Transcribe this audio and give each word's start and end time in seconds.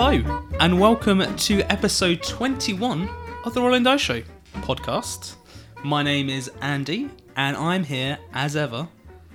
Hello, 0.00 0.46
and 0.60 0.78
welcome 0.78 1.34
to 1.38 1.60
episode 1.72 2.22
21 2.22 3.10
of 3.44 3.52
the 3.52 3.60
Rolling 3.60 3.82
Dice 3.82 4.00
Show 4.00 4.22
podcast. 4.58 5.34
My 5.82 6.04
name 6.04 6.28
is 6.28 6.48
Andy, 6.60 7.10
and 7.34 7.56
I'm 7.56 7.82
here 7.82 8.16
as 8.32 8.54
ever 8.54 8.86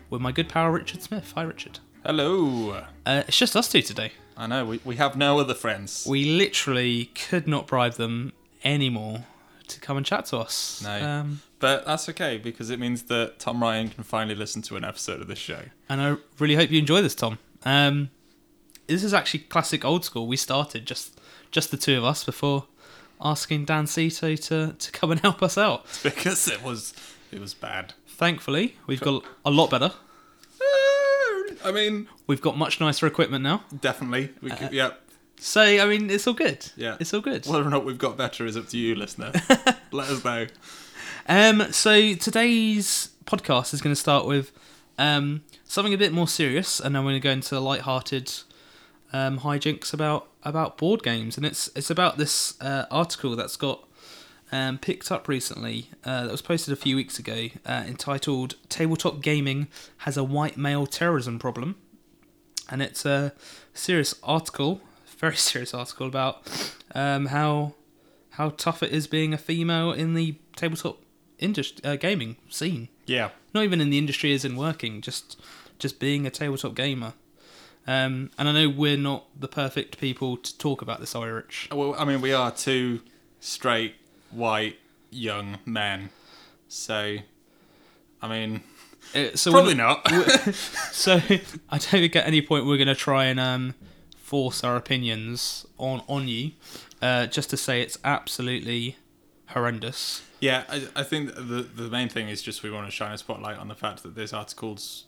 with 0.10 0.22
my 0.22 0.32
good 0.32 0.48
pal 0.48 0.70
Richard 0.70 1.02
Smith. 1.02 1.34
Hi, 1.36 1.42
Richard. 1.42 1.80
Hello. 2.06 2.82
Uh, 3.06 3.24
it's 3.28 3.38
just 3.38 3.58
us 3.58 3.68
two 3.68 3.82
today. 3.82 4.14
I 4.38 4.48
know 4.48 4.64
we, 4.66 4.80
we 4.86 4.96
have 4.96 5.18
no 5.18 5.38
other 5.38 5.54
friends. 5.54 6.08
We 6.10 6.24
literally 6.38 7.08
could 7.08 7.46
not 7.46 7.68
bribe 7.68 7.96
them 7.96 8.32
anymore 8.64 9.26
to 9.68 9.82
come 9.82 9.98
and 9.98 10.06
chat 10.06 10.28
to 10.28 10.38
us. 10.38 10.82
No. 10.82 11.06
Um, 11.06 11.42
But 11.60 11.86
that's 11.86 12.08
okay 12.08 12.38
because 12.38 12.70
it 12.70 12.80
means 12.80 13.04
that 13.04 13.38
Tom 13.38 13.62
Ryan 13.62 13.90
can 13.90 14.06
finally 14.06 14.36
listen 14.36 14.62
to 14.62 14.78
an 14.78 14.86
episode 14.86 15.20
of 15.20 15.28
this 15.28 15.40
show. 15.40 15.64
and 15.90 16.00
I 16.00 16.16
really 16.40 16.56
hope 16.56 16.72
you 16.72 16.80
enjoy 16.80 17.02
this, 17.02 17.16
Tom. 17.16 17.38
Um, 17.66 18.12
this 18.88 19.04
is 19.04 19.14
actually 19.14 19.42
classic 19.42 19.84
old 19.86 20.06
school. 20.06 20.28
We 20.28 20.38
started 20.38 20.86
just 20.86 21.20
just 21.52 21.72
the 21.72 21.78
two 21.78 21.98
of 21.98 22.04
us 22.04 22.24
before 22.24 22.66
asking 23.22 23.66
Dan 23.66 23.86
Cito 23.86 24.36
to, 24.36 24.74
to 24.78 24.92
come 24.92 25.12
and 25.12 25.20
help 25.22 25.42
us 25.44 25.58
out. 25.58 25.86
Because 26.04 26.48
it 26.48 26.64
was 26.64 26.94
it 27.32 27.40
was 27.40 27.54
bad. 27.54 27.94
Thankfully, 28.08 28.76
we've 28.88 29.02
got 29.02 29.24
a 29.46 29.52
lot 29.52 29.70
better. 29.70 29.92
I 31.66 31.72
mean, 31.72 32.08
We've 32.28 32.42
got 32.42 32.58
much 32.58 32.80
nicer 32.82 33.08
equipment 33.08 33.44
now. 33.44 33.64
definitely. 33.80 34.32
We 34.42 34.52
Uh, 34.52 34.70
yeah. 34.72 34.92
So, 35.38 35.62
I 35.62 35.86
mean, 35.86 36.10
it's 36.10 36.28
all 36.28 36.34
good. 36.34 36.66
Yeah. 36.76 36.98
It's 37.00 37.14
all 37.14 37.22
good. 37.22 37.46
Whether 37.46 37.66
or 37.66 37.70
not 37.70 37.86
we've 37.86 37.98
got 37.98 38.18
better 38.18 38.46
is 38.46 38.56
up 38.58 38.68
to 38.70 38.78
you, 38.78 38.96
listener. 38.96 39.32
Let 39.92 40.10
us 40.10 40.24
know. 40.24 40.48
Um, 41.28 41.72
so 41.72 42.14
today's 42.16 43.10
podcast 43.26 43.74
is 43.74 43.82
going 43.82 43.94
to 43.96 44.00
start 44.00 44.26
with 44.26 44.52
um, 44.98 45.42
something 45.66 45.94
a 45.94 45.98
bit 45.98 46.12
more 46.14 46.28
serious, 46.28 46.80
and 46.80 46.96
then 46.96 47.04
we're 47.04 47.12
going 47.12 47.22
to 47.22 47.28
go 47.28 47.32
into 47.32 47.56
the 47.56 47.62
light-hearted 47.62 48.32
um, 49.14 49.40
hijinks 49.40 49.94
about 49.94 50.28
about 50.44 50.78
board 50.78 51.04
games, 51.04 51.38
and 51.38 51.46
it's 51.46 51.70
it's 51.76 51.90
about 51.90 52.18
this 52.18 52.60
uh, 52.60 52.86
article 52.92 53.36
that's 53.36 53.56
got 53.56 53.88
um, 54.52 54.78
picked 54.78 55.12
up 55.12 55.28
recently 55.28 55.90
uh, 56.04 56.24
that 56.24 56.32
was 56.32 56.42
posted 56.42 56.74
a 56.74 56.76
few 56.76 56.96
weeks 56.96 57.20
ago, 57.20 57.50
uh, 57.66 57.84
entitled 57.88 58.56
"Tabletop 58.70 59.22
Gaming 59.22 59.68
Has 60.00 60.18
a 60.18 60.24
White 60.24 60.58
Male 60.58 60.88
Terrorism 60.88 61.40
Problem," 61.40 61.76
and 62.70 62.82
it's 62.82 63.06
a 63.06 63.34
serious 63.74 64.16
article, 64.24 64.82
very 65.18 65.36
serious 65.36 65.74
article 65.74 66.08
about 66.08 66.42
um, 66.94 67.28
how 67.28 67.76
how 68.32 68.50
tough 68.50 68.82
it 68.82 68.92
is 68.92 69.08
being 69.08 69.34
a 69.34 69.38
female 69.38 69.92
in 69.92 70.16
the 70.16 70.36
tabletop 70.56 71.00
industry 71.40 71.84
uh, 71.84 71.96
gaming 71.96 72.36
scene. 72.50 72.90
Yeah. 73.06 73.30
Not 73.54 73.64
even 73.64 73.80
in 73.82 73.90
the 73.90 73.98
industry 73.98 74.34
as 74.34 74.44
in 74.44 74.56
working, 74.56 75.02
just 75.02 75.40
just 75.78 76.00
being 76.00 76.26
a 76.26 76.32
tabletop 76.32 76.76
gamer. 76.76 77.14
Um, 77.86 78.32
and 78.38 78.48
I 78.48 78.52
know 78.54 78.70
we're 78.70 78.98
not 78.98 79.26
the 79.40 79.48
perfect 79.48 79.98
people 80.00 80.38
to 80.38 80.58
talk 80.58 80.82
about 80.82 81.00
this, 81.00 81.16
Irish. 81.16 81.68
Well, 81.72 81.96
I 81.98 82.06
mean, 82.06 82.22
we 82.22 82.32
are 82.34 82.50
two 82.52 83.02
straight, 83.40 83.96
white, 84.32 84.78
young 85.12 85.58
men. 85.66 86.10
So, 86.70 87.18
I 88.22 88.28
mean, 88.28 88.62
Uh, 89.14 89.36
so 89.36 89.52
probably 89.52 89.76
not. 89.76 90.10
So 90.92 91.16
I 91.16 91.42
don't 91.72 91.82
think 91.82 92.16
at 92.16 92.26
any 92.26 92.42
point 92.42 92.66
we're 92.66 92.78
going 92.78 92.88
to 92.88 92.96
try 92.96 93.26
and 93.26 93.40
um, 93.40 93.76
force 94.18 94.64
our 94.64 94.78
opinions 94.78 95.66
on 95.78 96.02
on 96.08 96.28
you, 96.30 96.52
uh, 97.02 97.26
just 97.28 97.50
to 97.50 97.58
say 97.58 97.82
it's 97.82 97.98
absolutely 98.06 98.96
horrendous. 99.48 100.22
Yeah, 100.40 100.64
I, 100.70 100.88
I 100.96 101.04
think 101.04 101.36
the 101.36 101.68
the 101.76 101.90
main 101.90 102.08
thing 102.08 102.30
is 102.30 102.42
just 102.42 102.64
we 102.64 102.72
want 102.72 102.88
to 102.88 102.92
shine 102.92 103.12
a 103.12 103.18
spotlight 103.18 103.58
on 103.58 103.68
the 103.68 103.76
fact 103.76 104.04
that 104.04 104.16
this 104.16 104.32
article's 104.32 105.06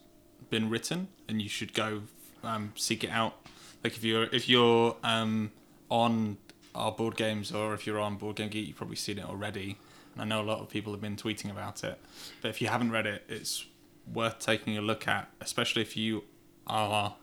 been 0.50 0.70
written 0.70 1.08
and 1.28 1.42
you 1.42 1.50
should 1.50 1.74
go 1.74 2.04
um, 2.46 2.74
seek 2.76 3.04
it 3.04 3.10
out. 3.10 3.36
Like 3.84 3.96
if 3.96 4.04
you're 4.04 4.24
if 4.32 4.50
you're 4.50 4.96
um, 5.04 5.52
on 5.90 6.38
our 6.74 6.92
board 6.92 7.16
games 7.16 7.52
or 7.52 7.74
if 7.74 7.88
you're 7.88 8.00
on 8.00 8.18
Board 8.18 8.36
Game 8.36 8.50
Geek, 8.50 8.68
you've 8.68 8.78
probably 8.78 8.96
seen 8.96 9.18
it 9.18 9.26
already. 9.26 9.78
And 10.14 10.22
I 10.22 10.26
know 10.26 10.42
a 10.42 10.48
lot 10.48 10.60
of 10.60 10.70
people 10.70 10.92
have 10.94 11.02
been 11.02 11.16
tweeting 11.16 11.50
about 11.52 11.84
it. 11.84 12.00
But 12.42 12.50
if 12.50 12.62
you 12.62 12.68
haven't 12.68 12.92
read 12.92 13.06
it, 13.06 13.24
it's 13.28 13.66
worth 14.12 14.40
taking 14.40 14.78
a 14.78 14.82
look 14.82 15.08
at, 15.08 15.30
especially 15.42 15.82
if 15.82 15.98
you 15.98 16.24
are 16.68 17.16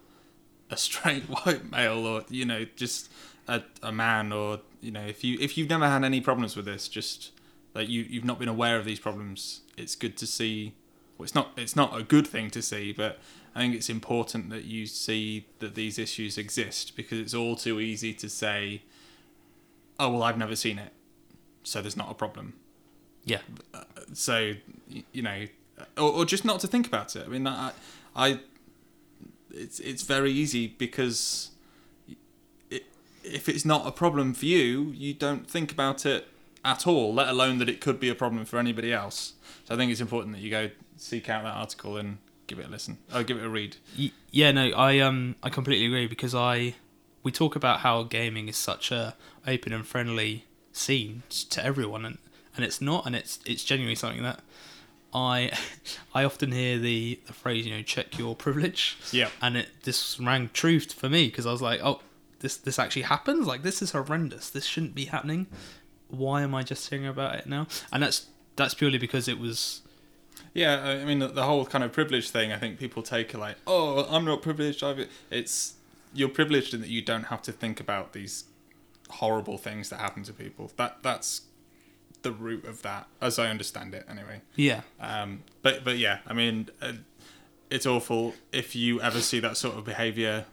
a 0.70 0.76
straight 0.76 1.24
white 1.24 1.70
male 1.70 2.06
or 2.06 2.24
you 2.28 2.44
know 2.44 2.64
just 2.76 3.10
a, 3.48 3.62
a 3.82 3.92
man 3.92 4.32
or 4.32 4.60
you 4.80 4.90
know 4.90 5.04
if 5.04 5.22
you 5.22 5.36
if 5.40 5.58
you've 5.58 5.68
never 5.68 5.86
had 5.86 6.04
any 6.04 6.20
problems 6.20 6.56
with 6.56 6.64
this 6.64 6.88
just 6.88 7.32
like 7.74 7.88
you 7.88 8.02
you've 8.08 8.24
not 8.24 8.38
been 8.38 8.48
aware 8.48 8.76
of 8.76 8.84
these 8.84 9.00
problems 9.00 9.62
it's 9.76 9.94
good 9.94 10.16
to 10.16 10.26
see 10.26 10.74
well 11.18 11.24
it's 11.24 11.34
not 11.34 11.50
it's 11.56 11.76
not 11.76 11.98
a 11.98 12.02
good 12.02 12.26
thing 12.26 12.50
to 12.50 12.62
see 12.62 12.92
but 12.92 13.18
i 13.54 13.60
think 13.60 13.74
it's 13.74 13.88
important 13.88 14.50
that 14.50 14.64
you 14.64 14.86
see 14.86 15.46
that 15.58 15.74
these 15.74 15.98
issues 15.98 16.38
exist 16.38 16.96
because 16.96 17.18
it's 17.18 17.34
all 17.34 17.56
too 17.56 17.80
easy 17.80 18.12
to 18.14 18.28
say 18.28 18.82
oh 19.98 20.10
well 20.10 20.22
i've 20.22 20.38
never 20.38 20.56
seen 20.56 20.78
it 20.78 20.92
so 21.62 21.80
there's 21.80 21.96
not 21.96 22.10
a 22.10 22.14
problem. 22.14 22.54
Yeah, 23.24 23.38
uh, 23.72 23.84
so 24.12 24.54
you 25.12 25.22
know 25.22 25.46
or, 25.96 26.12
or 26.12 26.24
just 26.24 26.44
not 26.44 26.60
to 26.60 26.66
think 26.66 26.86
about 26.86 27.14
it. 27.16 27.24
I 27.24 27.28
mean 27.28 27.46
i 27.46 27.72
i 28.14 28.40
it's 29.50 29.78
it's 29.80 30.02
very 30.02 30.32
easy 30.32 30.66
because 30.66 31.50
it, 32.70 32.84
if 33.22 33.48
it's 33.48 33.64
not 33.64 33.86
a 33.86 33.92
problem 33.92 34.34
for 34.34 34.46
you 34.46 34.92
you 34.94 35.14
don't 35.14 35.48
think 35.48 35.70
about 35.70 36.04
it 36.04 36.26
at 36.64 36.86
all 36.86 37.12
let 37.14 37.28
alone 37.28 37.58
that 37.58 37.68
it 37.68 37.80
could 37.80 38.00
be 38.00 38.08
a 38.08 38.14
problem 38.14 38.44
for 38.44 38.58
anybody 38.58 38.92
else. 38.92 39.34
So 39.64 39.74
i 39.74 39.78
think 39.78 39.92
it's 39.92 40.00
important 40.00 40.34
that 40.34 40.42
you 40.42 40.50
go 40.50 40.70
seek 40.96 41.28
out 41.28 41.44
that 41.44 41.54
article 41.54 41.96
and 41.96 42.18
give 42.54 42.64
it 42.64 42.68
a 42.68 42.70
listen 42.70 42.98
or 43.14 43.22
give 43.22 43.38
it 43.38 43.44
a 43.44 43.48
read 43.48 43.76
yeah. 44.30 44.50
No, 44.50 44.70
I 44.70 44.98
um 44.98 45.36
I 45.42 45.48
completely 45.50 45.86
agree 45.86 46.06
because 46.06 46.34
I 46.34 46.74
we 47.22 47.30
talk 47.30 47.54
about 47.56 47.80
how 47.80 48.02
gaming 48.02 48.48
is 48.48 48.56
such 48.56 48.90
a 48.90 49.14
open 49.46 49.72
and 49.72 49.86
friendly 49.86 50.46
scene 50.72 51.22
to 51.50 51.64
everyone, 51.64 52.04
and 52.04 52.18
and 52.56 52.64
it's 52.64 52.80
not, 52.80 53.06
and 53.06 53.14
it's 53.14 53.38
it's 53.46 53.64
genuinely 53.64 53.94
something 53.94 54.22
that 54.22 54.40
I 55.14 55.52
I 56.14 56.24
often 56.24 56.52
hear 56.52 56.78
the 56.78 57.20
the 57.26 57.32
phrase 57.32 57.66
you 57.66 57.74
know 57.74 57.82
check 57.82 58.18
your 58.18 58.34
privilege. 58.34 58.98
Yeah. 59.12 59.28
and 59.40 59.56
it 59.56 59.68
this 59.84 60.18
rang 60.18 60.50
truth 60.52 60.92
for 60.92 61.08
me 61.08 61.26
because 61.26 61.46
I 61.46 61.52
was 61.52 61.62
like, 61.62 61.80
oh, 61.82 62.00
this 62.40 62.56
this 62.56 62.78
actually 62.78 63.02
happens. 63.02 63.46
Like 63.46 63.62
this 63.62 63.82
is 63.82 63.92
horrendous. 63.92 64.50
This 64.50 64.64
shouldn't 64.64 64.94
be 64.94 65.06
happening. 65.06 65.46
Why 66.08 66.42
am 66.42 66.54
I 66.54 66.62
just 66.62 66.88
hearing 66.90 67.06
about 67.06 67.36
it 67.36 67.46
now? 67.46 67.66
And 67.92 68.02
that's 68.02 68.26
that's 68.56 68.74
purely 68.74 68.98
because 68.98 69.28
it 69.28 69.38
was 69.38 69.82
Yeah, 70.54 70.82
I 70.82 71.04
mean 71.04 71.18
the, 71.18 71.28
the 71.28 71.44
whole 71.44 71.64
kind 71.64 71.82
of 71.82 71.92
privilege 71.92 72.30
thing. 72.30 72.52
I 72.52 72.58
think 72.58 72.78
people 72.78 73.02
take 73.02 73.32
it 73.34 73.38
like, 73.38 73.56
oh, 73.66 74.06
I'm 74.10 74.24
not 74.24 74.42
privileged. 74.42 74.82
I've 74.82 75.08
it's 75.30 75.74
you're 76.14 76.28
privileged 76.28 76.74
in 76.74 76.80
that 76.82 76.90
you 76.90 77.00
don't 77.02 77.24
have 77.24 77.40
to 77.42 77.52
think 77.52 77.80
about 77.80 78.12
these 78.12 78.44
horrible 79.08 79.58
things 79.58 79.88
that 79.90 79.98
happen 79.98 80.22
to 80.24 80.32
people. 80.32 80.70
That 80.76 80.98
that's 81.02 81.42
the 82.22 82.32
root 82.32 82.64
of 82.64 82.82
that, 82.82 83.08
as 83.20 83.38
I 83.38 83.48
understand 83.48 83.94
it, 83.94 84.06
anyway. 84.08 84.42
yeah 84.54 84.82
Um, 85.00 85.42
but 85.62 85.84
but 85.84 85.98
yeah, 85.98 86.18
I 86.26 86.34
mean, 86.34 86.68
uh, 86.80 86.92
it's 87.70 87.86
awful 87.86 88.34
if 88.52 88.76
you 88.76 89.00
ever 89.00 89.20
see 89.20 89.40
that 89.40 89.56
sort 89.56 89.76
of 89.76 89.84
behaviour. 89.84 90.44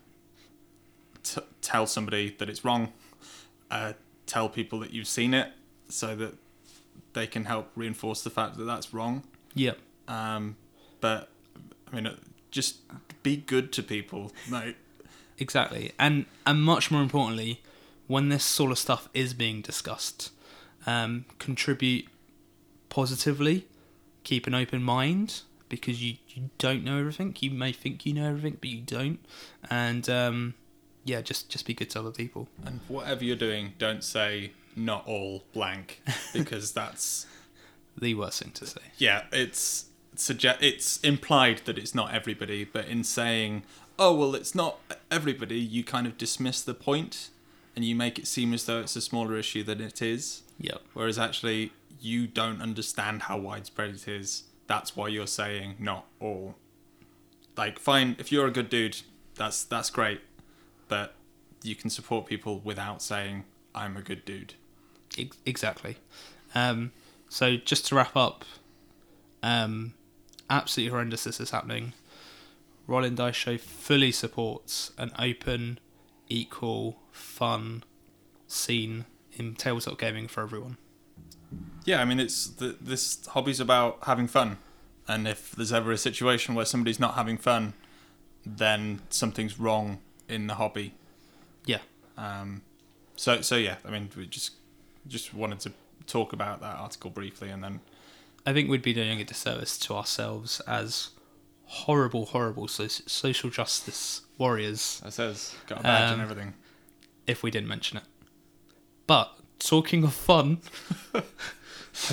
T- 1.24 1.42
tell 1.62 1.86
somebody 1.86 2.34
that 2.40 2.50
it's 2.50 2.64
wrong. 2.64 2.94
Uh, 3.70 3.94
tell 4.26 4.48
people 4.50 4.80
that 4.80 4.92
you've 4.92 5.08
seen 5.08 5.34
it, 5.34 5.52
so 5.90 6.16
that 6.16 6.36
they 7.14 7.28
can 7.28 7.46
help 7.46 7.70
reinforce 7.76 8.22
the 8.22 8.30
fact 8.30 8.58
that 8.58 8.64
that's 8.64 8.94
wrong. 8.94 9.24
yeah 9.54 9.74
Um, 10.10 10.58
but 11.00 11.30
I 11.92 11.96
mean, 11.96 12.08
uh, 12.08 12.16
just 12.52 12.78
be 13.24 13.38
good 13.38 13.72
to 13.74 13.84
people, 13.84 14.32
mate. 14.50 14.76
Exactly, 15.38 15.94
and 15.98 16.26
and 16.46 16.62
much 16.62 16.92
more 16.92 17.02
importantly, 17.02 17.62
when 18.08 18.28
this 18.30 18.44
sort 18.44 18.72
of 18.72 18.78
stuff 18.78 19.08
is 19.14 19.34
being 19.34 19.62
discussed, 19.62 20.32
um, 20.86 21.24
contribute 21.38 22.08
positively, 22.90 23.68
keep 24.24 24.48
an 24.48 24.54
open 24.54 24.84
mind 24.84 25.42
because 25.70 26.04
you, 26.04 26.16
you 26.30 26.50
don't 26.58 26.84
know 26.84 26.98
everything. 27.00 27.36
You 27.40 27.52
may 27.52 27.72
think 27.72 28.06
you 28.06 28.14
know 28.14 28.28
everything, 28.28 28.58
but 28.60 28.70
you 28.70 28.82
don't, 28.82 29.20
and 29.70 30.10
um, 30.10 30.56
yeah, 31.06 31.22
just 31.22 31.50
just 31.50 31.66
be 31.66 31.74
good 31.74 31.90
to 31.92 32.00
other 32.00 32.12
people. 32.12 32.48
And 32.66 32.80
whatever 32.88 33.24
you're 33.24 33.36
doing, 33.38 33.74
don't 33.78 34.04
say 34.04 34.52
not 34.76 35.08
all 35.08 35.44
blank 35.54 36.02
because 36.34 36.72
that's 36.74 37.26
The 37.98 38.14
worst 38.16 38.42
thing 38.44 38.52
to 38.54 38.66
say. 38.66 38.82
yeah, 38.98 39.24
it's 39.32 39.86
suggest 40.20 40.60
it's 40.62 41.00
implied 41.02 41.62
that 41.66 41.78
it's 41.78 41.96
not 41.96 42.14
everybody, 42.14 42.64
but 42.64 42.86
in 42.88 43.04
saying 43.04 43.64
oh 44.00 44.16
well, 44.16 44.34
it's 44.34 44.56
not 44.56 44.80
everybody, 45.12 45.60
you 45.60 45.84
kind 45.84 46.08
of 46.08 46.18
dismiss 46.18 46.62
the 46.62 46.74
point 46.74 47.30
and 47.76 47.86
you 47.86 47.96
make 47.96 48.18
it 48.18 48.26
seem 48.26 48.54
as 48.54 48.66
though 48.66 48.80
it's 48.80 48.96
a 48.96 49.02
smaller 49.02 49.38
issue 49.38 49.62
than 49.62 49.82
it 49.82 50.02
is. 50.02 50.44
Yep. 50.60 50.82
Whereas 50.94 51.20
actually, 51.20 51.74
you 52.02 52.26
don't 52.26 52.62
understand 52.62 53.24
how 53.24 53.38
widespread 53.38 53.92
it 53.92 54.08
is. 54.08 54.44
That's 54.68 54.96
why 54.96 55.10
you're 55.10 55.28
saying 55.28 55.76
not 55.80 56.06
all. 56.20 56.56
Like, 57.58 57.78
fine, 57.78 58.16
if 58.18 58.32
you're 58.32 58.48
a 58.48 58.52
good 58.52 58.70
dude, 58.70 58.98
that's 59.36 59.64
that's 59.64 59.90
great, 59.90 60.22
but 60.88 61.16
you 61.62 61.76
can 61.76 61.90
support 61.90 62.26
people 62.26 62.60
without 62.60 63.02
saying 63.02 63.44
I'm 63.76 63.98
a 63.98 64.02
good 64.02 64.24
dude. 64.26 64.54
Exactly. 65.46 65.98
Um, 66.56 66.92
so 67.28 67.58
just 67.58 67.88
to 67.88 67.96
wrap 67.96 68.16
up, 68.16 68.46
um, 69.44 69.94
absolutely 70.50 70.92
horrendous 70.92 71.24
this 71.24 71.40
is 71.40 71.52
happening. 71.52 71.94
Rolling 72.88 73.16
Dice 73.16 73.36
Show 73.36 73.58
fully 73.58 74.12
supports 74.12 74.92
an 74.98 75.12
open, 75.20 75.80
equal, 76.28 76.98
fun 77.12 77.84
scene 78.48 79.06
in 79.34 79.56
tabletop 79.56 80.00
gaming 80.00 80.28
for 80.28 80.42
everyone. 80.42 80.78
Yeah, 81.86 82.02
I 82.02 82.06
mean, 82.06 82.20
it's 82.20 82.48
the, 82.48 82.76
this 82.82 83.26
hobby's 83.28 83.60
about 83.60 84.00
having 84.04 84.28
fun, 84.28 84.58
and 85.08 85.28
if 85.28 85.52
there's 85.52 85.74
ever 85.74 85.92
a 85.92 85.98
situation 85.98 86.56
where 86.56 86.66
somebody's 86.66 87.00
not 87.00 87.16
having 87.16 87.38
fun, 87.38 87.74
then 88.46 89.02
something's 89.10 89.60
wrong 89.60 90.00
in 90.28 90.48
the 90.48 90.56
hobby. 90.56 90.94
Yeah. 91.66 91.80
Um, 92.18 92.62
so 93.16 93.42
so 93.42 93.56
yeah, 93.56 93.76
I 93.86 93.92
mean, 93.92 94.10
we 94.16 94.26
just 94.28 94.54
just 95.08 95.34
wanted 95.34 95.60
to 95.62 95.74
talk 96.06 96.34
about 96.34 96.62
that 96.62 96.76
article 96.78 97.10
briefly, 97.10 97.50
and 97.50 97.64
then 97.64 97.82
I 98.46 98.54
think 98.54 98.70
we'd 98.70 98.82
be 98.82 98.94
doing 98.94 99.20
a 99.22 99.24
disservice 99.24 99.78
to 99.80 99.94
ourselves 99.96 100.60
as 100.62 101.10
horrible, 101.66 102.26
horrible 102.28 102.68
so- 102.68 102.88
social 102.88 103.50
justice 103.50 104.22
warriors 104.38 105.02
it 105.06 105.12
says 105.12 105.54
got 105.68 105.82
a 105.82 105.84
badge 105.84 106.12
and 106.14 106.22
Um, 106.22 106.32
everything. 106.32 106.54
if 107.28 107.44
we 107.44 107.52
didn't 107.52 107.68
mention 107.68 107.98
it. 107.98 108.04
But 109.06 109.32
talking 109.60 110.04
of 110.04 110.14
fun, 110.14 110.60
I'm 111.14 111.24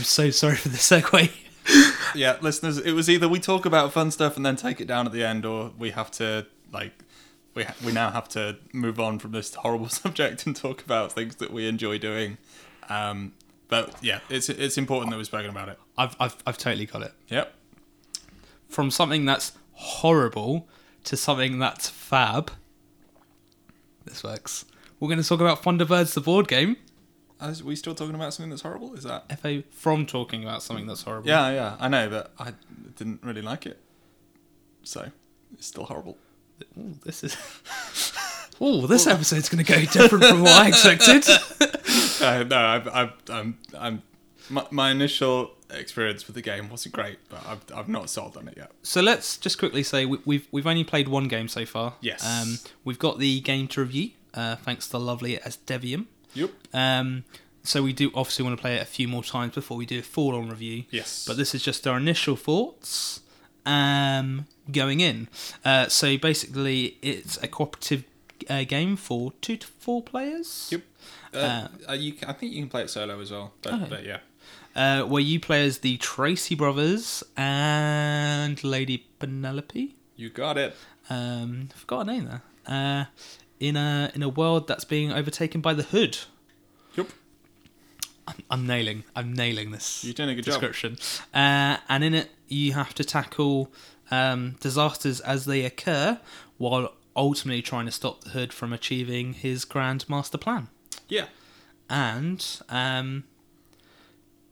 so 0.02 0.30
sorry 0.30 0.56
for 0.56 0.68
the 0.68 0.76
segue. 0.78 1.30
Yeah, 2.14 2.38
listeners, 2.40 2.78
it 2.78 2.92
was 2.92 3.10
either 3.10 3.28
we 3.28 3.40
talk 3.40 3.66
about 3.66 3.92
fun 3.92 4.10
stuff 4.12 4.36
and 4.36 4.46
then 4.46 4.54
take 4.56 4.80
it 4.80 4.86
down 4.86 5.04
at 5.04 5.12
the 5.12 5.22
end, 5.24 5.44
or 5.44 5.72
we 5.76 5.90
have 5.90 6.10
to 6.12 6.46
like 6.72 6.92
we 7.54 7.64
ha- 7.64 7.74
we 7.84 7.92
now 7.92 8.10
have 8.10 8.28
to 8.30 8.56
move 8.72 8.98
on 9.00 9.18
from 9.18 9.32
this 9.32 9.52
horrible 9.54 9.88
subject 10.02 10.46
and 10.46 10.54
talk 10.56 10.80
about 10.82 11.12
things 11.12 11.36
that 11.36 11.50
we 11.52 11.66
enjoy 11.66 11.98
doing. 11.98 12.38
Um, 12.88 13.32
but 13.68 13.94
yeah, 14.02 14.20
it's 14.28 14.48
it's 14.48 14.78
important 14.78 15.10
that 15.10 15.16
we've 15.16 15.26
spoken 15.26 15.50
about 15.50 15.68
it. 15.68 15.78
I've, 15.98 16.16
I've, 16.20 16.36
I've 16.46 16.58
totally 16.58 16.86
got 16.86 17.02
it. 17.02 17.12
Yep. 17.28 17.54
From 18.68 18.90
something 18.90 19.24
that's 19.24 19.52
horrible 19.72 20.68
to 21.04 21.16
something 21.16 21.58
that's 21.58 21.88
fab. 21.88 22.50
This 24.04 24.22
works. 24.22 24.64
We're 24.98 25.08
going 25.08 25.20
to 25.20 25.28
talk 25.28 25.40
about 25.40 25.62
Thunderbirds, 25.62 26.14
the 26.14 26.20
board 26.20 26.48
game. 26.48 26.76
Are 27.40 27.52
we 27.64 27.76
still 27.76 27.94
talking 27.94 28.14
about 28.14 28.32
something 28.32 28.50
that's 28.50 28.62
horrible? 28.62 28.94
Is 28.94 29.04
that? 29.04 29.38
FA 29.38 29.62
from 29.70 30.06
talking 30.06 30.42
about 30.42 30.62
something 30.62 30.86
that's 30.86 31.02
horrible. 31.02 31.28
Yeah, 31.28 31.50
yeah, 31.50 31.76
I 31.78 31.88
know, 31.88 32.08
but 32.08 32.32
I 32.38 32.54
didn't 32.96 33.22
really 33.22 33.42
like 33.42 33.66
it, 33.66 33.78
so 34.82 35.10
it's 35.52 35.66
still 35.66 35.84
horrible. 35.84 36.16
Ooh, 36.78 36.94
this 37.04 37.22
is. 37.22 37.36
Oh, 38.60 38.86
this 38.86 39.06
episode's 39.06 39.48
going 39.48 39.64
to 39.64 39.72
go 39.72 39.80
different 39.84 40.24
from 40.24 40.42
what 40.42 40.52
I 40.52 40.68
expected. 40.68 41.24
Uh, 42.18 42.42
no, 42.44 42.56
I've, 42.56 42.88
I've, 42.88 43.12
I'm, 43.28 43.58
I'm, 43.78 44.02
my, 44.48 44.66
my 44.70 44.90
initial 44.90 45.50
experience 45.70 46.26
with 46.26 46.34
the 46.34 46.42
game 46.42 46.70
wasn't 46.70 46.94
great, 46.94 47.18
but 47.28 47.44
I've, 47.46 47.60
I've 47.74 47.88
not 47.88 48.08
sold 48.08 48.36
on 48.36 48.48
it 48.48 48.54
yet. 48.56 48.70
So 48.82 49.02
let's 49.02 49.36
just 49.36 49.58
quickly 49.58 49.82
say 49.82 50.06
we, 50.06 50.18
we've 50.24 50.48
we've 50.50 50.66
only 50.66 50.82
played 50.82 51.08
one 51.08 51.28
game 51.28 51.46
so 51.46 51.66
far. 51.66 51.94
Yes. 52.00 52.26
Um, 52.26 52.58
we've 52.84 52.98
got 52.98 53.18
the 53.18 53.40
game 53.40 53.68
to 53.68 53.82
review, 53.82 54.10
uh, 54.34 54.56
thanks 54.56 54.86
to 54.86 54.92
the 54.92 55.00
lovely 55.00 55.36
Modiphius. 55.36 56.06
Yep. 56.34 56.50
Um, 56.72 57.24
so 57.62 57.82
we 57.82 57.92
do 57.92 58.10
obviously 58.14 58.44
want 58.44 58.56
to 58.56 58.60
play 58.60 58.76
it 58.76 58.82
a 58.82 58.86
few 58.86 59.08
more 59.08 59.22
times 59.22 59.54
before 59.54 59.76
we 59.76 59.86
do 59.86 59.98
a 59.98 60.02
full-on 60.02 60.48
review. 60.48 60.84
Yes. 60.90 61.24
But 61.26 61.36
this 61.36 61.54
is 61.54 61.62
just 61.62 61.86
our 61.86 61.96
initial 61.96 62.36
thoughts 62.36 63.20
um, 63.64 64.46
going 64.70 65.00
in. 65.00 65.28
Uh, 65.64 65.88
so 65.88 66.16
basically, 66.16 66.98
it's 67.02 67.36
a 67.42 67.48
cooperative 67.48 68.04
uh, 68.48 68.64
game 68.64 68.96
for 68.96 69.32
two 69.40 69.56
to 69.56 69.66
four 69.66 70.02
players. 70.02 70.68
Yep. 70.72 70.82
Uh, 71.34 71.68
uh, 71.88 71.92
you, 71.92 72.14
I 72.26 72.32
think 72.32 72.52
you 72.52 72.60
can 72.62 72.68
play 72.70 72.82
it 72.82 72.90
solo 72.90 73.20
as 73.20 73.30
well, 73.30 73.52
but, 73.62 73.74
Okay. 73.74 73.86
but 73.88 74.04
yeah. 74.04 74.18
Uh, 74.74 75.02
where 75.04 75.22
you 75.22 75.40
play 75.40 75.64
as 75.66 75.78
the 75.78 75.96
Tracy 75.96 76.54
brothers 76.54 77.22
and 77.36 78.62
Lady 78.62 79.06
Penelope. 79.18 79.94
You 80.16 80.28
got 80.30 80.58
it. 80.58 80.74
Um, 81.08 81.68
I 81.74 81.78
forgot 81.78 82.06
her 82.06 82.12
name 82.12 82.26
there. 82.26 82.42
Uh, 82.66 83.04
in 83.60 83.76
a 83.76 84.10
in 84.14 84.22
a 84.22 84.28
world 84.28 84.66
that's 84.68 84.84
being 84.84 85.12
overtaken 85.12 85.60
by 85.60 85.72
the 85.72 85.82
Hood. 85.84 86.18
Yep. 86.94 87.08
I'm, 88.28 88.34
I'm 88.50 88.66
nailing. 88.66 89.04
I'm 89.14 89.32
nailing 89.32 89.70
this. 89.70 90.04
You're 90.04 90.14
doing 90.14 90.30
a 90.30 90.34
good 90.34 90.44
job. 90.44 90.54
description. 90.60 90.98
Uh, 91.32 91.76
and 91.88 92.02
in 92.04 92.12
it, 92.14 92.30
you 92.48 92.72
have 92.72 92.92
to 92.94 93.04
tackle 93.04 93.72
um, 94.10 94.56
disasters 94.60 95.20
as 95.20 95.44
they 95.46 95.64
occur, 95.64 96.18
while 96.58 96.92
ultimately 97.16 97.62
trying 97.62 97.86
to 97.86 97.92
stop 97.92 98.22
the 98.22 98.30
Hood 98.30 98.52
from 98.52 98.72
achieving 98.72 99.32
his 99.32 99.64
grand 99.64 100.08
master 100.08 100.38
plan. 100.38 100.68
Yeah. 101.08 101.26
And 101.88 102.44
um, 102.68 103.24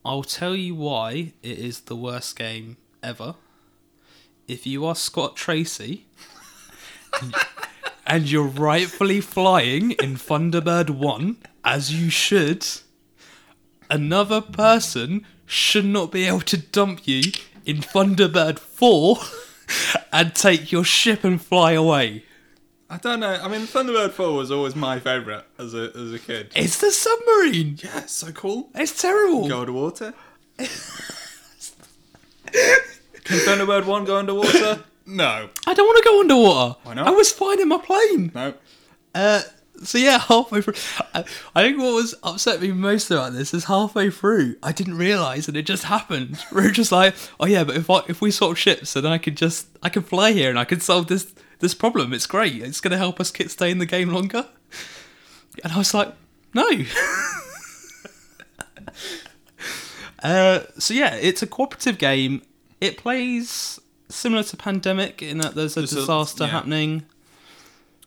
I'll 0.04 0.22
tell 0.22 0.54
you 0.54 0.74
why 0.74 1.32
it 1.42 1.58
is 1.58 1.80
the 1.80 1.96
worst 1.96 2.36
game 2.36 2.76
ever. 3.02 3.34
If 4.46 4.66
you 4.66 4.84
are 4.84 4.94
Scott 4.94 5.36
Tracy 5.36 6.06
and 8.06 8.30
you're 8.30 8.44
rightfully 8.44 9.20
flying 9.20 9.92
in 9.92 10.16
Thunderbird 10.16 10.90
1, 10.90 11.36
as 11.64 11.94
you 11.94 12.10
should, 12.10 12.66
another 13.88 14.40
person 14.40 15.26
should 15.46 15.86
not 15.86 16.12
be 16.12 16.24
able 16.26 16.40
to 16.40 16.58
dump 16.58 17.06
you 17.06 17.32
in 17.64 17.78
Thunderbird 17.78 18.58
4 18.58 19.18
and 20.12 20.34
take 20.34 20.70
your 20.70 20.84
ship 20.84 21.24
and 21.24 21.40
fly 21.40 21.72
away. 21.72 22.24
I 22.94 22.98
don't 22.98 23.18
know. 23.18 23.32
I 23.42 23.48
mean, 23.48 23.62
Thunderbird 23.62 24.12
4 24.12 24.34
was 24.34 24.52
always 24.52 24.76
my 24.76 25.00
favourite 25.00 25.42
as 25.58 25.74
a, 25.74 25.90
as 25.96 26.12
a 26.12 26.18
kid. 26.20 26.52
It's 26.54 26.78
the 26.78 26.92
submarine! 26.92 27.76
Yeah, 27.82 28.02
it's 28.02 28.12
so 28.12 28.30
cool. 28.30 28.70
It's 28.72 29.02
terrible! 29.02 29.48
Go 29.48 29.62
underwater. 29.62 30.14
Can 30.58 30.68
Thunderbird 33.24 33.84
1 33.86 34.04
go 34.04 34.16
underwater? 34.16 34.84
No. 35.06 35.48
I 35.66 35.74
don't 35.74 35.86
want 35.86 36.04
to 36.04 36.08
go 36.08 36.20
underwater. 36.20 36.78
Why 36.84 36.94
not? 36.94 37.08
I 37.08 37.10
was 37.10 37.32
fine 37.32 37.60
in 37.60 37.66
my 37.66 37.78
plane. 37.78 38.30
No. 38.32 38.54
Uh, 39.12 39.42
so 39.82 39.98
yeah, 39.98 40.18
halfway 40.28 40.60
through, 40.62 40.74
I, 41.14 41.24
I 41.56 41.62
think 41.64 41.78
what 41.78 41.94
was 41.94 42.14
upset 42.22 42.60
me 42.60 42.70
most 42.70 43.10
about 43.10 43.32
this 43.32 43.52
is 43.52 43.64
halfway 43.64 44.10
through, 44.10 44.54
I 44.62 44.70
didn't 44.70 44.98
realise 44.98 45.48
and 45.48 45.56
it 45.56 45.66
just 45.66 45.82
happened. 45.82 46.38
We 46.52 46.64
are 46.64 46.70
just 46.70 46.92
like, 46.92 47.16
oh 47.40 47.46
yeah, 47.46 47.64
but 47.64 47.76
if 47.76 47.90
I, 47.90 48.02
if 48.06 48.20
we 48.20 48.30
swap 48.30 48.56
ships, 48.56 48.92
then 48.92 49.06
I 49.06 49.18
could 49.18 49.36
just 49.36 49.66
I 49.82 49.88
could 49.88 50.06
fly 50.06 50.30
here 50.30 50.48
and 50.48 50.60
I 50.60 50.64
could 50.64 50.80
solve 50.80 51.08
this 51.08 51.34
this 51.64 51.74
problem. 51.74 52.12
It's 52.12 52.26
great. 52.26 52.62
It's 52.62 52.80
going 52.80 52.92
to 52.92 52.98
help 52.98 53.18
us 53.18 53.30
kid 53.30 53.50
stay 53.50 53.70
in 53.70 53.78
the 53.78 53.86
game 53.86 54.10
longer. 54.10 54.46
And 55.62 55.72
I 55.72 55.78
was 55.78 55.94
like, 55.94 56.12
no. 56.52 56.68
uh, 60.22 60.60
so 60.78 60.92
yeah, 60.94 61.14
it's 61.14 61.42
a 61.42 61.46
cooperative 61.46 61.96
game. 61.98 62.42
It 62.80 62.98
plays 62.98 63.80
similar 64.08 64.42
to 64.44 64.56
Pandemic 64.56 65.22
in 65.22 65.38
that 65.38 65.54
there's 65.54 65.76
a 65.76 65.80
There's 65.80 65.92
a- 65.92 65.96
disaster 65.96 66.44
yeah. 66.44 66.50
happening. 66.50 67.06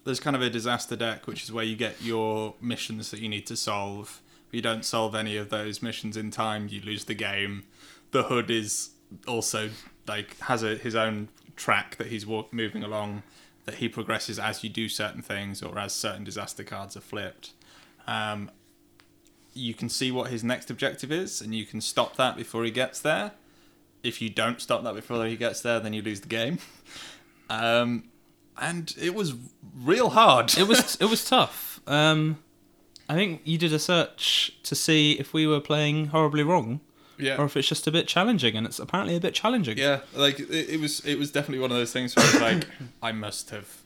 There's 0.06 0.20
kind 0.22 0.36
of 0.36 0.42
a 0.42 0.50
disaster 0.50 0.96
deck, 0.96 1.28
which 1.28 1.44
is 1.44 1.52
where 1.52 1.66
you 1.66 1.76
get 1.76 2.02
your 2.02 2.54
missions 2.62 3.12
that 3.12 3.20
you 3.20 3.28
need 3.28 3.46
to 3.48 3.58
solve. 3.58 4.22
If 4.48 4.54
you 4.54 4.62
don't 4.62 4.86
solve 4.86 5.16
any 5.16 5.36
of 5.36 5.50
those 5.50 5.82
missions 5.82 6.16
in 6.16 6.32
time, 6.32 6.70
you 6.70 6.80
lose 6.80 7.06
the 7.06 7.14
game. 7.14 7.64
The 8.12 8.24
Hood 8.24 8.50
is 8.50 8.92
also 9.28 9.72
like 10.08 10.40
has 10.42 10.64
a, 10.64 10.76
his 10.76 10.96
own 10.96 11.28
track 11.58 11.98
that 11.98 12.08
he's 12.08 12.26
walk, 12.26 12.54
moving 12.54 12.84
along 12.84 13.24
that 13.68 13.76
he 13.76 13.90
progresses 13.90 14.40
as 14.40 14.64
you 14.64 14.70
do 14.70 14.88
certain 14.88 15.22
things 15.22 15.62
or 15.62 15.78
as 15.78 15.94
certain 15.94 16.24
disaster 16.24 16.64
cards 16.64 16.96
are 16.96 17.02
flipped. 17.02 17.52
Um, 18.08 18.50
you 19.54 19.74
can 19.74 19.90
see 19.90 20.10
what 20.10 20.32
his 20.32 20.42
next 20.42 20.72
objective 20.72 21.12
is, 21.12 21.42
and 21.42 21.54
you 21.54 21.66
can 21.66 21.82
stop 21.82 22.16
that 22.16 22.38
before 22.38 22.64
he 22.64 22.72
gets 22.72 23.02
there. 23.02 23.34
If 24.04 24.22
you 24.22 24.30
don't 24.30 24.62
stop 24.62 24.84
that 24.84 24.96
before 24.96 25.26
he 25.26 25.36
gets 25.36 25.62
there, 25.62 25.82
then 25.82 25.92
you 25.92 26.02
lose 26.02 26.22
the 26.22 26.28
game. 26.28 26.58
Um, 27.50 28.10
and 28.58 28.94
it 29.00 29.16
was 29.16 29.34
real 29.74 30.10
hard. 30.10 30.58
it 30.58 30.68
was 30.68 30.96
it 31.00 31.06
was 31.06 31.24
tough. 31.24 31.80
Um, 31.88 32.40
I 33.08 33.14
think 33.14 33.40
you 33.46 33.58
did 33.58 33.72
a 33.72 33.80
search 33.80 34.52
to 34.64 34.76
see 34.76 35.14
if 35.14 35.32
we 35.32 35.48
were 35.48 35.62
playing 35.62 36.08
horribly 36.08 36.44
wrong 36.44 36.82
yeah. 37.18 37.38
or 37.38 37.46
if 37.46 37.58
it's 37.58 37.68
just 37.68 37.88
a 37.88 37.92
bit 37.92 38.08
challenging, 38.08 38.56
and 38.56 38.66
it's 38.66 38.80
apparently 38.80 39.16
a 39.16 39.20
bit 39.20 39.34
challenging. 39.34 39.78
Yeah, 39.78 40.02
like 40.14 40.40
it, 40.40 40.50
it 40.52 40.80
was. 40.80 41.00
It 41.06 41.18
was 41.18 41.32
definitely 41.32 41.60
one 41.60 41.72
of 41.72 41.78
those 41.78 41.92
things 41.92 42.16
where 42.16 42.26
I 42.26 42.54
like, 42.54 42.68
I 43.02 43.12
must 43.12 43.50
have, 43.52 43.82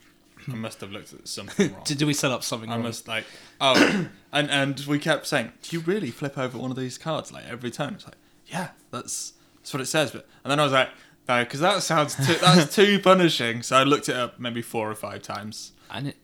I 0.48 0.56
must 0.56 0.82
have 0.82 0.92
looked 0.92 1.14
at 1.14 1.28
something 1.28 1.72
wrong. 1.74 1.84
Did, 1.86 1.98
did 2.00 2.06
we 2.06 2.14
set 2.14 2.32
up 2.32 2.44
something 2.44 2.70
I 2.70 2.76
wrong? 2.76 2.84
must 2.84 3.08
like, 3.08 3.26
oh, 3.60 4.10
and 4.32 4.50
and 4.50 4.80
we 4.82 5.00
kept 5.00 5.28
saying, 5.28 5.52
do 5.64 5.76
you 5.76 5.82
really 5.82 6.12
flip 6.12 6.38
over 6.38 6.58
one 6.58 6.72
of 6.72 6.78
these 6.78 6.98
cards 6.98 7.32
like 7.32 7.46
every 7.48 7.72
turn? 7.72 7.96
It's 7.96 8.06
like, 8.06 8.16
yeah, 8.48 8.70
that's 8.92 9.34
that's 9.58 9.74
what 9.74 9.82
it 9.82 9.88
says. 9.88 10.12
But 10.12 10.28
and 10.44 10.52
then 10.52 10.60
I 10.60 10.64
was 10.64 10.74
like, 10.74 10.90
no, 11.28 11.44
because 11.44 11.60
that 11.60 11.82
sounds 11.84 12.16
too, 12.16 12.36
that's 12.42 12.76
too 12.76 13.00
punishing. 13.00 13.64
So 13.64 13.78
I 13.78 13.84
looked 13.84 14.10
it 14.10 14.16
up 14.16 14.40
maybe 14.40 14.62
four 14.62 14.90
or 14.90 14.96
five 14.96 15.22
times. 15.22 15.72
And 15.90 16.10
it, 16.10 16.18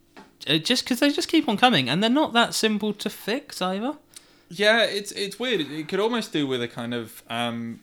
it 0.45 0.65
just 0.65 0.83
because 0.83 0.99
they 0.99 1.11
just 1.11 1.27
keep 1.27 1.47
on 1.47 1.57
coming, 1.57 1.89
and 1.89 2.01
they're 2.01 2.09
not 2.09 2.33
that 2.33 2.53
simple 2.53 2.93
to 2.93 3.09
fix 3.09 3.61
either. 3.61 3.97
Yeah, 4.49 4.83
it's 4.83 5.11
it's 5.11 5.39
weird. 5.39 5.61
It, 5.61 5.87
could 5.87 5.99
almost 5.99 6.31
do 6.31 6.47
with 6.47 6.61
a 6.61 6.67
kind 6.67 6.93
of 6.93 7.21
um, 7.29 7.81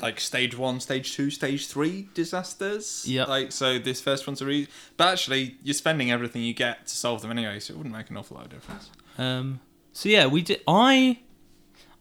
like 0.00 0.20
stage 0.20 0.56
one, 0.56 0.80
stage 0.80 1.14
two, 1.14 1.30
stage 1.30 1.66
three 1.66 2.08
disasters. 2.14 3.04
Yeah. 3.06 3.24
Like 3.24 3.52
so, 3.52 3.78
this 3.78 4.00
first 4.00 4.26
one's 4.26 4.42
a 4.42 4.46
re- 4.46 4.68
but 4.96 5.08
actually, 5.08 5.56
you're 5.62 5.74
spending 5.74 6.10
everything 6.10 6.42
you 6.42 6.54
get 6.54 6.86
to 6.86 6.96
solve 6.96 7.22
them 7.22 7.30
anyway, 7.30 7.60
so 7.60 7.74
it 7.74 7.76
wouldn't 7.76 7.94
make 7.94 8.10
an 8.10 8.16
awful 8.16 8.36
lot 8.36 8.46
of 8.46 8.52
difference. 8.52 8.90
Um, 9.18 9.60
so 9.92 10.08
yeah, 10.08 10.26
we 10.26 10.42
did. 10.42 10.60
I, 10.68 11.20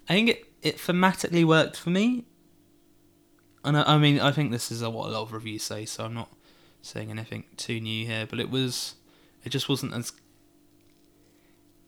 I 0.09 0.13
think 0.13 0.29
it 0.29 0.45
it 0.61 0.77
thematically 0.77 1.45
worked 1.45 1.77
for 1.77 1.91
me. 1.91 2.25
And 3.63 3.77
I, 3.77 3.95
I 3.95 3.97
mean, 3.97 4.19
I 4.19 4.31
think 4.31 4.51
this 4.51 4.71
is 4.71 4.81
a, 4.81 4.89
what 4.89 5.09
a 5.09 5.11
lot 5.11 5.21
of 5.21 5.31
reviews 5.31 5.63
say, 5.63 5.85
so 5.85 6.05
I'm 6.05 6.13
not 6.13 6.29
saying 6.81 7.09
anything 7.09 7.45
too 7.55 7.79
new 7.79 8.05
here. 8.05 8.27
But 8.29 8.39
it 8.39 8.49
was, 8.49 8.95
it 9.43 9.49
just 9.49 9.69
wasn't 9.69 9.93
as. 9.93 10.11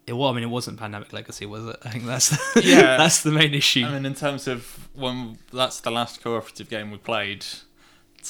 It, 0.08 0.14
well, 0.14 0.30
I 0.30 0.34
mean, 0.34 0.44
it 0.44 0.50
wasn't 0.50 0.80
Pandemic 0.80 1.12
Legacy, 1.12 1.46
was 1.46 1.66
it? 1.68 1.76
I 1.84 1.90
think 1.90 2.06
that's 2.06 2.32
Yeah. 2.56 2.82
that's 2.98 3.22
the 3.24 3.32
main 3.32 3.54
issue. 3.54 3.84
I 3.86 3.92
mean, 3.92 4.06
in 4.06 4.16
terms 4.16 4.48
of 4.48 4.90
when 4.94 5.38
that's 5.52 5.82
the 5.82 5.92
last 5.92 6.24
cooperative 6.24 6.70
game 6.70 6.92
we 6.92 6.98
played 6.98 7.46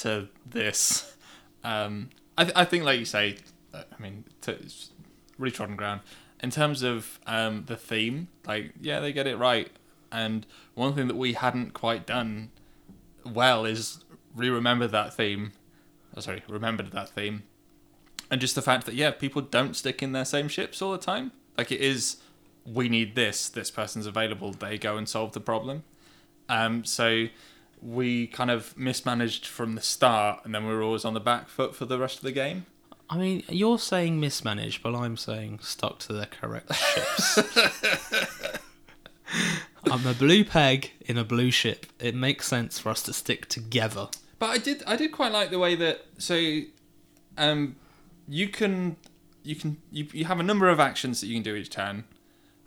to 0.00 0.28
this, 0.44 1.14
um, 1.62 2.10
I, 2.36 2.44
th- 2.44 2.56
I 2.56 2.64
think, 2.64 2.84
like 2.84 2.98
you 2.98 3.04
say, 3.04 3.36
uh, 3.72 3.84
I 3.96 4.02
mean, 4.02 4.24
to, 4.42 4.52
it's 4.52 4.90
really 5.38 5.52
trodden 5.52 5.76
ground. 5.76 6.00
In 6.40 6.50
terms 6.50 6.82
of 6.82 7.18
um, 7.26 7.64
the 7.66 7.76
theme, 7.76 8.28
like, 8.46 8.72
yeah, 8.80 9.00
they 9.00 9.12
get 9.12 9.26
it 9.26 9.36
right. 9.36 9.70
And 10.10 10.46
one 10.74 10.94
thing 10.94 11.06
that 11.08 11.16
we 11.16 11.34
hadn't 11.34 11.74
quite 11.74 12.06
done 12.06 12.50
well 13.24 13.64
is 13.64 14.04
re-remember 14.34 14.86
that 14.88 15.14
theme. 15.14 15.52
Oh, 16.16 16.20
sorry, 16.20 16.42
remembered 16.48 16.90
that 16.92 17.10
theme, 17.10 17.42
and 18.30 18.40
just 18.40 18.54
the 18.54 18.62
fact 18.62 18.86
that 18.86 18.94
yeah, 18.94 19.10
people 19.10 19.42
don't 19.42 19.76
stick 19.76 20.02
in 20.02 20.12
their 20.12 20.24
same 20.24 20.48
ships 20.48 20.80
all 20.80 20.92
the 20.92 20.98
time. 20.98 21.32
Like 21.58 21.72
it 21.72 21.80
is, 21.80 22.16
we 22.64 22.88
need 22.88 23.14
this. 23.16 23.48
This 23.48 23.70
person's 23.70 24.06
available. 24.06 24.52
They 24.52 24.78
go 24.78 24.96
and 24.96 25.08
solve 25.08 25.32
the 25.32 25.40
problem. 25.40 25.82
Um, 26.48 26.84
so 26.84 27.26
we 27.82 28.28
kind 28.28 28.50
of 28.50 28.76
mismanaged 28.78 29.46
from 29.46 29.74
the 29.74 29.82
start, 29.82 30.44
and 30.44 30.54
then 30.54 30.66
we 30.66 30.72
were 30.72 30.82
always 30.82 31.04
on 31.04 31.14
the 31.14 31.20
back 31.20 31.48
foot 31.48 31.74
for 31.74 31.84
the 31.84 31.98
rest 31.98 32.18
of 32.18 32.22
the 32.22 32.32
game. 32.32 32.66
I 33.10 33.16
mean, 33.16 33.42
you're 33.48 33.78
saying 33.78 34.20
mismanaged, 34.20 34.82
but 34.82 34.94
I'm 34.94 35.16
saying 35.16 35.60
stuck 35.62 35.98
to 36.00 36.12
the 36.12 36.26
correct 36.26 36.74
ships. 36.74 37.38
I'm 39.90 40.06
a 40.06 40.14
blue 40.14 40.44
peg 40.44 40.92
in 41.00 41.16
a 41.16 41.24
blue 41.24 41.50
ship. 41.50 41.86
It 41.98 42.14
makes 42.14 42.46
sense 42.46 42.78
for 42.78 42.90
us 42.90 43.02
to 43.02 43.12
stick 43.12 43.48
together. 43.48 44.08
But 44.38 44.50
I 44.50 44.58
did 44.58 44.82
I 44.86 44.96
did 44.96 45.12
quite 45.12 45.32
like 45.32 45.50
the 45.50 45.58
way 45.58 45.74
that 45.76 46.04
so 46.18 46.60
um 47.36 47.76
you 48.28 48.48
can 48.48 48.96
you 49.42 49.54
can 49.54 49.78
you, 49.90 50.06
you 50.12 50.24
have 50.24 50.40
a 50.40 50.42
number 50.42 50.68
of 50.68 50.80
actions 50.80 51.20
that 51.20 51.26
you 51.26 51.34
can 51.34 51.42
do 51.42 51.54
each 51.54 51.70
turn 51.70 52.04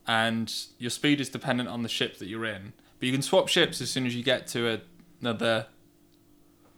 and 0.08 0.54
your 0.78 0.90
speed 0.90 1.22
is 1.22 1.30
dependent 1.30 1.70
on 1.70 1.84
the 1.84 1.90
ship 1.90 2.18
that 2.18 2.28
you're 2.28 2.46
in. 2.46 2.74
But 3.00 3.08
you 3.08 3.14
can 3.14 3.22
swap 3.22 3.48
ships 3.48 3.82
as 3.82 3.90
soon 3.90 4.06
as 4.06 4.16
you 4.16 4.24
get 4.24 4.48
to 4.48 4.68
a, 4.74 4.82
another 5.22 5.68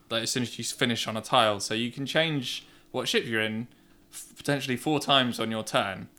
like 0.09 0.23
as 0.23 0.31
soon 0.31 0.43
as 0.43 0.57
you 0.57 0.63
finish 0.63 1.07
on 1.07 1.17
a 1.17 1.21
tile. 1.21 1.59
So 1.59 1.73
you 1.73 1.91
can 1.91 2.05
change 2.05 2.67
what 2.91 3.07
ship 3.07 3.25
you're 3.25 3.41
in 3.41 3.67
f- 4.11 4.33
potentially 4.37 4.77
four 4.77 4.99
times 4.99 5.39
on 5.39 5.49
your 5.49 5.63
turn, 5.63 6.09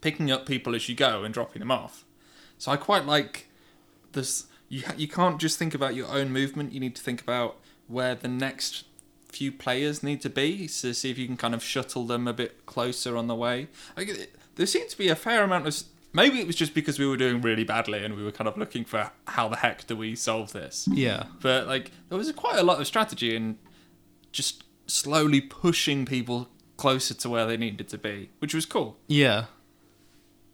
picking 0.00 0.30
up 0.30 0.46
people 0.46 0.74
as 0.74 0.88
you 0.88 0.94
go 0.94 1.24
and 1.24 1.32
dropping 1.32 1.60
them 1.60 1.70
off. 1.70 2.04
So 2.58 2.70
I 2.70 2.76
quite 2.76 3.06
like 3.06 3.48
this. 4.12 4.46
You 4.68 4.82
ha- 4.86 4.94
you 4.96 5.08
can't 5.08 5.40
just 5.40 5.58
think 5.58 5.74
about 5.74 5.94
your 5.94 6.08
own 6.08 6.30
movement. 6.30 6.72
You 6.72 6.80
need 6.80 6.96
to 6.96 7.02
think 7.02 7.22
about 7.22 7.56
where 7.88 8.14
the 8.14 8.28
next 8.28 8.84
few 9.34 9.50
players 9.50 10.02
need 10.02 10.20
to 10.22 10.30
be 10.30 10.68
to 10.68 10.94
see 10.94 11.10
if 11.10 11.18
you 11.18 11.26
can 11.26 11.36
kind 11.36 11.54
of 11.54 11.62
shuttle 11.62 12.06
them 12.06 12.28
a 12.28 12.32
bit 12.32 12.64
closer 12.66 13.16
on 13.16 13.26
the 13.26 13.34
way. 13.34 13.68
Like, 13.96 14.30
there 14.54 14.66
seemed 14.66 14.90
to 14.90 14.98
be 14.98 15.08
a 15.08 15.16
fair 15.16 15.42
amount 15.42 15.66
of. 15.66 15.82
Maybe 16.12 16.38
it 16.38 16.46
was 16.46 16.54
just 16.54 16.74
because 16.74 16.96
we 16.96 17.06
were 17.08 17.16
doing 17.16 17.40
really 17.40 17.64
badly 17.64 18.04
and 18.04 18.14
we 18.14 18.22
were 18.22 18.30
kind 18.30 18.46
of 18.46 18.56
looking 18.56 18.84
for 18.84 19.10
how 19.26 19.48
the 19.48 19.56
heck 19.56 19.84
do 19.88 19.96
we 19.96 20.14
solve 20.14 20.52
this. 20.52 20.88
Yeah. 20.88 21.24
But 21.42 21.66
like 21.66 21.90
there 22.08 22.16
was 22.16 22.30
quite 22.30 22.56
a 22.56 22.62
lot 22.62 22.80
of 22.80 22.86
strategy 22.86 23.34
in 23.34 23.58
just 24.30 24.62
slowly 24.86 25.40
pushing 25.40 26.06
people 26.06 26.48
closer 26.76 27.14
to 27.14 27.28
where 27.28 27.46
they 27.46 27.56
needed 27.56 27.88
to 27.88 27.98
be, 27.98 28.30
which 28.38 28.54
was 28.54 28.64
cool. 28.64 28.96
Yeah. 29.08 29.46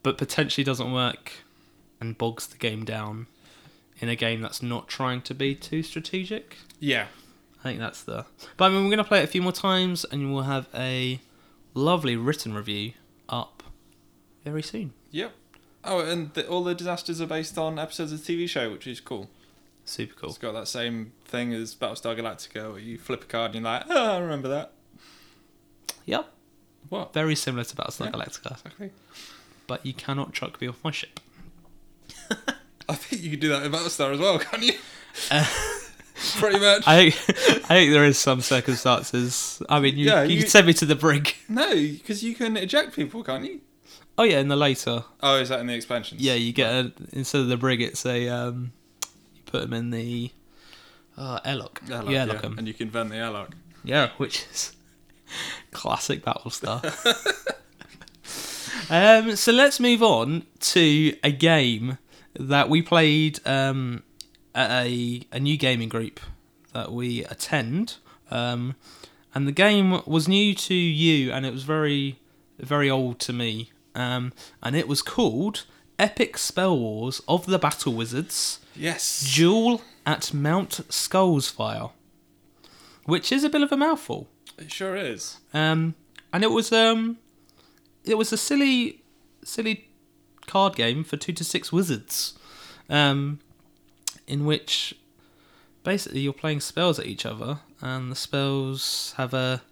But 0.03 0.17
potentially 0.17 0.65
doesn't 0.65 0.93
work 0.95 1.33
and 2.01 2.17
bogs 2.17 2.47
the 2.47 2.57
game 2.57 2.87
down 2.87 3.27
in 3.99 4.09
a 4.09 4.17
game 4.17 4.41
that's 4.41 4.63
not 4.63 4.89
trying 4.89 5.21
to 5.21 5.35
be 5.35 5.55
too 5.55 5.83
strategic. 5.83 6.57
Yeah. 6.79 7.09
I 7.61 7.63
think 7.65 7.79
that's 7.79 8.03
the. 8.03 8.25
But 8.57 8.65
I 8.67 8.69
mean, 8.71 8.85
we're 8.85 8.91
going 8.91 8.99
to 8.99 9.05
play 9.05 9.21
it 9.21 9.25
a 9.25 9.29
few 9.29 9.43
more 9.43 9.53
times 9.53 10.05
and 10.11 10.33
we'll 10.33 10.45
have 10.45 10.67
a 10.75 11.21
lovely 11.75 12.17
written 12.17 12.55
review 12.55 12.93
up 13.29 13.63
very 14.45 14.63
soon. 14.63 14.93
Yep. 15.11 15.33
Oh, 15.85 16.01
and 16.01 16.33
the, 16.35 16.47
all 16.49 16.65
the 16.65 16.75
disasters 16.75 17.21
are 17.21 17.27
based 17.27 17.57
on 17.59 17.79
episodes 17.79 18.13
of 18.13 18.25
the 18.25 18.37
TV 18.37 18.49
show, 18.49 18.71
which 18.71 18.87
is 18.87 19.01
cool. 19.01 19.29
Super 19.85 20.15
cool. 20.15 20.29
It's 20.31 20.39
got 20.39 20.53
that 20.53 20.69
same 20.69 21.13
thing 21.25 21.53
as 21.53 21.75
Battlestar 21.75 22.17
Galactica, 22.19 22.71
where 22.71 22.81
you 22.81 22.97
flip 22.99 23.25
a 23.25 23.27
card 23.27 23.55
and 23.55 23.65
you're 23.65 23.73
like, 23.73 23.85
oh, 23.89 24.13
I 24.13 24.19
remember 24.19 24.49
that. 24.49 24.73
Yep. 26.07 26.33
What? 26.89 27.13
Very 27.13 27.35
similar 27.35 27.65
to 27.65 27.77
Battlestar 27.77 28.07
Yeah. 28.07 28.13
Galactica. 28.13 28.53
Exactly. 28.53 28.91
But 29.67 29.85
you 29.85 29.93
cannot 29.95 30.33
chuck 30.33 30.61
me 30.61 30.69
off 30.69 30.83
my 30.85 30.91
ship. 30.91 31.21
I 32.89 32.95
think 32.95 33.23
you 33.23 33.31
can 33.31 33.41
do 33.41 33.49
that 33.51 33.63
in 33.65 33.71
Battlestar 33.73 34.13
as 34.13 34.19
well, 34.21 34.39
can't 34.39 34.63
you? 34.63 34.73
Uh, 35.31 35.45
Pretty 36.37 36.59
much. 36.59 36.83
I 36.87 37.11
think, 37.11 37.15
I 37.71 37.75
think 37.75 37.93
there 37.93 38.05
is 38.05 38.19
some 38.19 38.41
circumstances. 38.43 39.63
I 39.69 39.81
mean, 39.81 39.97
you, 39.97 40.07
Yeah, 40.07 40.23
you, 40.23 40.35
you- 40.35 40.41
can 40.43 40.51
send 40.51 40.67
me 40.67 40.73
to 40.75 40.85
the 40.87 40.95
brig. 40.97 41.35
No, 41.49 41.71
because 41.75 42.23
you 42.23 42.35
can 42.35 42.57
eject 42.57 42.95
people, 42.95 43.23
can't 43.25 43.45
you? 43.45 43.61
Oh 44.19 44.25
yeah, 44.25 44.39
in 44.41 44.49
the 44.49 44.57
later, 44.57 45.05
Oh, 45.23 45.37
is 45.37 45.49
that 45.49 45.61
in 45.61 45.67
the 45.67 45.75
expansions? 45.75 46.21
yeah, 46.21 46.35
you 46.35 46.53
get 46.53 46.71
a, 46.73 46.93
instead 47.13 47.41
of 47.41 47.49
the 47.49 47.57
brig, 47.57 47.81
it's 47.81 48.05
a 48.05 48.29
um, 48.29 48.73
you 49.35 49.43
put 49.47 49.63
them 49.63 49.73
in 49.73 49.91
the 49.91 50.31
uh, 51.17 51.41
airlock. 51.45 51.81
Airlock, 51.89 52.07
you 52.07 52.13
yeah, 52.13 52.21
airlock 52.27 52.45
'em. 52.45 52.59
and 52.59 52.69
you 52.69 52.75
can 52.75 52.91
vent 52.91 53.09
the 53.11 53.17
airlock. 53.17 53.55
Yeah, 53.83 54.11
which 54.19 54.45
is 54.53 54.73
classic 55.71 56.23
Battlestar. 56.23 56.85
um, 58.91 59.37
so 59.37 59.53
let's 59.53 59.81
move 59.81 60.03
on 60.03 60.45
to 60.61 61.17
a 61.25 61.31
game 61.31 61.97
that 62.39 62.69
we 62.69 62.83
played 62.83 63.41
um, 63.47 64.03
a, 64.57 65.23
a 65.33 65.41
new 65.41 65.57
gaming 65.57 65.89
group 65.89 66.21
that 66.73 66.93
we 66.93 67.25
attend. 67.25 67.97
Um, 68.31 68.77
and 69.35 69.47
the 69.47 69.53
game 69.53 70.03
was 70.07 70.29
new 70.29 70.55
to 70.55 70.75
you, 70.75 71.33
and 71.33 71.47
it 71.47 71.53
was 71.53 71.65
very, 71.65 72.19
very 72.59 72.91
old 72.91 73.19
to 73.21 73.33
me. 73.33 73.71
Um, 73.95 74.33
and 74.63 74.77
it 74.77 74.89
was 74.89 75.03
called 75.03 75.65
Epic 75.99 76.39
Spell 76.39 76.79
Wars 76.79 77.21
of 77.29 77.47
the 77.47 77.59
Battle 77.59 77.93
Wizards. 77.93 78.61
Yes. 78.75 79.35
Duel 79.35 79.83
at 80.07 80.33
Mount 80.33 80.81
Skullsfire, 80.89 81.93
which 83.05 83.31
is 83.31 83.45
a 83.45 83.51
bit 83.51 83.63
of 83.63 83.73
a 83.73 83.77
mouthful. 83.77 84.29
It 84.59 84.73
sure 84.73 84.97
is. 84.97 85.39
Um, 85.55 85.95
and 86.33 86.43
it 86.43 86.51
was 86.51 86.73
um, 86.73 87.19
it 88.05 88.17
was 88.17 88.33
a 88.33 88.37
silly, 88.37 89.03
silly 89.45 89.89
card 90.47 90.75
game 90.77 91.05
for 91.05 91.17
two 91.17 91.33
to 91.33 91.45
six 91.45 91.73
wizards, 91.73 92.39
um, 92.89 93.41
in 94.31 94.45
which 94.47 94.95
basically 95.85 96.21
you're 96.21 96.33
playing 96.33 96.61
spells 96.61 96.99
at 96.99 97.07
each 97.07 97.27
other, 97.27 97.61
and 97.83 98.11
the 98.11 98.17
spells 98.17 99.15
have 99.17 99.35
a 99.35 99.63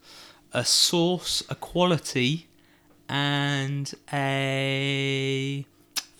a 0.52 0.64
source, 0.64 1.42
a 1.50 1.54
quality, 1.54 2.46
and 3.08 3.94
a 4.12 5.64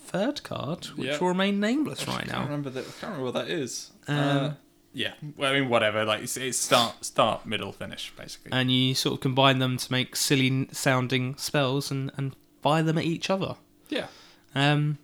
third 0.07 0.42
card, 0.42 0.87
which 0.97 1.09
Yeah. 1.09 1.18
will 1.18 1.28
remain 1.28 1.61
nameless 1.61 2.07
I 2.07 2.12
right 2.12 2.21
can't 2.26 2.33
now. 2.33 2.45
remember 2.45 2.71
that. 2.71 2.80
I 2.80 2.90
can't 2.90 3.02
remember 3.12 3.25
what 3.25 3.35
that 3.35 3.49
is. 3.50 3.90
Um, 4.07 4.16
uh, 4.18 4.52
yeah. 4.92 5.14
Well, 5.37 5.52
I 5.52 5.61
mean, 5.61 5.68
whatever. 5.68 6.04
Like 6.04 6.23
it's, 6.23 6.37
it's 6.37 6.59
start, 6.59 7.04
start, 7.04 7.47
middle, 7.47 7.73
finish, 7.73 8.12
basically. 8.16 8.52
and 8.52 8.71
you 8.71 8.95
sort 8.95 9.14
of 9.14 9.21
combine 9.21 9.59
them 9.59 9.76
to 9.76 9.92
make 9.92 10.16
silly 10.16 10.68
sounding 10.73 11.37
spells 11.37 11.90
and, 11.90 12.11
and 12.16 12.35
fire 12.62 12.83
them 12.83 12.99
at 12.99 13.04
each 13.04 13.30
other. 13.30 13.57
yeah. 13.88 14.07
Um, 14.54 14.99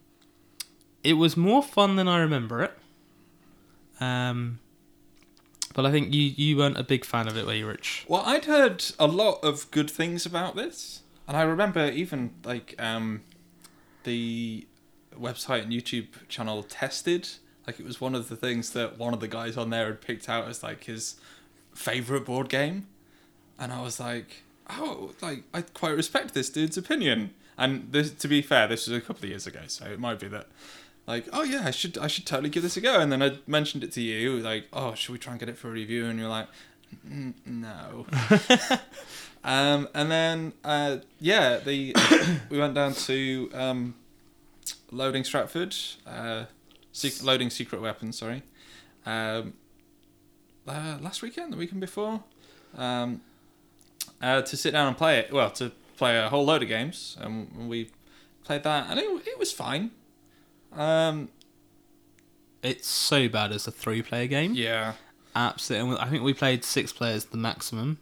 it 1.02 1.14
was 1.14 1.36
more 1.36 1.62
fun 1.62 1.96
than 1.96 2.08
I 2.08 2.18
remember 2.18 2.62
it. 2.62 2.72
Um, 4.00 4.58
but 5.74 5.84
I 5.84 5.90
think 5.90 6.14
you, 6.14 6.22
you 6.22 6.56
weren't 6.56 6.78
a 6.78 6.84
big 6.84 7.04
fan 7.04 7.26
of 7.28 7.36
it, 7.36 7.46
were 7.46 7.54
you, 7.54 7.66
Rich? 7.66 8.06
Well, 8.08 8.22
I'd 8.24 8.44
heard 8.44 8.84
a 8.98 9.06
lot 9.06 9.42
of 9.42 9.70
good 9.70 9.90
things 9.90 10.24
about 10.24 10.56
this, 10.56 11.02
and 11.26 11.36
I 11.36 11.42
remember 11.42 11.90
even 11.90 12.32
like 12.44 12.74
um, 12.78 13.22
the 14.04 14.66
website 15.18 15.62
and 15.62 15.72
YouTube 15.72 16.08
channel 16.28 16.62
tested. 16.62 17.28
Like 17.66 17.80
it 17.80 17.86
was 17.86 18.00
one 18.00 18.14
of 18.14 18.28
the 18.28 18.36
things 18.36 18.70
that 18.70 18.98
one 18.98 19.14
of 19.14 19.20
the 19.20 19.28
guys 19.28 19.56
on 19.56 19.70
there 19.70 19.86
had 19.86 20.00
picked 20.00 20.28
out 20.28 20.48
as 20.48 20.62
like 20.62 20.84
his 20.84 21.16
favorite 21.74 22.24
board 22.24 22.48
game, 22.48 22.86
and 23.58 23.72
I 23.72 23.82
was 23.82 23.98
like, 23.98 24.42
oh, 24.70 25.12
like 25.20 25.44
I 25.52 25.62
quite 25.62 25.96
respect 25.96 26.34
this 26.34 26.50
dude's 26.50 26.76
opinion. 26.76 27.34
And 27.56 27.92
this, 27.92 28.10
to 28.10 28.28
be 28.28 28.42
fair, 28.42 28.66
this 28.66 28.88
was 28.88 28.96
a 28.96 29.00
couple 29.00 29.24
of 29.24 29.30
years 29.30 29.46
ago, 29.46 29.60
so 29.68 29.86
it 29.86 30.00
might 30.00 30.18
be 30.18 30.26
that, 30.28 30.48
like, 31.06 31.26
oh 31.32 31.42
yeah, 31.42 31.62
I 31.64 31.70
should, 31.70 31.98
I 31.98 32.06
should 32.06 32.26
totally 32.26 32.48
give 32.50 32.62
this 32.62 32.76
a 32.76 32.80
go. 32.80 33.00
And 33.00 33.12
then 33.12 33.22
I 33.22 33.38
mentioned 33.46 33.84
it 33.84 33.92
to 33.92 34.00
you, 34.00 34.38
like, 34.38 34.68
oh, 34.72 34.94
should 34.94 35.12
we 35.12 35.18
try 35.18 35.32
and 35.32 35.40
get 35.40 35.48
it 35.48 35.58
for 35.58 35.68
a 35.68 35.72
review? 35.72 36.06
And 36.06 36.18
you're 36.18 36.28
like, 36.28 36.48
no. 37.02 38.06
um, 39.44 39.88
and 39.94 40.10
then, 40.10 40.52
uh, 40.64 40.98
yeah, 41.20 41.58
the 41.58 41.94
we 42.50 42.58
went 42.58 42.74
down 42.74 42.94
to 42.94 43.50
um, 43.54 43.94
loading 44.90 45.24
Stratford, 45.24 45.74
uh, 46.06 46.44
sec- 46.92 47.22
loading 47.22 47.50
secret 47.50 47.82
weapons. 47.82 48.18
Sorry, 48.18 48.42
um, 49.04 49.54
uh, 50.66 50.98
last 51.00 51.22
weekend, 51.22 51.52
the 51.52 51.56
weekend 51.56 51.80
before, 51.80 52.22
um, 52.76 53.20
uh, 54.22 54.42
to 54.42 54.56
sit 54.56 54.72
down 54.72 54.88
and 54.88 54.96
play 54.96 55.18
it. 55.18 55.32
Well, 55.32 55.50
to 55.52 55.72
play 55.96 56.18
a 56.18 56.28
whole 56.28 56.44
load 56.44 56.62
of 56.62 56.68
games, 56.68 57.16
and 57.20 57.68
we 57.68 57.90
played 58.44 58.62
that, 58.62 58.86
and 58.88 58.98
it, 58.98 59.04
it 59.26 59.38
was 59.38 59.52
fine. 59.52 59.90
Um, 60.76 61.28
It's 62.62 62.88
so 62.88 63.28
bad 63.28 63.52
as 63.52 63.66
a 63.66 63.70
three 63.70 64.02
player 64.02 64.26
game. 64.26 64.54
yeah, 64.54 64.94
Absolutely. 65.36 65.96
I 65.98 66.08
think 66.08 66.22
we 66.22 66.32
played 66.32 66.64
six 66.64 66.92
players 66.92 67.24
the 67.26 67.36
maximum, 67.36 67.98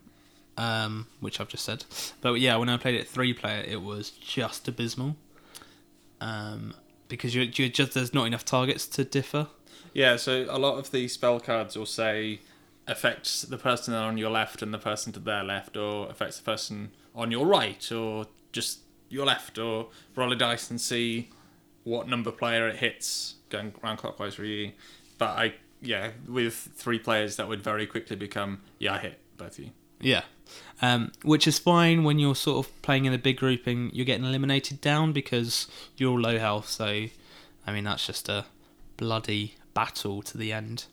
um, 0.57 1.07
which 1.21 1.41
I've 1.41 1.49
just 1.49 1.65
said. 1.65 1.85
But 2.21 2.35
yeah, 2.35 2.57
when 2.57 2.69
I 2.69 2.77
played 2.77 2.95
it 2.95 3.09
three 3.09 3.33
player, 3.35 3.65
it 3.67 3.81
was 3.83 4.11
just 4.11 4.69
abysmal. 4.69 5.17
um, 6.21 6.75
because 7.09 7.35
you 7.35 7.43
you 7.43 7.69
just 7.69 7.93
there's 7.95 8.15
not 8.15 8.25
enough 8.27 8.45
targets 8.45 8.87
to 8.89 9.05
differ. 9.05 9.49
Yeah, 9.93 10.17
so 10.17 10.47
a 10.49 10.59
lot 10.59 10.79
of 10.79 10.91
the 10.91 11.09
spell 11.09 11.41
cards 11.41 11.77
will 11.77 11.85
say 11.87 12.41
affects 12.87 13.43
the 13.43 13.59
person 13.59 13.93
on 13.95 14.17
your 14.19 14.31
left 14.31 14.63
and 14.63 14.73
the 14.73 14.79
person 14.79 15.13
to 15.15 15.21
their 15.21 15.43
left, 15.45 15.77
or 15.77 16.09
affects 16.11 16.39
the 16.39 16.45
person 16.45 16.93
on 17.15 17.31
your 17.31 17.47
right, 17.47 17.91
or 17.93 18.27
just 18.53 18.81
your 19.11 19.27
left, 19.27 19.59
or 19.59 19.89
roll 20.17 20.33
a 20.33 20.37
dice 20.37 20.71
and 20.71 20.81
see 20.81 21.29
what 21.85 22.09
number 22.09 22.31
player 22.31 22.69
it 22.69 22.77
hits 22.77 23.37
going 23.49 23.75
round 23.83 23.99
clockwise 23.99 24.35
for 24.35 24.45
you. 24.45 24.73
But 25.19 25.31
I, 25.39 25.55
yeah, 25.81 26.11
with 26.29 26.55
three 26.55 26.99
players, 26.99 27.37
that 27.37 27.49
would 27.49 27.63
very 27.63 27.87
quickly 27.87 28.17
become, 28.17 28.63
yeah, 28.79 28.95
I 28.95 28.99
hit 28.99 29.19
both 29.37 29.59
of 29.59 29.65
you. 29.65 29.71
Yeah. 30.01 30.23
Um, 30.81 31.13
which 31.23 31.47
is 31.47 31.59
fine 31.59 32.05
when 32.05 32.19
you're 32.19 32.35
sort 32.35 32.67
of 32.67 32.83
playing 32.83 33.05
in 33.05 33.13
a 33.13 33.19
big 33.19 33.39
grouping. 33.39 33.91
You're 33.93 34.05
getting 34.05 34.25
eliminated 34.25 34.81
down 34.81 35.13
because 35.13 35.69
you're 35.97 36.11
all 36.11 36.21
low 36.21 36.39
health. 36.39 36.69
So, 36.69 37.07
I 37.67 37.73
mean, 37.73 37.85
that's 37.85 38.07
just 38.07 38.29
a 38.29 38.47
bloody 38.97 39.55
battle 39.75 40.23
to 40.23 40.37
the 40.37 40.53
end. 40.53 40.87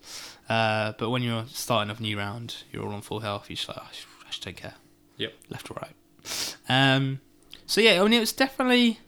Uh, 0.47 0.93
but 0.97 1.09
when 1.09 1.21
you're 1.21 1.45
starting 1.47 1.95
a 1.95 1.99
new 1.99 2.17
round, 2.17 2.63
you're 2.71 2.83
all 2.83 2.93
on 2.93 3.01
full 3.01 3.19
health. 3.19 3.49
You're 3.49 3.55
just 3.55 3.67
like, 3.67 3.77
oh, 3.79 3.87
I 4.23 4.27
just 4.29 4.43
don't 4.43 4.55
care. 4.55 4.75
Yep. 5.17 5.33
Left 5.49 5.71
or 5.71 5.77
right. 5.81 6.55
Um, 6.67 7.19
so 7.65 7.81
yeah, 7.81 7.99
I 7.99 8.03
mean, 8.03 8.13
it 8.13 8.19
was 8.19 8.33
definitely 8.33 8.99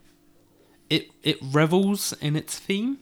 it 0.95 1.03
it 1.23 1.37
revels 1.41 2.13
in 2.21 2.35
its 2.35 2.59
theme. 2.59 2.97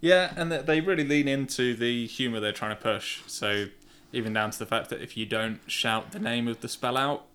Yeah, 0.00 0.32
and 0.36 0.50
they- 0.50 0.62
they 0.62 0.80
really 0.80 1.04
lean 1.04 1.28
into 1.28 1.74
the 1.76 2.06
humour 2.06 2.40
they're 2.40 2.52
trying 2.62 2.74
to 2.76 2.82
push. 2.82 3.20
So 3.26 3.66
even 4.12 4.32
down 4.32 4.50
to 4.50 4.58
the 4.58 4.66
fact 4.66 4.88
that 4.90 5.00
if 5.02 5.16
you 5.16 5.26
don't 5.26 5.60
shout 5.66 6.12
the 6.12 6.18
name 6.18 6.48
of 6.48 6.60
the 6.62 6.68
spell 6.68 6.96
out 6.96 7.26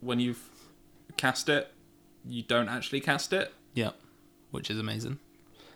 when 0.00 0.20
you've 0.20 0.48
cast 1.16 1.48
it, 1.48 1.72
you 2.28 2.42
don't 2.42 2.68
actually 2.68 3.00
cast 3.00 3.32
it. 3.32 3.52
Yeah, 3.74 3.92
which 4.50 4.70
is 4.70 4.78
amazing, 4.78 5.18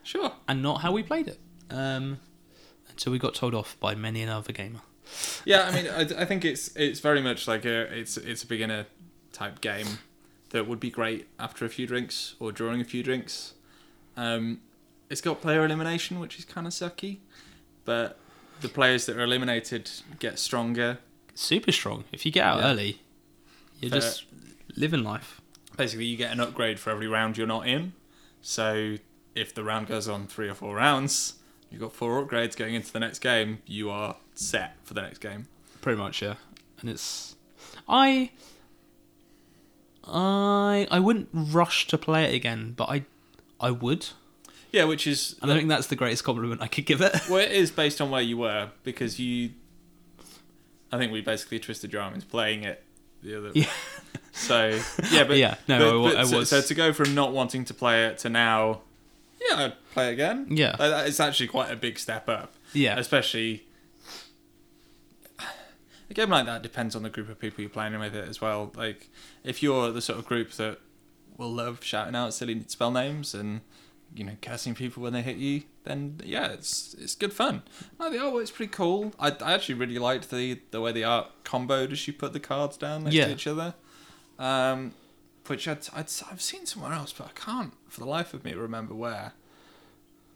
Sure. 0.02 0.32
and 0.46 0.62
not 0.62 0.82
how 0.82 0.92
we 0.92 1.02
played 1.02 1.26
it. 1.28 1.38
Um, 1.70 2.20
until 2.90 3.12
we 3.12 3.18
got 3.18 3.34
told 3.34 3.54
off 3.54 3.76
by 3.80 3.94
many 3.94 4.22
another 4.22 4.52
gamer. 4.52 4.80
Yeah, 5.44 5.62
I 5.68 5.70
mean, 5.72 5.86
I, 5.88 6.22
I 6.22 6.25
think 6.26 6.44
it's 6.44 6.68
it's 6.76 7.00
very 7.00 7.22
much 7.22 7.48
like 7.48 7.64
a 7.64 7.82
it's 7.98 8.16
it's 8.16 8.42
a 8.42 8.46
beginner 8.46 8.86
type 9.32 9.60
game 9.60 9.86
that 10.50 10.67
would 10.67 10.81
be 10.81 10.91
great 10.91 11.26
after 11.38 11.65
a 11.65 11.69
few 11.69 11.87
drinks 11.87 12.35
or 12.38 12.53
during 12.53 12.81
a 12.81 12.85
few 12.85 13.03
drinks. 13.03 13.55
Um, 14.17 14.61
it's 15.11 15.21
got 15.21 15.41
player 15.41 15.65
elimination, 15.65 16.19
which 16.21 16.38
is 16.38 16.45
kind 16.45 16.67
of 16.67 16.73
sucky, 16.73 17.19
but 17.85 18.19
the 18.61 18.69
players 18.69 19.07
that 19.07 19.17
are 19.17 19.23
eliminated 19.23 19.91
get 20.19 20.38
stronger. 20.38 20.99
Super 21.35 21.73
strong. 21.73 22.05
If 22.12 22.25
you 22.25 22.33
get 22.33 22.45
out 22.45 22.61
Yeah. 22.61 22.71
early, 22.71 23.00
you're 23.81 23.91
just 23.91 24.25
living 24.76 25.05
life. 25.05 25.41
Basically, 25.76 26.07
you 26.07 26.17
get 26.17 26.33
an 26.33 26.41
upgrade 26.41 26.79
for 26.81 26.91
every 26.91 27.07
round 27.07 27.37
you're 27.37 27.47
not 27.47 27.69
in. 27.69 27.93
So 28.41 28.97
if 29.35 29.55
the 29.55 29.62
round 29.62 29.88
goes 29.88 30.09
on 30.09 30.26
three 30.26 30.49
or 30.49 30.55
four 30.55 30.76
rounds, 30.76 31.35
you've 31.71 31.81
got 31.83 31.93
four 31.93 32.25
upgrades 32.25 32.57
going 32.57 32.75
into 32.75 32.91
the 32.93 33.00
next 33.00 33.19
game. 33.19 33.59
You 33.67 33.91
are 33.91 34.17
set 34.35 34.76
for 34.85 34.95
the 34.95 35.03
next 35.03 35.19
game. 35.19 35.49
Pretty 35.83 35.99
much, 35.99 36.23
yeah. 36.23 36.37
And 36.81 36.88
it's 36.88 37.37
I 37.87 38.31
I 40.06 40.86
I 40.90 40.98
wouldn't 41.00 41.28
rush 41.32 41.86
to 41.88 41.98
play 41.98 42.25
it 42.25 42.34
again, 42.34 42.75
but 42.76 42.88
I 42.88 43.04
I 43.60 43.70
would. 43.70 44.06
Yeah, 44.72 44.84
which 44.84 45.06
is 45.06 45.36
And 45.42 45.50
I 45.50 45.56
think 45.56 45.68
that's 45.68 45.86
the 45.86 45.96
greatest 45.96 46.25
compliment 46.25 46.60
I 46.60 46.66
could 46.68 46.86
give 46.86 47.00
it. 47.00 47.14
Well, 47.30 47.38
it 47.40 47.52
is 47.52 47.70
based 47.82 48.00
on 48.00 48.10
where 48.10 48.22
you 48.22 48.36
were 48.38 48.70
because 48.84 49.18
you. 49.18 49.50
I 50.92 50.99
think 50.99 51.12
we 51.12 51.21
basically 51.21 51.58
twisted 51.58 51.92
your 51.92 52.02
arm 52.02 52.14
into 52.14 52.26
playing 52.26 52.62
it 52.64 52.82
the 53.23 53.38
other. 53.38 53.50
Yeah. 53.54 53.66
So 54.32 54.78
yeah, 55.10 55.25
but 55.25 55.36
Yeah, 55.38 55.56
no, 55.69 56.02
but- 56.02 56.08
I 56.08 56.12
but 56.12 56.21
I 56.21 56.25
so, 56.25 56.38
was- 56.38 56.49
so 56.50 56.60
to 56.60 56.75
go 56.75 56.92
from 56.92 57.14
not 57.14 57.32
wanting 57.32 57.64
to 57.66 57.75
play 57.75 58.06
it 58.06 58.19
to 58.19 58.28
now, 58.28 58.82
yeah, 59.40 59.56
I'd 59.66 59.73
play 59.92 60.10
it 60.10 60.12
again. 60.12 60.47
Yeah. 60.50 60.76
It's 61.06 61.21
actually 61.21 61.49
quite 61.49 61.71
a 61.71 61.76
big 61.76 61.99
step 61.99 62.28
up. 62.28 62.54
Yeah. 62.73 62.99
especially. 62.99 63.64
A 66.10 66.14
game 66.14 66.30
like 66.30 66.47
that 66.47 66.62
depends 66.62 66.95
on 66.95 67.02
the 67.02 67.10
group 67.10 67.28
of 67.28 67.38
people 67.38 67.60
you're 67.62 67.71
playing 67.71 67.99
with 67.99 68.14
it 68.14 68.28
as 68.28 68.40
well. 68.40 68.73
Like, 68.76 69.10
if 69.42 69.62
you're 69.62 69.90
the 69.90 70.00
sort 70.00 70.19
of 70.19 70.26
group 70.26 70.52
that 70.52 70.78
will 71.36 71.50
love 71.52 71.82
shouting 71.82 72.14
out 72.14 72.32
silly 72.32 72.62
spell 72.69 72.90
names 72.90 73.34
and 73.34 73.60
you 74.14 74.23
know 74.25 74.36
cursing 74.40 74.75
people 74.75 75.02
when 75.02 75.12
they 75.12 75.23
hit 75.23 75.36
you, 75.36 75.62
then 75.84 76.21
yeah, 76.25 76.47
it's 76.52 76.95
it's 76.95 77.14
good 77.16 77.32
fun. 77.32 77.62
No, 77.99 78.08
the 78.10 78.19
artwork's 78.19 78.52
pretty 78.52 78.71
cool. 78.71 79.12
I, 79.19 79.32
I 79.45 79.52
actually 79.54 79.75
really 79.75 79.99
liked 79.99 80.30
the 80.30 80.60
the 80.71 80.80
way 80.80 80.92
the 80.92 81.04
art 81.04 81.28
comboed 81.45 81.90
as 81.92 82.06
you 82.06 82.12
put 82.12 82.32
the 82.32 82.40
cards 82.40 82.76
down 82.76 83.04
next 83.04 83.14
Yeah. 83.16 83.26
to 83.26 83.32
each 83.32 83.47
other. 83.49 83.75
Um, 84.38 84.95
which 85.49 85.66
I'd, 85.69 85.88
I'd 85.92 86.10
I've 86.30 86.40
seen 86.42 86.66
somewhere 86.66 86.92
else, 86.92 87.12
but 87.12 87.26
I 87.26 87.30
can't 87.34 87.73
for 87.88 88.00
the 88.00 88.06
life 88.06 88.32
of 88.32 88.45
me 88.45 88.54
remember 88.54 88.95
where. 88.95 89.32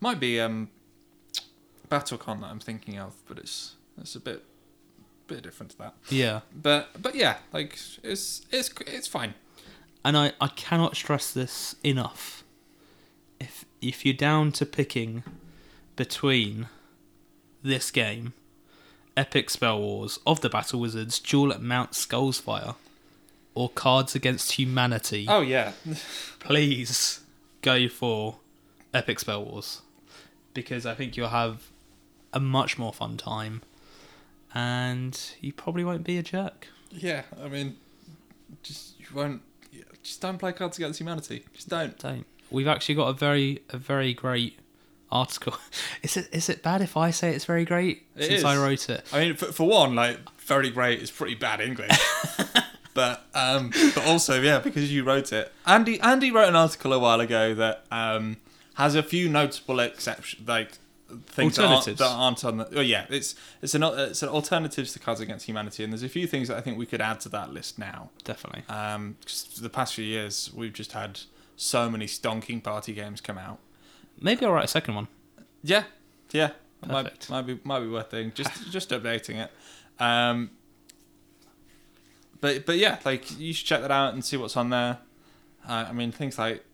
Might 0.00 0.18
be 0.18 0.40
um, 0.40 0.70
BattleCon 1.88 2.40
that 2.40 2.46
I'm 2.46 2.61
thinking 2.61 2.98
of, 2.98 3.14
but 3.28 3.38
it's 3.38 3.76
it's 4.00 4.14
a 4.14 4.20
bit 4.20 4.44
bit 5.35 5.43
different 5.43 5.73
to 5.73 5.79
that. 5.79 5.95
Yeah. 6.09 6.40
But 6.55 7.01
but 7.01 7.14
yeah, 7.14 7.38
like 7.53 7.79
it's 8.03 8.43
it's 8.51 8.73
it's 8.87 9.09
fine. 9.09 9.35
And 10.05 10.16
I, 10.16 10.33
I 10.40 10.49
cannot 10.49 10.97
stress 10.97 11.33
this 11.33 11.77
enough. 11.85 12.45
If 13.38 13.64
if 13.81 14.05
you're 14.05 14.14
down 14.14 14.53
to 14.53 14.66
picking 14.66 15.23
between 15.97 16.69
this 17.62 17.90
game, 17.90 18.33
Epic 19.16 19.51
Spell 19.51 19.79
Wars 19.81 20.19
of 20.27 20.40
the 20.40 20.49
Battle 20.49 20.81
Wizards, 20.81 21.19
Duel 21.19 21.53
at 21.53 21.61
Mount 21.61 21.93
Skullsfire, 21.93 22.77
or 23.55 23.69
Cards 23.69 24.14
Against 24.14 24.53
Humanity, 24.53 25.27
Oh 25.29 25.40
yeah, 25.43 25.73
please 26.38 27.21
go 27.62 27.88
for 27.88 28.37
Epic 28.95 29.21
Spell 29.21 29.45
Wars. 29.45 29.83
Because 30.55 30.85
I 30.85 30.95
think 30.95 31.16
you'll 31.16 31.29
have 31.29 31.69
a 32.33 32.40
much 32.40 32.79
more 32.79 32.93
fun 32.93 33.16
time. 33.16 33.62
And 34.54 35.18
you 35.40 35.52
probably 35.52 35.84
won't 35.84 36.04
be 36.04 36.18
a 36.18 36.22
jerk. 36.22 36.68
yeah. 36.90 37.22
I 37.42 37.48
mean, 37.48 37.76
just 38.62 38.98
you 38.98 39.06
won't. 39.14 39.42
Just 40.02 40.20
don't 40.22 40.38
play 40.38 40.52
Cards 40.52 40.78
Against 40.78 40.98
Humanity. 40.98 41.44
Just 41.54 41.68
don't. 41.68 41.96
don't. 41.98 42.26
We've 42.50 42.66
actually 42.68 42.94
got 42.96 43.08
a 43.08 43.12
very 43.12 43.62
a 43.68 43.76
very 43.76 44.12
great 44.14 44.58
article. 45.12 45.54
Is 46.02 46.16
it 46.16 46.28
is 46.32 46.48
it 46.48 46.62
bad 46.62 46.80
if 46.82 46.96
I 46.96 47.10
say 47.10 47.34
it's 47.34 47.44
very 47.44 47.64
great 47.64 48.06
It 48.16 48.24
since 48.24 48.38
is. 48.38 48.44
I 48.44 48.56
wrote 48.56 48.88
it? 48.88 49.04
I 49.12 49.20
mean, 49.20 49.36
for, 49.36 49.46
for 49.52 49.68
one, 49.68 49.94
like 49.94 50.18
very 50.40 50.70
great 50.70 51.00
is 51.00 51.10
pretty 51.10 51.34
bad 51.34 51.60
English. 51.60 51.90
but 52.94 53.26
um, 53.34 53.70
but 53.94 54.06
also 54.06 54.40
yeah, 54.40 54.58
because 54.58 54.90
you 54.92 55.04
wrote 55.04 55.32
it. 55.32 55.52
Andy 55.66 56.00
Andy 56.00 56.30
wrote 56.32 56.48
an 56.48 56.56
article 56.56 56.92
a 56.92 56.98
while 56.98 57.20
ago 57.20 57.54
that 57.54 57.84
um 57.92 58.38
has 58.74 58.94
a 58.94 59.02
few 59.02 59.28
notable 59.28 59.78
exceptions, 59.80 60.48
like 60.48 60.72
things 61.27 61.57
that 61.57 61.64
aren't, 61.64 61.85
that 61.85 62.01
aren't 62.03 62.44
on 62.44 62.59
the. 62.59 62.79
Oh 62.79 62.81
yeah, 62.81 63.07
it's 63.09 63.35
it's 63.62 63.75
an 63.75 63.83
it's 63.83 64.23
an 64.23 64.29
alternatives 64.29 64.92
to 64.92 64.99
Cards 64.99 65.20
Against 65.20 65.46
Humanity, 65.46 65.85
and 65.85 65.92
there's 65.92 66.03
a 66.03 66.09
few 66.09 66.27
things 66.27 66.49
that 66.49 66.57
I 66.57 66.61
think 66.61 66.79
we 66.79 66.87
could 66.87 67.01
add 67.01 67.20
to 67.20 67.29
that 67.31 67.53
list 67.53 67.79
now. 67.79 68.11
Definitely. 68.25 68.64
Um, 68.68 69.16
the 69.61 69.70
past 69.70 69.94
few 69.94 70.05
years, 70.05 70.51
we've 70.55 70.73
just 70.73 70.92
had 70.92 71.20
so 71.57 71.90
many 71.90 72.07
stonking 72.07 72.62
party 72.62 72.92
games 72.92 73.20
come 73.20 73.38
out. 73.38 73.59
Maybe 74.20 74.44
I'll 74.46 74.53
write 74.53 74.64
a 74.64 74.68
second 74.68 74.94
one. 74.94 75.09
Yeah, 75.62 75.85
yeah, 76.33 76.53
might, 76.87 77.29
might 77.29 77.42
be 77.42 77.61
might 77.64 77.81
be 77.81 77.88
worth 77.88 78.11
doing. 78.11 78.33
Just 78.35 78.70
just 78.70 78.90
updating 78.90 79.44
it. 79.44 79.51
Um, 80.03 80.51
but 82.40 82.66
but 82.66 82.79
yeah, 82.79 82.99
like 83.05 83.38
you 83.38 83.53
should 83.53 83.66
check 83.66 83.83
that 83.83 83.90
out 83.90 84.14
and 84.14 84.25
see 84.25 84.37
what's 84.37 84.57
on 84.57 84.70
there. 84.70 84.99
Uh, 85.68 85.87
I 85.88 85.92
mean, 85.92 86.11
things 86.12 86.38
like 86.38 86.64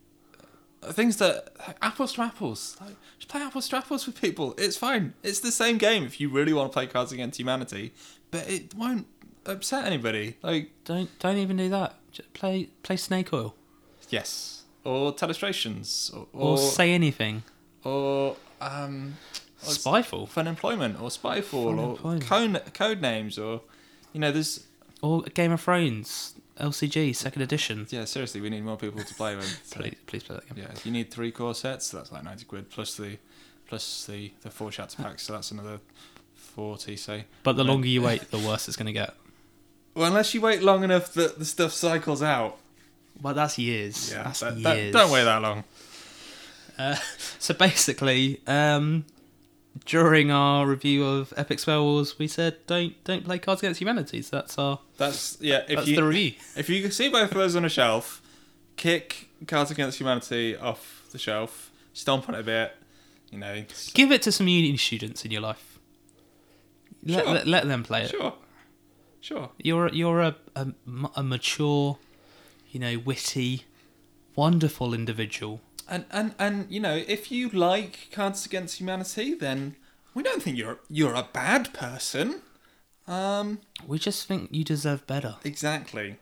things 0.83 1.17
that 1.19 1.49
like, 1.67 1.77
apples 1.83 2.13
to 2.15 2.23
apples. 2.23 2.77
Like, 2.81 2.97
just 3.19 3.29
play 3.29 3.41
apples 3.41 3.69
to 3.71 3.77
apples 3.77 4.07
with 4.07 4.21
people. 4.21 4.55
It's 4.59 4.77
fine. 4.77 5.15
It's 5.23 5.41
the 5.41 5.53
same 5.53 5.79
game 5.79 6.05
if 6.05 6.21
you 6.21 6.29
really 6.29 6.53
want 6.53 6.71
to 6.71 6.75
play 6.75 6.87
Cards 6.87 7.13
Against 7.13 7.39
Humanity, 7.39 7.93
but 8.31 8.49
it 8.49 8.75
won't 8.75 9.07
upset 9.45 9.85
anybody. 9.85 10.37
Like 10.43 10.71
Don't 10.85 11.17
don't 11.19 11.39
even 11.39 11.57
do 11.57 11.69
that. 11.71 11.97
Just 12.13 12.33
play 12.35 12.71
play 12.83 12.97
Snake 12.97 13.33
Oil 13.33 13.55
yes, 14.11 14.63
or 14.85 15.13
Telestrations, 15.15 16.15
or 16.15 16.27
or, 16.33 16.51
or, 16.53 16.59
say 16.59 16.93
anything. 16.93 17.43
or 17.85 18.37
um. 18.61 19.17
Spyfall 19.63 20.29
Fun 20.29 20.47
Employment 20.47 21.01
or 21.01 21.09
Spyfall 21.09 21.75
Fun 21.75 21.79
or 21.79 21.91
Employment. 21.93 22.25
code, 22.25 22.75
code 22.75 23.01
names 23.01 23.39
or 23.39 23.63
you 24.13 24.21
know 24.21 24.31
there's 24.31 24.67
or 25.03 25.23
Game 25.23 25.51
of 25.51 25.61
Thrones 25.61 26.35
LCG 26.61 27.15
second 27.15 27.43
edition. 27.43 27.87
yeah 27.91 28.05
seriously 28.05 28.41
we 28.41 28.49
need 28.51 28.65
more 28.65 28.77
people 28.77 29.03
to 29.03 29.15
play 29.15 29.37
with 29.37 29.61
So, 29.67 29.81
Please 29.81 29.95
please 30.07 30.23
play 30.23 30.37
that 30.37 30.55
game. 30.55 30.65
yeah 30.65 30.75
you 30.85 30.91
need 30.93 31.11
three 31.11 31.31
core 31.31 31.55
sets 31.55 31.87
so 31.87 31.99
that's 31.99 32.11
like 32.13 32.25
90 32.25 32.45
quid 32.47 32.71
plus 32.71 32.95
the 32.97 33.19
plus 33.69 34.07
the 34.07 34.33
the 34.43 34.51
four 34.51 34.71
chats 34.71 34.95
packs 35.03 35.25
so 35.25 35.33
that's 35.35 35.51
another 35.51 35.81
40 36.35 36.97
say 36.97 37.25
But 37.43 37.57
the 37.57 37.65
longer 37.65 37.87
you 37.89 38.03
wait, 38.09 38.31
the 38.31 38.39
worse 38.39 38.69
it's 38.69 38.77
going 38.77 38.87
to 38.87 38.93
get. 38.93 39.15
well 39.95 40.07
unless 40.07 40.33
you 40.35 40.41
wait 40.41 40.63
long 40.63 40.83
enough 40.85 41.13
that 41.15 41.39
the 41.39 41.45
stuff 41.45 41.73
cycles 41.73 42.23
out 42.23 42.57
Well, 43.21 43.35
that's 43.35 43.59
years. 43.59 44.11
yeah 44.13 44.23
that's 44.25 44.41
that- 44.41 44.63
that- 44.63 44.93
don't 44.93 45.11
wait 45.11 45.25
that 45.25 45.43
long 45.43 45.65
Uh, 46.79 46.95
so 47.39 47.55
basically, 47.55 48.39
um, 48.47 49.05
during 49.85 50.31
our 50.31 50.67
review 50.67 51.05
of 51.07 51.33
Epic 51.37 51.59
Spell 51.59 51.85
Wars, 51.85 52.19
we 52.19 52.27
said 52.29 52.57
don't 52.67 53.03
don't 53.05 53.25
play 53.25 53.39
Cards 53.39 53.63
Against 53.63 53.81
Humanity. 53.81 54.23
So 54.23 54.37
that's 54.37 54.59
our 54.59 54.79
that's 54.97 55.39
yeah 55.41 55.63
if 55.69 55.77
that's 55.77 55.89
you 55.89 55.97
the 55.97 56.05
review. 56.05 56.33
if 56.57 56.69
you 56.69 56.91
see 56.91 57.09
both 57.09 57.31
of 57.31 57.37
those 57.37 57.57
on 57.57 57.65
a 57.65 57.69
shelf 57.69 58.23
kick 58.77 59.29
Cards 59.47 59.71
Against 59.71 59.99
Humanity 59.99 60.57
off 60.57 61.07
the 61.13 61.19
shelf 61.19 61.71
stomp 61.93 62.29
on 62.29 62.35
it 62.35 62.41
a 62.41 62.45
bit. 62.45 62.73
You 63.31 63.39
know, 63.39 63.65
Give 63.93 64.13
it 64.13 64.23
to 64.23 64.33
some 64.33 64.47
uni 64.47 64.77
students 64.77 65.25
in 65.25 65.31
your 65.33 65.41
life. 65.41 65.79
Let, 67.05 67.25
Sure. 67.25 67.35
let, 67.35 67.47
let 67.47 67.67
them 67.67 67.83
play 67.83 68.03
it. 68.03 68.11
sure, 68.11 68.35
sure. 69.21 69.51
You're 69.59 69.89
you're 69.93 70.21
a, 70.21 70.37
a 70.55 70.69
a 71.17 71.23
mature, 71.25 71.99
you 72.71 72.79
know, 72.81 72.99
witty, 72.99 73.65
wonderful 74.37 74.95
individual. 74.95 75.61
And 75.89 76.05
and 76.11 76.35
and 76.39 76.67
you 76.71 76.81
know, 76.81 76.97
if 77.07 77.31
you 77.31 77.49
like 77.49 78.09
Cards 78.13 78.45
Against 78.47 78.81
Humanity, 78.81 79.35
then 79.35 79.77
we 80.15 80.23
don't 80.23 80.43
think 80.43 80.57
you're 80.59 80.79
you're 80.89 81.15
a 81.15 81.29
bad 81.33 81.73
person. 81.73 82.43
Um, 83.07 83.61
We 83.87 83.99
just 84.01 84.27
think 84.27 84.49
you 84.53 84.65
deserve 84.65 85.07
better. 85.07 85.37
exactly. 85.45 86.17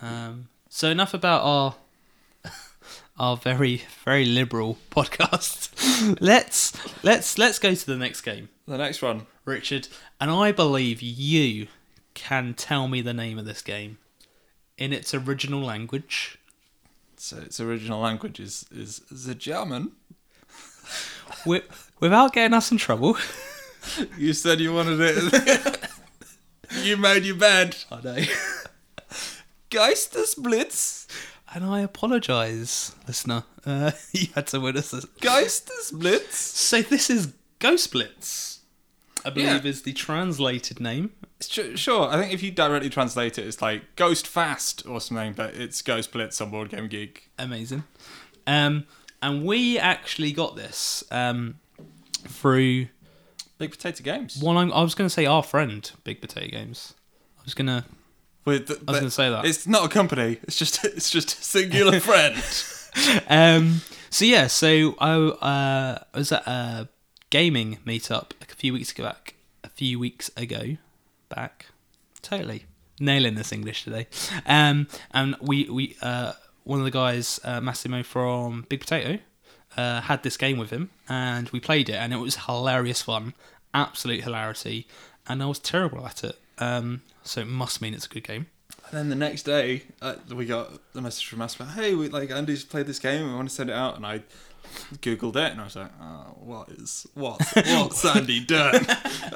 Um, 0.00 0.48
so 0.68 0.88
enough 0.90 1.14
about 1.14 1.42
our 1.44 1.74
our 3.18 3.36
very 3.36 3.82
very 4.04 4.24
liberal 4.24 4.78
podcast. 4.90 5.70
let's 6.20 6.72
let's 7.04 7.38
let's 7.38 7.60
go 7.60 7.72
to 7.74 7.86
the 7.86 7.96
next 7.96 8.22
game, 8.22 8.48
The 8.66 8.78
next 8.78 9.00
one. 9.00 9.26
Richard. 9.44 9.86
And 10.20 10.30
I 10.30 10.50
believe 10.52 11.00
you 11.02 11.68
can 12.14 12.54
tell 12.54 12.88
me 12.88 13.00
the 13.00 13.14
name 13.14 13.38
of 13.38 13.44
this 13.44 13.62
game 13.62 13.98
in 14.76 14.92
its 14.92 15.14
original 15.14 15.60
language. 15.62 16.38
So 17.24 17.36
its 17.36 17.60
original 17.60 18.00
language 18.00 18.40
is 18.40 18.66
is 18.72 18.98
the 19.08 19.36
German. 19.36 19.92
Wi- 21.44 21.62
without 22.00 22.32
getting 22.32 22.52
us 22.52 22.72
in 22.72 22.78
trouble. 22.78 23.16
You 24.18 24.32
said 24.32 24.58
you 24.58 24.74
wanted 24.74 24.98
it. 25.00 25.88
you 26.82 26.96
made 26.96 27.24
your 27.24 27.36
bed. 27.36 27.76
I 27.92 28.00
know. 28.00 28.24
Geistesblitz. 29.70 31.06
And 31.54 31.64
I 31.64 31.80
apologise, 31.80 32.92
listener. 33.06 33.44
Uh, 33.64 33.92
you 34.12 34.26
had 34.34 34.48
to 34.48 34.58
witness 34.60 34.90
this. 34.90 35.04
Geistesblitz. 35.20 36.32
So 36.32 36.82
this 36.82 37.08
is 37.08 37.34
Ghost 37.60 37.92
Blitz. 37.92 38.60
I 39.24 39.30
believe 39.30 39.64
Yeah. 39.64 39.70
is 39.70 39.82
the 39.82 39.92
translated 39.92 40.80
name. 40.80 41.12
Sure, 41.50 42.08
I 42.08 42.20
think 42.20 42.32
if 42.32 42.42
you 42.42 42.50
directly 42.50 42.90
translate 42.90 43.38
it, 43.38 43.46
it's 43.46 43.62
like 43.62 43.96
Ghost 43.96 44.26
Fast 44.26 44.86
or 44.86 45.00
something, 45.00 45.32
but 45.32 45.54
it's 45.54 45.82
Ghost 45.82 46.12
Blitz 46.12 46.40
on 46.40 46.50
Board 46.50 46.70
Game 46.70 46.88
Geek. 46.88 47.30
Amazing. 47.38 47.84
Um, 48.46 48.86
and 49.20 49.44
we 49.44 49.78
actually 49.78 50.32
got 50.32 50.56
this 50.56 51.04
um, 51.10 51.60
through 52.26 52.88
Big 53.58 53.70
Potato 53.70 54.02
Games. 54.02 54.40
Well, 54.42 54.58
I'm, 54.58 54.72
I 54.72 54.82
was 54.82 54.94
going 54.94 55.06
to 55.06 55.12
say 55.12 55.26
our 55.26 55.42
friend, 55.42 55.90
Big 56.04 56.20
Potato 56.20 56.48
Games. 56.50 56.94
I 57.38 57.42
was. 57.44 57.54
With 58.44 58.66
the, 58.66 58.74
I 58.88 58.90
was 58.90 59.00
going 59.00 59.04
to 59.04 59.10
say 59.10 59.30
that. 59.30 59.44
It's 59.44 59.66
not 59.66 59.84
a 59.84 59.88
company. 59.88 60.38
It's 60.42 60.56
just 60.56 60.84
it's 60.84 61.10
just 61.10 61.32
a 61.32 61.44
singular 61.44 62.00
friend. 62.00 62.34
Um, 63.28 63.82
so 64.10 64.24
yeah, 64.24 64.48
so 64.48 64.96
I 64.98 65.14
uh, 65.14 65.98
was 66.14 66.32
at 66.32 66.46
a 66.46 66.88
gaming 67.30 67.78
meetup 67.86 68.32
a 68.42 68.54
few 68.54 68.72
weeks 68.72 68.90
ago 68.90 69.04
back. 69.04 69.34
A 69.64 69.68
few 69.68 69.98
weeks 69.98 70.30
ago, 70.36 70.76
back. 71.34 71.66
Totally 72.20 72.66
nailing 73.00 73.34
this 73.34 73.52
English 73.52 73.84
today. 73.84 74.06
Um, 74.46 74.86
and 75.10 75.36
we 75.40 75.68
we 75.68 75.96
uh, 76.00 76.32
one 76.64 76.78
of 76.78 76.84
the 76.84 76.90
guys, 76.90 77.40
uh, 77.44 77.60
Massimo 77.60 78.02
from 78.02 78.66
Big 78.68 78.80
Potato, 78.80 79.18
uh, 79.76 80.02
had 80.02 80.22
this 80.22 80.36
game 80.36 80.58
with 80.58 80.70
him, 80.70 80.90
and 81.08 81.50
we 81.50 81.60
played 81.60 81.88
it, 81.88 81.96
and 81.96 82.12
it 82.12 82.18
was 82.18 82.36
hilarious 82.46 83.02
fun, 83.02 83.34
absolute 83.74 84.22
hilarity, 84.22 84.86
and 85.26 85.42
I 85.42 85.46
was 85.46 85.58
terrible 85.58 86.06
at 86.06 86.24
it. 86.24 86.38
Um, 86.58 87.02
so 87.24 87.40
it 87.40 87.48
must 87.48 87.82
mean 87.82 87.94
it's 87.94 88.06
a 88.06 88.08
good 88.08 88.24
game. 88.24 88.46
And 88.90 88.98
then 88.98 89.08
the 89.08 89.16
next 89.16 89.44
day, 89.44 89.84
uh, 90.00 90.16
we 90.32 90.44
got 90.44 90.70
the 90.92 91.00
message 91.00 91.26
from 91.26 91.40
about, 91.40 91.68
hey, 91.68 91.94
we, 91.94 92.08
like 92.08 92.30
Andy's 92.30 92.64
played 92.64 92.86
this 92.86 92.98
game, 92.98 93.26
we 93.26 93.34
want 93.34 93.48
to 93.48 93.54
send 93.54 93.70
it 93.70 93.76
out, 93.76 93.96
and 93.96 94.04
I 94.04 94.22
googled 94.96 95.36
it, 95.36 95.52
and 95.52 95.60
I 95.60 95.64
was 95.64 95.76
like, 95.76 95.90
oh, 96.00 96.36
what 96.38 96.68
is 96.68 97.06
what 97.14 97.40
what's 97.54 98.04
Andy 98.16 98.44
done? 98.44 98.86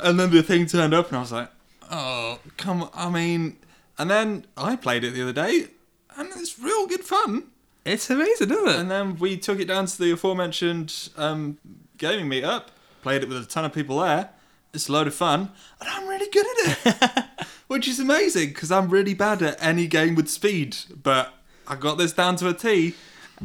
and 0.03 0.21
then 0.21 0.31
the 0.31 0.43
thing 0.43 0.67
turned 0.67 0.95
up, 0.95 1.09
and 1.09 1.17
I 1.17 1.21
was 1.21 1.33
like, 1.33 1.51
oh, 1.90 2.38
come, 2.57 2.83
on, 2.83 2.90
I 2.94 3.11
mean, 3.11 3.59
and 3.99 4.11
then 4.11 4.46
I 4.57 4.77
played 4.77 5.05
it 5.05 5.11
the 5.11 5.22
other 5.22 5.33
day, 5.33 5.68
and 6.16 6.29
it's 6.37 6.59
real 6.59 6.87
good 6.87 7.05
fun. 7.05 7.44
It's 7.85 8.11
amazing, 8.11 8.51
isn't 8.51 8.68
it? 8.68 8.77
And 8.77 8.90
then 8.90 9.16
we 9.16 9.37
took 9.37 9.61
it 9.61 9.66
down 9.66 9.87
to 9.87 9.99
the 9.99 10.11
aforementioned 10.11 11.11
um, 11.16 11.59
gaming 11.99 12.29
meetup, 12.29 12.64
played 13.03 13.22
it 13.22 13.29
with 13.29 13.42
a 13.42 13.46
ton 13.46 13.64
of 13.64 13.72
people 13.72 14.01
there. 14.01 14.31
It's 14.75 14.88
a 14.88 14.92
load 14.92 15.07
of 15.07 15.14
fun, 15.14 15.53
and 15.81 15.88
I'm 15.88 16.09
really 16.09 16.29
good 16.31 16.46
at 16.46 16.87
it, 16.87 17.25
which 17.68 17.88
is 17.88 17.99
amazing 17.99 18.49
because 18.49 18.70
I'm 18.70 18.90
really 18.90 19.14
bad 19.14 19.40
at 19.42 19.62
any 19.62 19.87
game 19.87 20.14
with 20.14 20.29
speed. 20.29 20.77
But 21.03 21.33
I 21.66 21.77
got 21.77 21.96
this 21.96 22.12
down 22.12 22.37
to 22.37 22.49
a 22.49 22.55
T. 22.55 22.94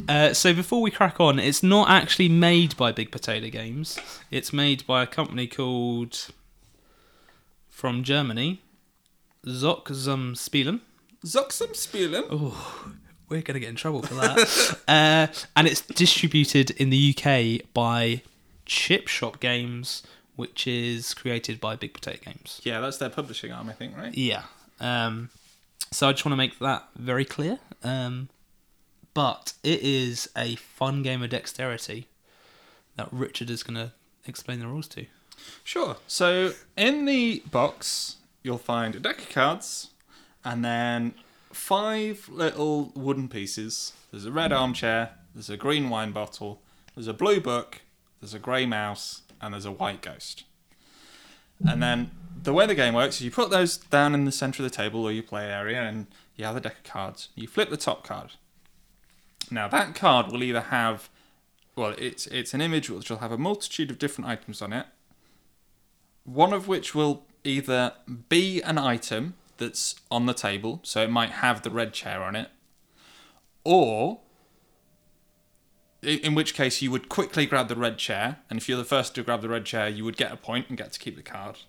Uh, 0.08 0.34
so 0.34 0.54
before 0.54 0.82
we 0.82 0.91
crack 0.91 1.19
on, 1.19 1.39
it's 1.39 1.63
not 1.63 1.89
actually 1.89 2.30
made 2.30 2.75
by 2.77 2.91
Big 2.91 3.12
Potato 3.12 3.49
Games. 3.49 3.99
It's 4.30 4.51
made 4.51 4.86
by 4.88 5.04
a 5.04 5.08
company 5.08 5.47
called 5.47 6.30
from 7.82 8.04
Germany, 8.04 8.62
Zoch 9.44 9.91
zum 9.91 10.36
Spielen. 10.36 10.82
Zuxumspielen. 11.26 12.26
Oh, 12.30 12.94
we're 13.28 13.41
gonna 13.41 13.60
get 13.60 13.70
in 13.70 13.76
trouble 13.76 14.04
for 14.04 14.13
that. 14.13 14.78
uh, 14.88 15.34
and 15.56 15.67
it's 15.67 15.82
distributed 15.82 16.70
in 16.70 16.91
the 16.91 17.15
UK 17.17 17.74
by 17.74 18.22
Chip 18.67 19.08
Shop 19.08 19.39
Games, 19.39 20.04
which 20.36 20.67
is 20.67 21.15
created 21.15 21.60
by 21.60 21.76
Big 21.76 21.96
Potato 21.96 22.20
Games. 22.24 22.62
Yeah, 22.63 22.82
that's 22.82 22.98
their 22.98 23.10
publishing 23.10 23.52
arm, 23.52 23.67
I 23.67 23.74
think, 23.74 23.98
right? 23.98 24.13
Yeah. 24.13 24.44
Um, 24.80 25.32
so 25.89 26.08
I 26.08 26.12
just 26.12 26.24
want 26.24 26.34
to 26.34 26.38
make 26.38 26.60
that 26.60 26.88
very 26.96 27.26
clear. 27.26 27.58
Um, 27.84 28.30
but 29.15 29.54
it 29.63 29.82
is 29.82 30.30
a 30.38 30.56
fun 30.56 31.02
game 31.02 31.24
of 31.24 31.32
dexterity 31.32 32.10
that 32.96 33.10
Richard 33.12 33.50
is 33.50 33.63
going 33.63 33.78
to 33.78 33.91
explain 34.28 34.60
the 34.60 34.67
rules 34.67 34.88
to. 34.89 35.08
Sure. 35.63 35.97
So 36.08 36.54
in 36.75 37.06
the 37.06 37.43
box, 37.51 38.17
you'll 38.43 38.58
find 38.58 38.95
a 38.95 38.99
deck 38.99 39.19
of 39.19 39.30
cards, 39.30 39.89
and 40.43 40.63
then 40.65 41.13
five 41.51 42.27
little 42.30 42.91
wooden 42.95 43.27
pieces. 43.27 43.93
There's 44.12 44.25
a 44.25 44.32
red 44.32 44.51
armchair. 44.51 45.12
There's 45.34 45.49
a 45.49 45.58
green 45.58 45.89
wine 45.89 46.12
bottle. 46.12 46.62
There's 46.95 47.08
a 47.08 47.13
blue 47.13 47.39
book. 47.39 47.82
There's 48.19 48.34
a 48.34 48.39
grey 48.39 48.65
mouse, 48.65 49.21
and 49.41 49.54
there's 49.54 49.65
a 49.65 49.71
white 49.71 50.01
ghost. 50.01 50.43
And 51.67 51.82
then 51.82 52.12
the 52.41 52.54
way 52.54 52.65
the 52.65 52.75
game 52.75 52.93
works 52.93 53.17
is 53.17 53.21
you 53.21 53.32
put 53.32 53.51
those 53.51 53.77
down 53.77 54.15
in 54.15 54.25
the 54.25 54.32
centre 54.32 54.63
of 54.63 54.69
the 54.69 54.75
table 54.75 55.04
or 55.04 55.12
your 55.12 55.23
play 55.23 55.45
area, 55.45 55.82
and 55.82 56.08
you 56.36 56.45
have 56.45 56.56
a 56.56 56.60
deck 56.60 56.77
of 56.77 56.84
cards. 56.84 57.30
You 57.36 57.47
flip 57.47 57.69
the 57.69 57.77
top 57.77 58.04
card. 58.04 58.32
Now 59.51 59.67
that 59.67 59.95
card 59.95 60.32
will 60.32 60.43
either 60.43 60.62
have, 60.62 61.10
well, 61.75 61.93
it's 61.97 62.25
it's 62.27 62.54
an 62.54 62.62
image 62.62 62.89
which 62.89 63.10
will 63.10 63.17
have 63.17 63.32
a 63.32 63.38
multitude 63.38 63.91
of 63.91 63.99
different 63.99 64.30
items 64.30 64.62
on 64.62 64.73
it. 64.73 64.86
One 66.24 66.54
of 66.54 66.68
which 66.68 66.94
will 66.94 67.26
either 67.44 67.94
be 68.30 68.62
an 68.62 68.78
item 68.78 69.36
that's 69.58 69.96
on 70.10 70.26
the 70.26 70.34
table, 70.34 70.80
so 70.84 71.04
it 71.04 71.10
might 71.10 71.32
have 71.32 71.62
the 71.62 71.70
red 71.70 71.94
chair 71.94 72.24
on 72.24 72.36
it, 72.36 72.50
or 73.64 74.20
in 76.02 76.34
which 76.34 76.56
case 76.56 76.82
you 76.82 76.90
would 76.90 77.10
quickly 77.10 77.46
grab 77.46 77.68
the 77.68 77.76
red 77.76 77.98
chair, 77.98 78.38
and 78.50 78.58
if 78.58 78.68
you're 78.68 78.78
the 78.78 78.84
first 78.84 79.14
to 79.16 79.24
grab 79.24 79.42
the 79.42 79.50
red 79.50 79.66
chair, 79.66 79.88
you 79.88 80.04
would 80.04 80.18
get 80.18 80.32
a 80.32 80.38
point 80.38 80.68
and 80.70 80.78
get 80.78 80.92
to 80.92 81.00
keep 81.00 81.16
the 81.16 81.22
card. 81.22 81.60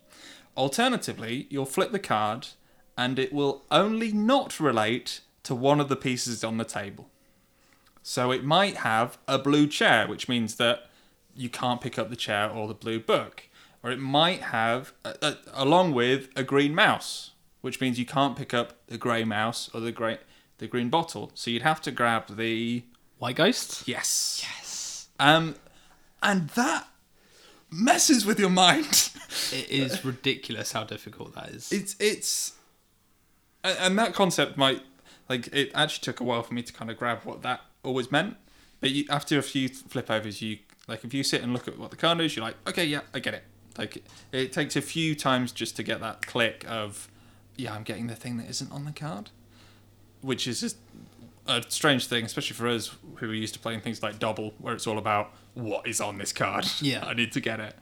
Alternatively, 0.57 1.47
you'll 1.51 1.67
flip 1.67 1.93
the 1.93 1.99
card, 1.99 2.49
and 2.97 3.19
it 3.19 3.33
will 3.33 3.63
only 3.71 4.13
not 4.13 4.61
relate 4.61 5.21
to 5.43 5.55
one 5.55 5.81
of 5.81 5.89
the 5.89 5.97
pieces 5.97 6.45
on 6.45 6.57
the 6.57 6.65
table. 6.65 7.09
So 8.03 8.31
it 8.31 8.45
might 8.45 8.79
have 8.79 9.19
a 9.29 9.39
blue 9.39 9.67
chair, 9.67 10.07
which 10.07 10.29
means 10.29 10.57
that 10.57 10.91
you 11.35 11.49
can't 11.49 11.81
pick 11.81 11.99
up 11.99 12.11
the 12.11 12.17
chair 12.17 12.51
or 12.51 12.69
the 12.69 12.75
blue 12.75 13.01
book. 13.01 13.49
Or 13.83 13.91
it 13.91 13.99
might 13.99 14.41
have, 14.43 14.93
a, 15.05 15.15
a, 15.23 15.37
along 15.55 15.93
with, 15.93 16.29
a 16.37 16.43
green 16.45 16.75
mouse, 16.75 17.33
which 17.63 17.81
means 17.81 17.99
you 17.99 18.07
can't 18.07 18.37
pick 18.37 18.55
up 18.55 18.75
the 18.87 18.97
grey 18.99 19.25
mouse 19.25 19.69
or 19.75 19.81
the 19.81 19.91
grey, 19.93 20.19
the 20.59 20.69
green 20.69 20.89
bottle. 20.89 21.33
So 21.35 21.51
you'd 21.51 21.63
have 21.63 21.81
to 21.83 21.91
grab 21.91 22.37
the 22.37 22.85
White 23.19 23.37
Ghost? 23.37 23.87
yes, 23.89 24.41
Yes. 24.45 25.09
um, 25.19 25.57
and 26.23 26.49
that 26.51 26.87
messes 27.71 28.25
with 28.27 28.39
your 28.39 28.51
mind. 28.51 29.11
It 29.51 29.71
is 29.71 30.05
ridiculous 30.05 30.73
how 30.73 30.85
difficult 30.85 31.35
that 31.35 31.49
is. 31.51 31.73
it's 31.73 31.97
it's 31.99 32.53
and, 33.65 33.99
that 33.99 34.13
concept 34.15 34.57
might 34.59 34.83
like 35.29 35.49
it 35.55 35.71
actually 35.75 36.03
took 36.03 36.21
a 36.21 36.25
while 36.25 36.43
for 36.43 36.53
me 36.53 36.63
to 36.63 36.73
kind 36.73 36.91
of 36.91 36.99
grab 36.99 37.21
what 37.25 37.41
that 37.43 37.61
always 37.83 38.13
meant 38.13 38.37
but 38.81 38.91
you, 38.91 39.05
after 39.09 39.39
a 39.39 39.43
few 39.43 39.69
flip 39.69 40.11
overs 40.11 40.43
you 40.43 40.59
like 40.87 41.03
if 41.05 41.15
you 41.15 41.23
sit 41.23 41.43
and 41.43 41.53
look 41.55 41.67
at 41.67 41.79
what 41.79 41.91
the 41.91 41.97
card 41.97 42.21
is 42.21 42.37
you're 42.37 42.45
like 42.45 42.57
okay 42.67 42.85
yeah 42.85 43.01
i 43.15 43.19
get 43.19 43.33
it 43.35 43.43
like 43.79 44.05
it, 44.33 44.53
takes 44.53 44.77
a 44.77 44.83
few 44.83 45.15
times 45.15 45.53
just 45.53 45.77
to 45.77 45.83
get 45.83 46.01
that 46.01 46.27
click 46.27 46.65
of 46.69 47.09
yeah 47.57 47.75
i'm 47.75 47.83
getting 47.83 48.07
the 48.07 48.15
thing 48.15 48.37
that 48.37 48.49
isn't 48.49 48.71
on 48.73 48.85
the 48.85 48.93
card 48.93 49.31
which 50.21 50.47
is 50.47 50.61
just 50.61 50.77
a 51.47 51.63
strange 51.69 52.07
thing 52.07 52.25
especially 52.25 52.55
for 52.55 52.69
us 52.69 52.95
who 53.17 53.31
are 53.31 53.35
used 53.35 53.55
to 53.55 53.61
playing 53.61 53.81
things 53.81 54.03
like 54.03 54.19
Dobble 54.19 54.55
where 54.59 54.75
it's 54.75 54.87
all 54.87 54.99
about 54.99 55.33
what 55.55 55.87
is 55.87 56.01
on 56.01 56.19
this 56.19 56.33
card 56.33 56.67
Yeah. 56.81 57.05
i 57.05 57.15
need 57.15 57.33
to 57.33 57.41
get 57.41 57.61
it 57.61 57.75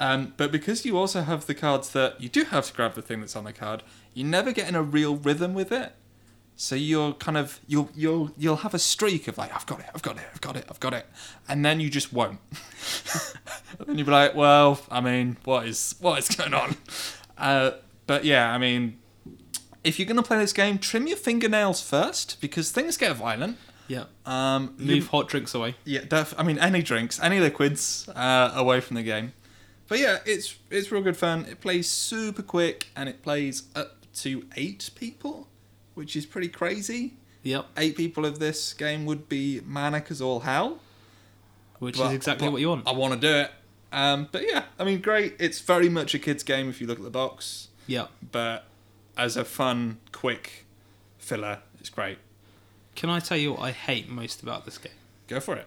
um, 0.00 0.32
but 0.38 0.50
because 0.50 0.86
you 0.86 0.96
also 0.96 1.20
have 1.20 1.46
the 1.46 1.54
cards 1.54 1.90
that 1.90 2.20
you 2.20 2.30
do 2.30 2.44
have 2.44 2.66
to 2.66 2.72
grab 2.72 2.94
the 2.94 3.02
thing 3.02 3.20
that's 3.20 3.36
on 3.36 3.44
the 3.44 3.52
card, 3.52 3.82
you 4.14 4.24
never 4.24 4.50
get 4.50 4.66
in 4.66 4.74
a 4.74 4.82
real 4.82 5.14
rhythm 5.14 5.52
with 5.52 5.70
it. 5.70 5.92
So 6.62 6.74
you're 6.74 7.14
kind 7.14 7.38
of 7.38 7.58
you'll 7.66 7.88
you'll 7.94 8.32
you'll 8.36 8.56
have 8.56 8.74
a 8.74 8.78
streak 8.78 9.28
of 9.28 9.38
like 9.38 9.50
I've 9.54 9.64
got 9.64 9.80
it, 9.80 9.86
I've 9.94 10.02
got 10.02 10.18
it, 10.18 10.24
I've 10.34 10.42
got 10.42 10.56
it, 10.56 10.66
I've 10.68 10.78
got 10.78 10.92
it, 10.92 11.06
and 11.48 11.64
then 11.64 11.80
you 11.80 11.88
just 11.88 12.12
won't. 12.12 12.38
and 13.78 13.86
then 13.88 13.96
you'll 13.96 14.04
be 14.04 14.12
like, 14.12 14.34
well, 14.34 14.78
I 14.90 15.00
mean, 15.00 15.38
what 15.44 15.66
is 15.66 15.94
what 16.00 16.18
is 16.18 16.28
going 16.28 16.52
on? 16.52 16.76
Uh, 17.38 17.70
but 18.06 18.26
yeah, 18.26 18.52
I 18.52 18.58
mean, 18.58 18.98
if 19.84 19.98
you're 19.98 20.06
gonna 20.06 20.22
play 20.22 20.36
this 20.36 20.52
game, 20.52 20.76
trim 20.78 21.06
your 21.06 21.16
fingernails 21.16 21.80
first 21.80 22.38
because 22.42 22.70
things 22.70 22.98
get 22.98 23.16
violent. 23.16 23.56
Yeah. 23.88 24.04
Um, 24.26 24.74
you- 24.78 24.96
Move 24.96 25.06
hot 25.08 25.28
drinks 25.28 25.54
away. 25.54 25.76
yeah, 25.86 26.02
def- 26.06 26.34
I 26.36 26.42
mean, 26.42 26.58
any 26.58 26.82
drinks, 26.82 27.18
any 27.22 27.40
liquids 27.40 28.06
uh, 28.14 28.52
away 28.54 28.80
from 28.82 28.96
the 28.96 29.02
game. 29.02 29.32
But 29.88 29.98
yeah, 29.98 30.18
it's 30.26 30.56
it's 30.70 30.92
real 30.92 31.02
good 31.02 31.16
fun. 31.16 31.46
It 31.46 31.62
plays 31.62 31.88
super 31.90 32.42
quick 32.42 32.88
and 32.94 33.08
it 33.08 33.22
plays 33.22 33.62
up 33.74 34.04
to 34.16 34.44
eight 34.56 34.90
people, 34.94 35.48
which 36.00 36.16
is 36.16 36.24
pretty 36.24 36.48
crazy. 36.48 37.12
Yep. 37.42 37.66
Eight 37.76 37.94
people 37.94 38.24
of 38.24 38.38
this 38.38 38.72
game 38.72 39.04
would 39.04 39.28
be 39.28 39.60
manic 39.66 40.10
as 40.10 40.22
all 40.22 40.40
hell. 40.40 40.78
Which 41.78 41.98
But- 41.98 42.06
is 42.08 42.12
exactly 42.14 42.48
what 42.48 42.60
you 42.62 42.70
want. 42.70 42.88
I 42.88 42.92
want 42.92 43.12
to 43.14 43.20
do 43.20 43.34
it. 43.34 43.50
Um, 43.92 44.28
but 44.32 44.42
yeah, 44.48 44.64
I 44.78 44.84
mean, 44.84 45.00
great. 45.02 45.36
It's 45.38 45.60
very 45.60 45.88
much 45.90 46.14
a 46.14 46.18
kids' 46.18 46.42
game 46.42 46.70
if 46.70 46.80
you 46.80 46.86
look 46.86 46.96
at 46.98 47.04
the 47.04 47.10
box. 47.10 47.68
Yep. 47.86 48.08
But 48.32 48.64
as 49.16 49.36
a 49.36 49.44
fun, 49.44 49.98
quick 50.12 50.64
filler, 51.18 51.58
it's 51.80 51.90
great. 51.90 52.16
Can 52.94 53.10
I 53.10 53.20
tell 53.20 53.36
you 53.36 53.52
what 53.52 53.60
I 53.60 53.72
hate 53.72 54.08
most 54.08 54.42
about 54.42 54.64
this 54.64 54.78
game? 54.78 54.92
Go 55.28 55.38
for 55.40 55.56
it. 55.56 55.66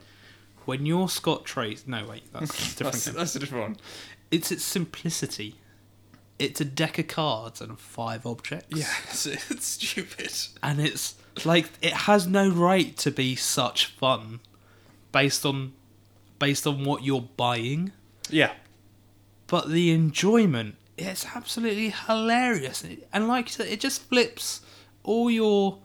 When 0.65 0.85
you're 0.87 1.09
Scott 1.09 1.45
Trace, 1.45 1.83
no 1.85 2.07
wait, 2.07 2.23
that's 2.33 2.49
a 2.51 2.53
different. 2.77 2.93
That's, 2.93 3.05
game. 3.05 3.15
that's 3.15 3.35
a 3.35 3.39
different 3.39 3.63
one. 3.63 3.77
It's 4.31 4.51
its 4.51 4.63
simplicity. 4.63 5.55
It's 6.39 6.59
a 6.59 6.65
deck 6.65 6.97
of 6.99 7.07
cards 7.07 7.61
and 7.61 7.79
five 7.79 8.25
objects. 8.25 8.75
Yeah, 8.77 8.91
it's, 9.09 9.25
it's 9.25 9.65
stupid. 9.65 10.31
and 10.61 10.79
it's 10.79 11.15
like 11.45 11.69
it 11.81 11.93
has 11.93 12.27
no 12.27 12.49
right 12.49 12.95
to 12.97 13.11
be 13.11 13.35
such 13.35 13.87
fun, 13.87 14.39
based 15.11 15.45
on, 15.45 15.73
based 16.39 16.65
on 16.67 16.83
what 16.83 17.03
you're 17.03 17.27
buying. 17.37 17.91
Yeah. 18.29 18.53
But 19.47 19.69
the 19.69 19.91
enjoyment, 19.91 20.75
it's 20.97 21.25
absolutely 21.35 21.89
hilarious, 21.89 22.83
and 23.11 23.27
like 23.27 23.45
you 23.47 23.51
said, 23.51 23.67
it 23.67 23.79
just 23.79 24.01
flips 24.03 24.61
all 25.03 25.29
your, 25.29 25.79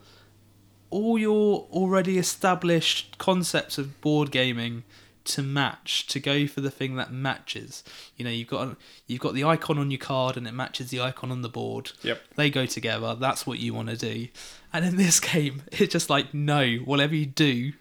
all 0.91 1.19
your 1.19 1.67
already 1.71 2.19
established 2.19 3.19
concepts 3.19 3.77
of 3.79 4.01
board 4.01 4.31
gaming 4.31 4.85
to 5.29 5.43
match 5.43 6.07
to 6.09 6.21
go 6.21 6.47
for 6.47 6.61
the 6.61 6.71
thing 6.71 6.97
that 6.97 7.13
matches. 7.13 7.85
You 8.17 8.25
know, 8.25 8.31
you've 8.31 8.49
got 8.49 8.77
you've 9.07 9.21
got 9.21 9.35
the 9.35 9.45
icon 9.45 9.79
on 9.79 9.91
your 9.91 9.99
card 9.99 10.37
and 10.37 10.47
it 10.47 10.53
matches 10.53 10.91
the 10.91 11.01
icon 11.01 11.31
on 11.31 11.43
the 11.43 11.49
board. 11.49 11.93
Yep. 12.03 12.21
They 12.37 12.51
go 12.51 12.67
together. 12.67 13.15
That's 13.15 13.47
what 13.47 13.59
you 13.59 13.75
want 13.75 13.89
to 13.89 13.97
do. 13.97 14.29
And 14.73 14.85
in 14.85 14.97
this 14.97 15.21
game, 15.33 15.63
it's 15.73 15.93
just 15.93 16.11
like 16.11 16.35
no, 16.35 16.77
whatever 16.85 17.15
you 17.15 17.27
do, 17.27 17.73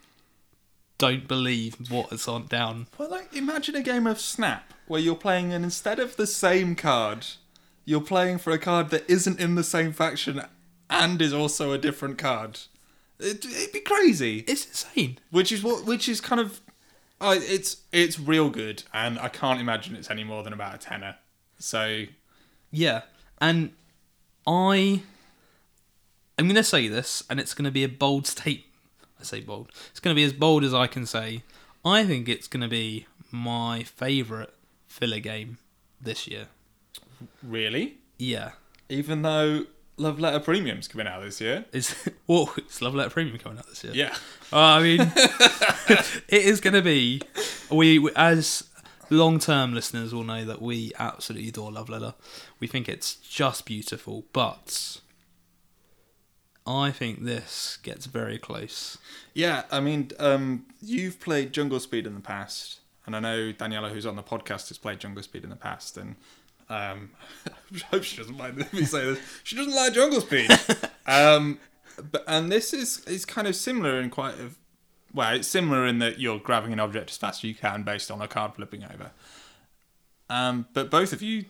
don't 0.97 1.27
believe 1.27 1.75
what 1.89 2.11
is 2.11 2.27
on 2.27 2.47
down. 2.47 2.87
Well, 2.97 3.09
like 3.09 3.35
imagine 3.35 3.75
a 3.75 3.81
game 3.81 4.07
of 4.07 4.19
Snap 4.19 4.73
where 4.87 5.01
you're 5.01 5.15
playing, 5.15 5.53
and 5.53 5.65
instead 5.65 5.99
of 5.99 6.15
the 6.15 6.27
same 6.27 6.75
card, 6.75 7.25
you're 7.85 8.01
playing 8.01 8.37
for 8.37 8.51
a 8.51 8.59
card 8.59 8.89
that 8.89 9.09
isn't 9.09 9.39
in 9.39 9.55
the 9.55 9.63
same 9.63 9.91
faction 9.91 10.41
and 10.89 11.21
is 11.21 11.33
also 11.33 11.71
a 11.71 11.77
different 11.77 12.17
card. 12.17 12.59
It, 13.19 13.45
it'd 13.45 13.73
be 13.73 13.79
crazy. 13.79 14.43
It's 14.47 14.65
insane. 14.65 15.19
Which 15.31 15.51
is 15.51 15.63
what, 15.63 15.85
which 15.85 16.07
is 16.07 16.21
kind 16.21 16.39
of, 16.39 16.61
uh, 17.19 17.35
it's 17.39 17.77
it's 17.91 18.19
real 18.19 18.49
good, 18.49 18.83
and 18.93 19.19
I 19.19 19.29
can't 19.29 19.59
imagine 19.59 19.95
it's 19.95 20.09
any 20.09 20.23
more 20.23 20.43
than 20.43 20.53
about 20.53 20.75
a 20.75 20.77
tenner. 20.77 21.15
So 21.59 22.05
Yeah, 22.71 23.01
and 23.39 23.71
I, 24.45 25.01
I'm 26.37 26.45
going 26.45 26.55
to 26.55 26.63
say 26.63 26.87
this, 26.87 27.23
and 27.29 27.39
it's 27.39 27.53
going 27.53 27.65
to 27.65 27.71
be 27.71 27.83
a 27.83 27.89
bold 27.89 28.27
statement. 28.27 28.65
I 29.19 29.23
say 29.23 29.41
bold. 29.41 29.71
It's 29.89 29.99
going 29.99 30.15
to 30.15 30.19
be 30.19 30.23
as 30.23 30.33
bold 30.33 30.63
as 30.63 30.73
I 30.73 30.87
can 30.87 31.05
say. 31.05 31.43
I 31.83 32.05
think 32.05 32.29
it's 32.29 32.47
going 32.47 32.61
to 32.61 32.67
be 32.67 33.07
my 33.31 33.83
favourite 33.83 34.49
filler 34.87 35.19
game 35.19 35.57
this 35.99 36.27
year. 36.27 36.47
really, 37.41 37.97
Yeah, 38.19 38.51
even 38.89 39.23
though 39.23 39.65
Love 39.97 40.19
Letter 40.19 40.39
Premium's 40.39 40.87
coming 40.87 41.07
out 41.07 41.21
this 41.23 41.41
year, 41.41 41.65
it's 41.73 41.91
whoa, 42.27 42.49
it's 42.57 42.81
Love 42.81 42.93
Letter 42.95 43.09
Premium 43.09 43.37
coming 43.39 43.57
out 43.57 43.67
this 43.67 43.83
year. 43.83 43.93
yeah, 43.95 44.15
Uh, 44.53 44.57
I 44.59 44.81
mean, 44.83 45.01
it 46.27 46.45
is 46.45 46.61
going 46.61 46.75
to 46.75 46.81
be. 46.81 47.21
We, 47.71 47.97
we 47.99 48.11
as 48.15 48.63
long-term 49.09 49.73
listeners 49.73 50.13
will 50.13 50.23
know 50.23 50.45
that 50.45 50.61
we 50.61 50.91
absolutely 50.99 51.49
adore 51.49 51.71
Love 51.71 51.89
Letter. 51.89 52.13
We 52.59 52.67
think 52.67 52.87
it's 52.87 53.15
just 53.15 53.65
beautiful, 53.65 54.25
but 54.33 54.99
I 56.65 56.91
think 56.91 57.23
this 57.23 57.77
gets 57.81 58.05
very 58.05 58.37
close. 58.37 58.97
Yeah, 59.33 59.63
I 59.71 59.79
mean, 59.79 60.11
um, 60.19 60.65
you've 60.81 61.19
played 61.19 61.53
Jungle 61.53 61.79
Speed 61.79 62.05
in 62.05 62.13
the 62.13 62.19
past, 62.21 62.81
and 63.05 63.15
I 63.15 63.19
know 63.19 63.53
Daniela, 63.53 63.89
who's 63.91 64.05
on 64.05 64.15
the 64.17 64.23
podcast, 64.23 64.67
has 64.67 64.77
played 64.77 64.99
Jungle 64.99 65.23
Speed 65.23 65.43
in 65.43 65.49
the 65.49 65.55
past, 65.55 65.97
and 65.97 66.15
um, 66.69 67.11
I 67.47 67.77
hope 67.91 68.03
she 68.03 68.17
doesn't 68.17 68.37
mind 68.37 68.57
me 68.57 68.83
say 68.83 69.05
this. 69.05 69.19
She 69.43 69.55
doesn't 69.55 69.73
like 69.75 69.93
Jungle 69.93 70.21
Speed, 70.21 70.49
um, 71.07 71.59
but 72.11 72.23
and 72.27 72.51
this 72.51 72.73
is 72.73 72.99
is 73.05 73.25
kind 73.25 73.47
of 73.47 73.55
similar 73.55 73.99
in 73.99 74.09
quite 74.09 74.35
a 74.35 74.49
well, 75.13 75.33
it's 75.33 75.47
similar 75.47 75.85
in 75.85 75.99
that 75.99 76.19
you're 76.19 76.39
grabbing 76.39 76.73
an 76.73 76.79
object 76.79 77.09
as 77.09 77.17
fast 77.17 77.39
as 77.39 77.43
you 77.45 77.55
can 77.55 77.83
based 77.83 78.11
on 78.11 78.21
a 78.21 78.27
card 78.27 78.53
flipping 78.55 78.83
over. 78.83 79.11
Um, 80.29 80.67
but 80.73 80.91
both 80.91 81.13
of 81.13 81.21
you 81.21 81.45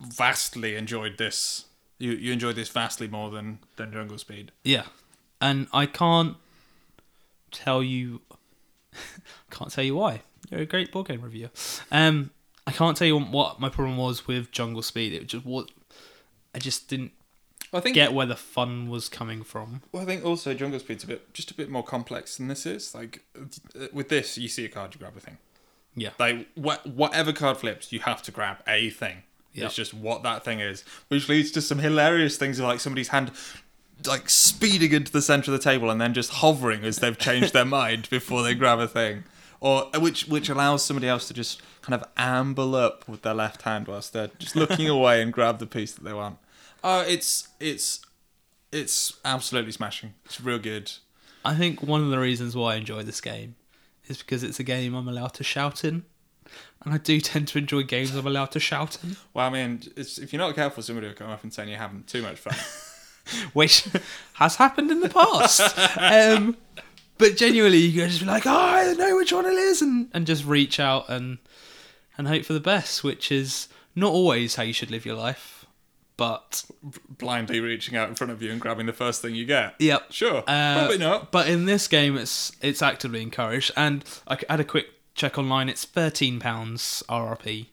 vastly 0.00 0.74
enjoyed 0.76 1.18
this. 1.18 1.66
You 1.98 2.12
you 2.12 2.32
enjoyed 2.32 2.56
this 2.56 2.68
vastly 2.68 3.08
more 3.08 3.30
than 3.30 3.58
than 3.76 3.92
Jungle 3.92 4.18
Speed. 4.18 4.52
Yeah, 4.64 4.86
and 5.40 5.68
I 5.72 5.86
can't 5.86 6.36
tell 7.50 7.82
you, 7.82 8.22
can't 9.50 9.70
tell 9.70 9.84
you 9.84 9.94
why. 9.96 10.22
You're 10.50 10.60
a 10.60 10.66
great 10.66 10.92
board 10.92 11.08
game 11.08 11.22
reviewer. 11.22 11.50
Um, 11.90 12.30
I 12.66 12.72
can't 12.72 12.96
tell 12.96 13.06
you 13.06 13.18
what 13.18 13.60
my 13.60 13.68
problem 13.68 13.96
was 13.96 14.26
with 14.26 14.50
Jungle 14.50 14.82
Speed. 14.82 15.12
It 15.12 15.26
just 15.28 15.44
what 15.44 15.70
I 16.54 16.58
just 16.58 16.88
didn't 16.88 17.12
I 17.72 17.80
think 17.80 17.94
get 17.94 18.12
where 18.12 18.26
the 18.26 18.36
fun 18.36 18.88
was 18.88 19.08
coming 19.08 19.42
from. 19.42 19.82
Well, 19.92 20.02
I 20.02 20.06
think 20.06 20.24
also 20.24 20.54
Jungle 20.54 20.80
Speed's 20.80 21.04
a 21.04 21.06
bit 21.06 21.32
just 21.32 21.50
a 21.50 21.54
bit 21.54 21.70
more 21.70 21.84
complex 21.84 22.36
than 22.36 22.48
this 22.48 22.66
is. 22.66 22.94
Like 22.94 23.22
uh, 23.38 23.86
with 23.92 24.08
this, 24.08 24.36
you 24.38 24.48
see 24.48 24.64
a 24.64 24.68
card, 24.68 24.94
you 24.94 25.00
grab 25.00 25.16
a 25.16 25.20
thing. 25.20 25.38
Yeah. 25.94 26.10
Like 26.18 26.46
wh- 26.54 26.84
whatever 26.86 27.32
card 27.32 27.56
flips, 27.58 27.92
you 27.92 28.00
have 28.00 28.22
to 28.22 28.30
grab 28.30 28.58
a 28.66 28.90
thing. 28.90 29.22
Yep. 29.54 29.66
It's 29.66 29.74
just 29.74 29.94
what 29.94 30.22
that 30.22 30.44
thing 30.44 30.60
is, 30.60 30.84
which 31.08 31.28
leads 31.28 31.50
to 31.52 31.62
some 31.62 31.78
hilarious 31.78 32.36
things 32.36 32.60
like 32.60 32.78
somebody's 32.80 33.08
hand 33.08 33.32
like 34.06 34.28
speeding 34.28 34.92
into 34.92 35.10
the 35.10 35.22
center 35.22 35.50
of 35.50 35.58
the 35.58 35.62
table 35.62 35.88
and 35.88 35.98
then 35.98 36.12
just 36.12 36.30
hovering 36.30 36.84
as 36.84 36.98
they've 36.98 37.16
changed 37.16 37.54
their 37.54 37.64
mind 37.80 38.10
before 38.10 38.42
they 38.42 38.54
grab 38.54 38.78
a 38.78 38.86
thing, 38.86 39.24
or 39.66 39.90
uh, 39.92 39.98
which 39.98 40.28
which 40.28 40.48
allows 40.48 40.84
somebody 40.84 41.08
else 41.08 41.26
to 41.26 41.34
just 41.34 41.60
kind 41.82 42.00
of 42.00 42.08
amble 42.16 42.76
up 42.76 43.08
with 43.08 43.22
their 43.22 43.34
left 43.34 43.62
hand 43.62 43.88
whilst 43.88 44.12
they're 44.12 44.30
just 44.38 44.54
looking 44.54 44.88
away 44.98 45.20
and 45.20 45.32
grab 45.32 45.58
the 45.58 45.66
piece 45.66 45.92
that 45.92 46.04
they 46.04 46.12
want. 46.12 46.38
Oh, 46.84 47.00
it's 47.00 47.48
it's 47.58 48.00
it's 48.70 49.14
absolutely 49.24 49.72
smashing. 49.72 50.14
It's 50.24 50.40
real 50.40 50.60
good. 50.60 50.92
I 51.44 51.54
think 51.54 51.82
one 51.82 52.00
of 52.00 52.10
the 52.10 52.18
reasons 52.18 52.54
why 52.54 52.74
I 52.74 52.76
enjoy 52.76 53.02
this 53.02 53.20
game 53.20 53.56
is 54.06 54.18
because 54.18 54.44
it's 54.44 54.60
a 54.60 54.64
game 54.64 54.94
I'm 54.94 55.08
allowed 55.08 55.34
to 55.34 55.44
shout 55.44 55.84
in. 55.84 56.04
And 56.84 56.94
I 56.94 56.98
do 56.98 57.20
tend 57.32 57.48
to 57.48 57.58
enjoy 57.58 57.82
games 57.82 58.14
I'm 58.14 58.26
allowed 58.26 58.52
to 58.52 58.60
shout 58.60 59.02
in, 59.02 59.16
Well, 59.34 59.46
I 59.46 59.50
mean, 59.50 59.82
it's, 59.96 60.18
if 60.18 60.32
you're 60.32 60.38
not 60.38 60.54
careful, 60.54 60.82
somebody 60.84 61.08
will 61.08 61.14
come 61.14 61.30
up 61.30 61.42
and 61.42 61.52
say 61.52 61.68
you're 61.68 61.78
having 61.78 62.04
too 62.04 62.22
much 62.22 62.38
fun. 62.38 62.54
which 63.52 63.88
has 64.34 64.56
happened 64.56 64.92
in 64.92 65.00
the 65.00 65.08
past. 65.08 65.76
um, 65.98 66.56
but 67.18 67.36
genuinely, 67.36 67.78
you 67.78 68.00
can 68.00 68.08
just 68.08 68.20
be 68.20 68.26
like, 68.26 68.46
oh, 68.46 68.50
I 68.50 68.92
know 68.94 69.16
which 69.16 69.32
one 69.32 69.46
it 69.46 69.54
is, 69.54 69.82
and, 69.82 70.08
and 70.12 70.26
just 70.26 70.44
reach 70.44 70.78
out 70.80 71.08
and 71.08 71.38
and 72.18 72.28
hope 72.28 72.44
for 72.44 72.52
the 72.54 72.60
best, 72.60 73.04
which 73.04 73.30
is 73.30 73.68
not 73.94 74.12
always 74.12 74.54
how 74.56 74.62
you 74.62 74.72
should 74.72 74.90
live 74.90 75.04
your 75.06 75.16
life. 75.16 75.66
But 76.16 76.64
Blindly 77.08 77.60
reaching 77.60 77.94
out 77.94 78.08
in 78.08 78.14
front 78.14 78.30
of 78.32 78.40
you 78.40 78.50
and 78.50 78.58
grabbing 78.58 78.86
the 78.86 78.94
first 78.94 79.20
thing 79.20 79.34
you 79.34 79.44
get. 79.44 79.74
yep, 79.78 80.10
Sure, 80.10 80.38
Uh, 80.46 80.78
probably 80.78 80.96
not. 80.98 81.30
But 81.30 81.46
in 81.48 81.66
this 81.66 81.86
game, 81.88 82.16
it's 82.16 82.52
it's 82.62 82.80
actively 82.80 83.20
encouraged, 83.20 83.70
and 83.76 84.02
I 84.26 84.38
had 84.48 84.60
a 84.60 84.64
quick 84.64 84.86
check 85.14 85.36
online. 85.36 85.68
It's 85.68 85.84
thirteen 85.84 86.40
pounds 86.40 87.02
RRP, 87.08 87.66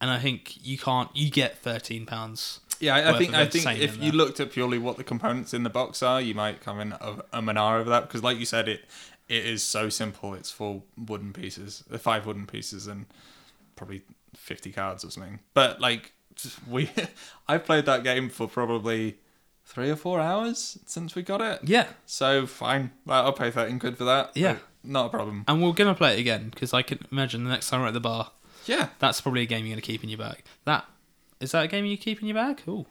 and 0.00 0.10
I 0.10 0.18
think 0.20 0.64
you 0.64 0.78
can't 0.78 1.10
you 1.12 1.28
get 1.28 1.58
thirteen 1.58 2.06
pounds. 2.06 2.60
Yeah, 2.82 2.96
I, 2.96 3.14
I 3.14 3.18
think 3.18 3.32
I 3.32 3.46
think 3.46 3.78
if 3.80 3.96
you 3.96 4.10
there. 4.10 4.12
looked 4.12 4.40
at 4.40 4.50
purely 4.50 4.76
what 4.76 4.96
the 4.96 5.04
components 5.04 5.54
in 5.54 5.62
the 5.62 5.70
box 5.70 6.02
are, 6.02 6.20
you 6.20 6.34
might 6.34 6.60
come 6.60 6.80
in 6.80 6.92
a, 6.92 7.16
a 7.32 7.40
manar 7.40 7.78
over 7.78 7.88
that 7.90 8.02
because, 8.08 8.22
like 8.22 8.38
you 8.38 8.44
said, 8.44 8.68
it 8.68 8.84
it 9.28 9.46
is 9.46 9.62
so 9.62 9.88
simple. 9.88 10.34
It's 10.34 10.50
four 10.50 10.82
wooden 10.98 11.32
pieces, 11.32 11.84
uh, 11.92 11.96
five 11.98 12.26
wooden 12.26 12.46
pieces, 12.46 12.88
and 12.88 13.06
probably 13.76 14.02
fifty 14.36 14.72
cards 14.72 15.04
or 15.04 15.10
something. 15.10 15.38
But 15.54 15.80
like 15.80 16.12
we, 16.68 16.90
I've 17.48 17.64
played 17.64 17.86
that 17.86 18.02
game 18.02 18.28
for 18.28 18.48
probably 18.48 19.16
three 19.64 19.88
or 19.88 19.96
four 19.96 20.18
hours 20.18 20.76
since 20.84 21.14
we 21.14 21.22
got 21.22 21.40
it. 21.40 21.60
Yeah, 21.62 21.86
So 22.04 22.46
fine, 22.46 22.90
I'll 23.08 23.32
pay 23.32 23.52
thirteen 23.52 23.78
quid 23.78 23.96
for 23.96 24.04
that. 24.04 24.32
Yeah. 24.34 24.52
Like, 24.54 24.62
not 24.84 25.06
a 25.06 25.08
problem. 25.10 25.44
and 25.46 25.62
we're 25.62 25.72
gonna 25.72 25.94
play 25.94 26.14
it 26.16 26.18
again 26.18 26.48
because 26.50 26.74
I 26.74 26.82
can 26.82 26.98
imagine 27.12 27.44
the 27.44 27.50
next 27.50 27.70
time 27.70 27.82
we're 27.82 27.86
at 27.86 27.94
the 27.94 28.00
bar, 28.00 28.32
Yeah, 28.66 28.88
that's 28.98 29.20
probably 29.20 29.42
a 29.42 29.46
game 29.46 29.64
you're 29.64 29.76
gonna 29.76 29.80
keep 29.82 30.02
in 30.02 30.08
your 30.08 30.18
bag. 30.18 30.42
That 30.64 30.84
is 31.42 31.52
that 31.52 31.64
a 31.64 31.68
game 31.68 31.84
you 31.84 31.96
keep 31.96 32.20
in 32.22 32.28
your 32.28 32.36
bag? 32.36 32.62
Ooh, 32.68 32.86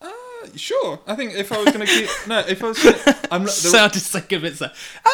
uh, 0.00 0.10
Sure. 0.54 1.00
I 1.06 1.14
think 1.14 1.34
if 1.34 1.50
I 1.52 1.56
was 1.62 1.72
going 1.72 1.86
to 1.86 1.92
keep 1.92 2.08
no, 2.28 2.40
if 2.40 2.62
I 2.62 2.68
was, 2.68 2.82
gonna, 2.82 2.96
I'm 3.30 3.42
not- 3.42 3.54
the, 3.54 3.68
Sounded 3.70 4.00
so 4.00 4.20
convincing. 4.20 4.68
Uh, 4.68 5.10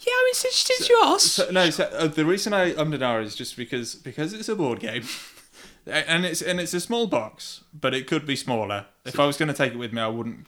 yeah, 0.00 0.12
I 0.12 0.22
mean, 0.24 0.34
since, 0.34 0.54
since 0.56 0.88
you 0.88 1.00
asked. 1.04 1.26
so, 1.32 1.50
no. 1.50 1.68
So, 1.70 1.84
uh, 1.84 2.06
the 2.06 2.24
reason 2.24 2.52
I 2.54 2.72
ummed 2.72 3.02
and 3.02 3.26
is 3.26 3.34
just 3.34 3.56
because 3.56 3.94
because 3.96 4.32
it's 4.32 4.48
a 4.48 4.56
board 4.56 4.80
game, 4.80 5.04
and 5.86 6.24
it's 6.24 6.40
and 6.40 6.58
it's 6.58 6.72
a 6.72 6.80
small 6.80 7.06
box, 7.06 7.64
but 7.78 7.92
it 7.92 8.06
could 8.06 8.24
be 8.24 8.34
smaller. 8.36 8.86
If 9.04 9.20
I 9.20 9.26
was 9.26 9.36
going 9.36 9.48
to 9.48 9.54
take 9.54 9.72
it 9.72 9.78
with 9.78 9.92
me, 9.92 10.00
I 10.00 10.08
wouldn't 10.08 10.46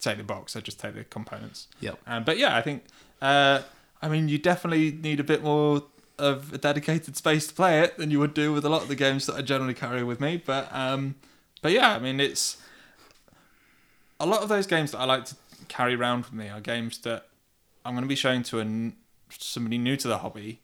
take 0.00 0.18
the 0.18 0.24
box. 0.24 0.54
I'd 0.54 0.64
just 0.64 0.78
take 0.80 0.94
the 0.94 1.04
components. 1.04 1.68
Yep. 1.80 1.98
Um, 2.06 2.24
but 2.24 2.36
yeah, 2.36 2.54
I 2.56 2.60
think. 2.62 2.84
Uh, 3.22 3.62
I 4.02 4.08
mean, 4.08 4.28
you 4.28 4.36
definitely 4.38 4.92
need 4.92 5.20
a 5.20 5.24
bit 5.24 5.42
more 5.42 5.82
of 6.20 6.52
a 6.52 6.58
dedicated 6.58 7.16
space 7.16 7.46
to 7.48 7.54
play 7.54 7.80
it 7.80 7.96
than 7.96 8.10
you 8.10 8.18
would 8.20 8.34
do 8.34 8.52
with 8.52 8.64
a 8.64 8.68
lot 8.68 8.82
of 8.82 8.88
the 8.88 8.94
games 8.96 9.26
that 9.26 9.34
I 9.36 9.42
generally 9.42 9.74
carry 9.74 10.02
with 10.04 10.20
me. 10.20 10.42
But 10.44 10.68
um, 10.72 11.16
but 11.62 11.72
yeah, 11.72 11.94
I 11.94 11.98
mean, 11.98 12.20
it's 12.20 12.56
a 14.18 14.26
lot 14.26 14.42
of 14.42 14.48
those 14.48 14.66
games 14.66 14.92
that 14.92 14.98
I 14.98 15.04
like 15.04 15.24
to 15.26 15.34
carry 15.68 15.94
around 15.94 16.24
with 16.24 16.32
me 16.32 16.48
are 16.48 16.60
games 16.60 16.98
that 16.98 17.26
I'm 17.84 17.94
going 17.94 18.04
to 18.04 18.08
be 18.08 18.14
showing 18.16 18.42
to 18.44 18.58
an, 18.60 18.96
somebody 19.30 19.78
new 19.78 19.96
to 19.96 20.08
the 20.08 20.18
hobby, 20.18 20.60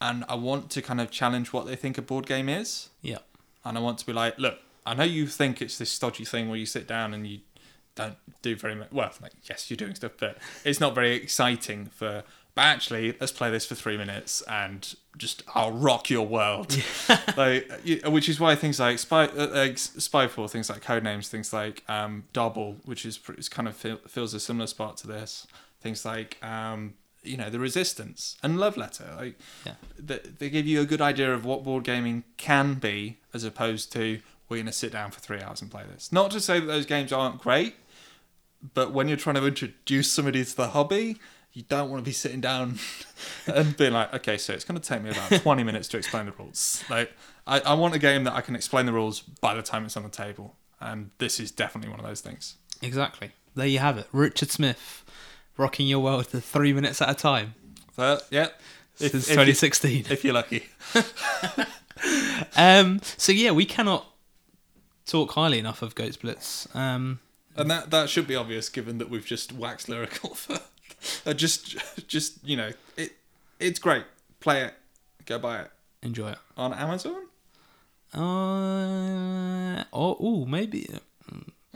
and 0.00 0.24
I 0.28 0.34
want 0.36 0.70
to 0.70 0.82
kind 0.82 1.00
of 1.00 1.10
challenge 1.10 1.52
what 1.52 1.66
they 1.66 1.76
think 1.76 1.98
a 1.98 2.02
board 2.02 2.26
game 2.26 2.48
is, 2.48 2.88
Yep. 3.02 3.24
and 3.64 3.76
I 3.76 3.80
want 3.80 3.98
to 3.98 4.06
be 4.06 4.12
like, 4.12 4.38
look, 4.38 4.58
I 4.86 4.94
know 4.94 5.04
you 5.04 5.26
think 5.26 5.60
it's 5.60 5.76
this 5.78 5.90
stodgy 5.90 6.24
thing 6.24 6.48
where 6.48 6.58
you 6.58 6.66
sit 6.66 6.86
down 6.86 7.12
and 7.14 7.26
you 7.26 7.40
don't 7.94 8.16
do 8.42 8.54
very 8.54 8.74
much. 8.76 8.92
Well, 8.92 9.10
like 9.20 9.32
yes, 9.44 9.68
you're 9.70 9.76
doing 9.76 9.94
stuff, 9.96 10.12
but 10.18 10.38
it's 10.64 10.80
not 10.80 10.94
very 10.94 11.14
exciting 11.16 11.86
for. 11.86 12.22
But 12.58 12.64
actually, 12.64 13.14
let's 13.20 13.30
play 13.30 13.52
this 13.52 13.64
for 13.66 13.76
three 13.76 13.96
minutes 13.96 14.42
and 14.48 14.96
just 15.16 15.44
I'll 15.54 15.70
rock 15.70 16.10
your 16.10 16.26
world. 16.26 16.76
like, 17.36 17.70
which 18.04 18.28
is 18.28 18.40
why 18.40 18.56
things 18.56 18.80
like 18.80 18.98
Spy, 18.98 19.26
uh, 19.26 19.46
like 19.54 19.76
Spyfall, 19.76 20.50
things 20.50 20.68
like 20.68 20.82
Codenames, 20.82 21.28
things 21.28 21.52
like 21.52 21.84
um, 21.88 22.24
Dobble, 22.32 22.74
which 22.84 23.06
is 23.06 23.20
kind 23.48 23.68
of 23.68 23.76
feel, 23.76 23.98
feels 24.08 24.34
a 24.34 24.40
similar 24.40 24.66
spot 24.66 24.96
to 24.96 25.06
this. 25.06 25.46
Things 25.80 26.04
like 26.04 26.36
um, 26.44 26.94
you 27.22 27.36
know 27.36 27.48
the 27.48 27.60
Resistance 27.60 28.36
and 28.42 28.58
Love 28.58 28.76
Letter, 28.76 29.08
like 29.16 29.38
Yeah. 29.64 29.74
they, 29.96 30.18
they 30.18 30.50
give 30.50 30.66
you 30.66 30.80
a 30.80 30.84
good 30.84 31.00
idea 31.00 31.32
of 31.32 31.44
what 31.44 31.62
board 31.62 31.84
gaming 31.84 32.24
can 32.38 32.74
be, 32.74 33.18
as 33.32 33.44
opposed 33.44 33.92
to 33.92 34.18
we're 34.48 34.56
going 34.56 34.66
to 34.66 34.72
sit 34.72 34.90
down 34.90 35.12
for 35.12 35.20
three 35.20 35.40
hours 35.40 35.62
and 35.62 35.70
play 35.70 35.84
this. 35.88 36.10
Not 36.10 36.32
to 36.32 36.40
say 36.40 36.58
that 36.58 36.66
those 36.66 36.86
games 36.86 37.12
aren't 37.12 37.38
great, 37.38 37.76
but 38.74 38.92
when 38.92 39.06
you're 39.06 39.16
trying 39.16 39.36
to 39.36 39.46
introduce 39.46 40.10
somebody 40.10 40.44
to 40.44 40.56
the 40.56 40.70
hobby, 40.70 41.18
you 41.52 41.62
don't 41.68 41.90
want 41.90 42.02
to 42.02 42.08
be 42.08 42.12
sitting 42.12 42.40
down 42.40 42.78
and 43.46 43.76
being 43.76 43.92
like, 43.92 44.12
okay, 44.14 44.38
so 44.38 44.52
it's 44.52 44.64
going 44.64 44.80
to 44.80 44.86
take 44.86 45.02
me 45.02 45.10
about 45.10 45.30
20 45.42 45.64
minutes 45.64 45.88
to 45.88 45.96
explain 45.98 46.26
the 46.26 46.32
rules. 46.32 46.84
Like, 46.88 47.12
I, 47.46 47.60
I 47.60 47.74
want 47.74 47.94
a 47.94 47.98
game 47.98 48.24
that 48.24 48.34
I 48.34 48.40
can 48.40 48.54
explain 48.54 48.86
the 48.86 48.92
rules 48.92 49.20
by 49.20 49.54
the 49.54 49.62
time 49.62 49.84
it's 49.84 49.96
on 49.96 50.02
the 50.02 50.08
table. 50.08 50.56
And 50.80 51.10
this 51.18 51.40
is 51.40 51.50
definitely 51.50 51.90
one 51.90 51.98
of 51.98 52.06
those 52.06 52.20
things. 52.20 52.54
Exactly. 52.82 53.32
There 53.56 53.66
you 53.66 53.80
have 53.80 53.98
it. 53.98 54.06
Richard 54.12 54.50
Smith, 54.50 55.04
rocking 55.56 55.88
your 55.88 55.98
world 55.98 56.28
for 56.28 56.38
three 56.38 56.72
minutes 56.72 57.02
at 57.02 57.10
a 57.10 57.14
time 57.14 57.54
So, 57.96 58.20
yeah. 58.30 58.48
If, 59.00 59.10
since 59.12 59.24
if, 59.24 59.30
you, 59.30 59.34
2016. 59.54 60.06
if 60.10 60.24
you're 60.24 60.34
lucky. 60.34 60.66
Um, 62.56 63.00
so 63.16 63.32
yeah, 63.32 63.50
we 63.50 63.64
cannot 63.64 64.06
talk 65.06 65.32
highly 65.32 65.58
enough 65.58 65.82
of 65.82 65.94
Geistesblitz. 65.94 66.74
Um, 66.74 67.20
And 67.56 67.70
that, 67.70 67.90
that 67.90 68.08
should 68.08 68.26
be 68.28 68.36
obvious 68.36 68.68
given 68.68 68.98
that 68.98 69.10
we've 69.10 69.26
just 69.26 69.52
waxed 69.52 69.88
lyrical 69.88 70.34
for. 70.34 70.60
Uh, 71.26 71.34
just, 71.34 71.76
just 72.08 72.44
you 72.46 72.56
know, 72.56 72.72
it 72.96 73.12
it's 73.58 73.78
great. 73.78 74.04
Play 74.40 74.62
it. 74.62 74.74
Go 75.26 75.38
buy 75.38 75.60
it. 75.60 75.70
enjoy 76.02 76.30
it. 76.30 76.38
On 76.56 76.72
Amazon? 76.72 77.26
Uh, 78.14 79.84
oh, 79.92 80.16
ooh, 80.24 80.46
maybe. 80.46 80.88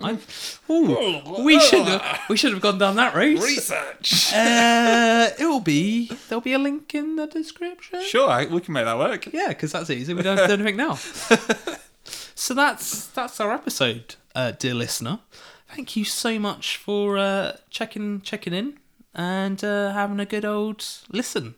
I, 0.03 0.19
ooh, 0.71 1.43
we 1.45 1.61
should 1.61 1.87
have 1.87 2.21
we 2.29 2.37
should 2.37 2.53
have 2.53 2.63
gone 2.63 2.79
down 2.79 2.97
that 2.97 3.15
route. 3.15 3.41
Research! 3.41 4.33
Uh, 4.33 5.29
it 5.39 5.45
will 5.45 5.61
be 5.61 6.11
there'll 6.29 6.41
be 6.41 6.55
a 6.55 6.59
link 6.59 6.95
in 6.95 7.17
the 7.17 7.27
description. 7.27 8.03
Sure, 8.03 8.29
I, 8.29 8.47
we 8.47 8.61
can 8.61 8.73
make 8.73 8.85
that 8.85 8.99
work. 8.99 9.33
Yeah, 9.33 9.49
because 9.49 9.73
that's 9.73 9.91
easy. 9.91 10.15
We 10.15 10.23
don't 10.23 10.39
have 10.39 10.49
to 10.49 10.57
do 10.57 10.63
anything 10.63 10.77
now. 10.77 10.95
so 12.35 12.55
that's 12.55 13.07
that's 13.09 13.39
our 13.41 13.53
episode, 13.53 14.17
uh, 14.35 14.53
dear 14.53 14.75
listener. 14.75 15.21
Thank 15.69 15.97
you 15.97 16.05
so 16.05 16.39
much 16.39 16.77
for 16.77 17.19
uh, 17.19 17.57
checking 17.71 18.23
checking 18.23 18.55
in 18.55 18.79
and 19.15 19.63
uh, 19.65 19.93
having 19.93 20.21
a 20.21 20.27
good 20.27 20.45
old 20.45 20.85
listen. 21.11 21.55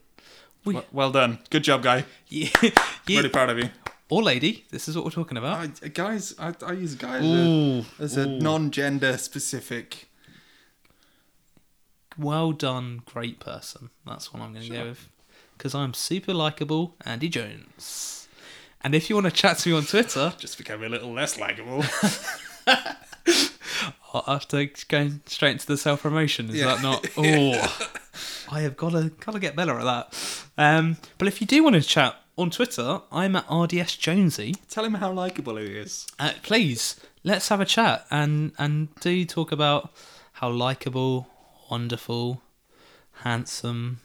We, 0.64 0.74
Well, 0.74 0.84
well 0.92 1.10
done. 1.10 1.38
Good 1.50 1.64
job, 1.64 1.82
guy. 1.82 2.04
yeah, 2.28 2.48
you, 2.62 2.70
Really 3.08 3.28
proud 3.28 3.50
of 3.50 3.58
you. 3.58 3.68
or 4.08 4.22
lady, 4.22 4.64
this 4.70 4.88
is 4.88 4.96
what 4.96 5.04
we're 5.04 5.10
talking 5.10 5.36
about. 5.36 5.82
I, 5.82 5.88
guys, 5.88 6.34
I, 6.38 6.54
I 6.64 6.72
use 6.72 6.94
guy 6.94 7.18
as 7.18 7.24
a, 7.24 7.84
as 7.98 8.16
a 8.16 8.26
non-gender 8.26 9.18
specific. 9.18 10.08
well 12.18 12.52
done, 12.52 13.02
great 13.04 13.40
person. 13.40 13.90
That's 14.06 14.32
what 14.32 14.42
I'm 14.42 14.52
going 14.52 14.66
to 14.66 14.72
go 14.72 14.84
with. 14.86 15.08
Because 15.56 15.74
I'm 15.74 15.94
super 15.94 16.32
likable, 16.34 16.96
Andy 17.04 17.28
Jones. 17.28 18.28
And 18.80 18.94
if 18.94 19.08
you 19.08 19.16
want 19.16 19.26
to 19.26 19.32
chat 19.32 19.58
to 19.58 19.68
me 19.70 19.76
on 19.76 19.84
Twitter, 19.84 20.34
Just 20.38 20.58
become 20.58 20.82
a 20.82 20.88
little 20.88 21.12
less 21.12 21.38
likable. 21.38 21.84
after 24.26 24.66
going 24.88 25.20
straight 25.26 25.52
into 25.52 25.66
the 25.66 25.76
self 25.76 26.02
promotion, 26.02 26.48
is 26.50 26.56
Yeah. 26.56 26.74
that 26.76 26.82
not? 26.82 27.06
Oh, 27.16 27.88
I 28.50 28.60
have 28.60 28.76
got 28.76 28.90
to 28.92 29.10
got 29.20 29.32
to 29.32 29.40
get 29.40 29.56
better 29.56 29.78
at 29.78 29.84
that. 29.84 30.44
Um, 30.56 30.96
but 31.18 31.26
if 31.28 31.40
you 31.40 31.46
do 31.46 31.62
want 31.64 31.74
to 31.74 31.82
chat 31.82 32.14
on 32.38 32.50
Twitter, 32.50 33.00
I'm 33.10 33.34
at 33.36 33.44
RDS 33.50 33.96
Jonesy. 33.96 34.54
Tell 34.68 34.84
him 34.84 34.94
how 34.94 35.10
likable 35.12 35.56
he 35.56 35.66
is. 35.66 36.06
Uh, 36.18 36.32
please 36.42 37.00
let's 37.24 37.48
have 37.48 37.60
a 37.60 37.64
chat 37.64 38.06
and 38.10 38.52
and 38.58 38.94
do 39.00 39.24
talk 39.24 39.50
about 39.50 39.90
how 40.34 40.50
likable, 40.50 41.28
wonderful, 41.70 42.42
handsome, 43.22 44.00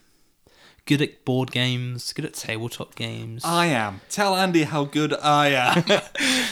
good 0.86 1.02
at 1.02 1.24
board 1.26 1.52
games, 1.52 2.14
good 2.14 2.26
at 2.26 2.34
tabletop 2.34 2.96
games. 2.96 3.44
I 3.46 3.68
am. 3.68 4.02
Tell 4.10 4.36
Andy 4.36 4.64
how 4.64 4.86
good 4.86 5.14
I 5.14 5.50
am. 5.50 6.02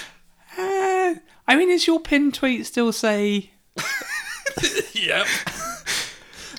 I 1.58 1.62
mean, 1.62 1.72
is 1.72 1.88
your 1.88 2.00
pin 2.00 2.32
tweet 2.32 2.67
still 2.67 2.91
say? 2.91 3.50
yep. 4.93 5.26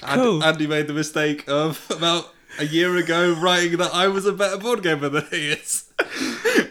Cool. 0.00 0.36
And, 0.36 0.44
Andy 0.44 0.66
made 0.66 0.86
the 0.86 0.92
mistake 0.94 1.44
of 1.48 1.84
about 1.90 2.32
a 2.58 2.64
year 2.64 2.96
ago 2.96 3.34
writing 3.34 3.76
that 3.78 3.92
I 3.92 4.06
was 4.06 4.26
a 4.26 4.32
better 4.32 4.56
board 4.56 4.82
gamer 4.82 5.08
than 5.08 5.26
he 5.30 5.50
is. 5.50 5.84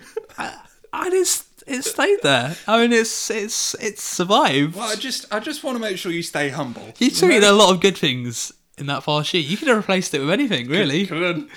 And 0.93 1.13
it's 1.13 1.45
it 1.67 1.83
stayed 1.83 2.19
there. 2.23 2.55
I 2.67 2.81
mean, 2.81 2.93
it's 2.93 3.29
it's 3.29 3.75
it's 3.75 4.01
survived. 4.01 4.75
Well, 4.75 4.89
I 4.89 4.95
just, 4.95 5.31
I 5.31 5.39
just 5.39 5.63
want 5.63 5.75
to 5.75 5.81
make 5.81 5.97
sure 5.97 6.11
you 6.11 6.23
stay 6.23 6.49
humble. 6.49 6.93
You 6.97 7.11
tweeted 7.11 7.47
a 7.47 7.51
lot 7.51 7.73
of 7.73 7.81
good 7.81 7.97
things 7.97 8.51
in 8.77 8.87
that 8.87 9.03
far 9.03 9.23
sheet. 9.23 9.45
You 9.45 9.57
could 9.57 9.67
have 9.67 9.77
replaced 9.77 10.13
it 10.13 10.19
with 10.19 10.31
anything, 10.31 10.67
really. 10.67 11.05
Couldn't. 11.05 11.49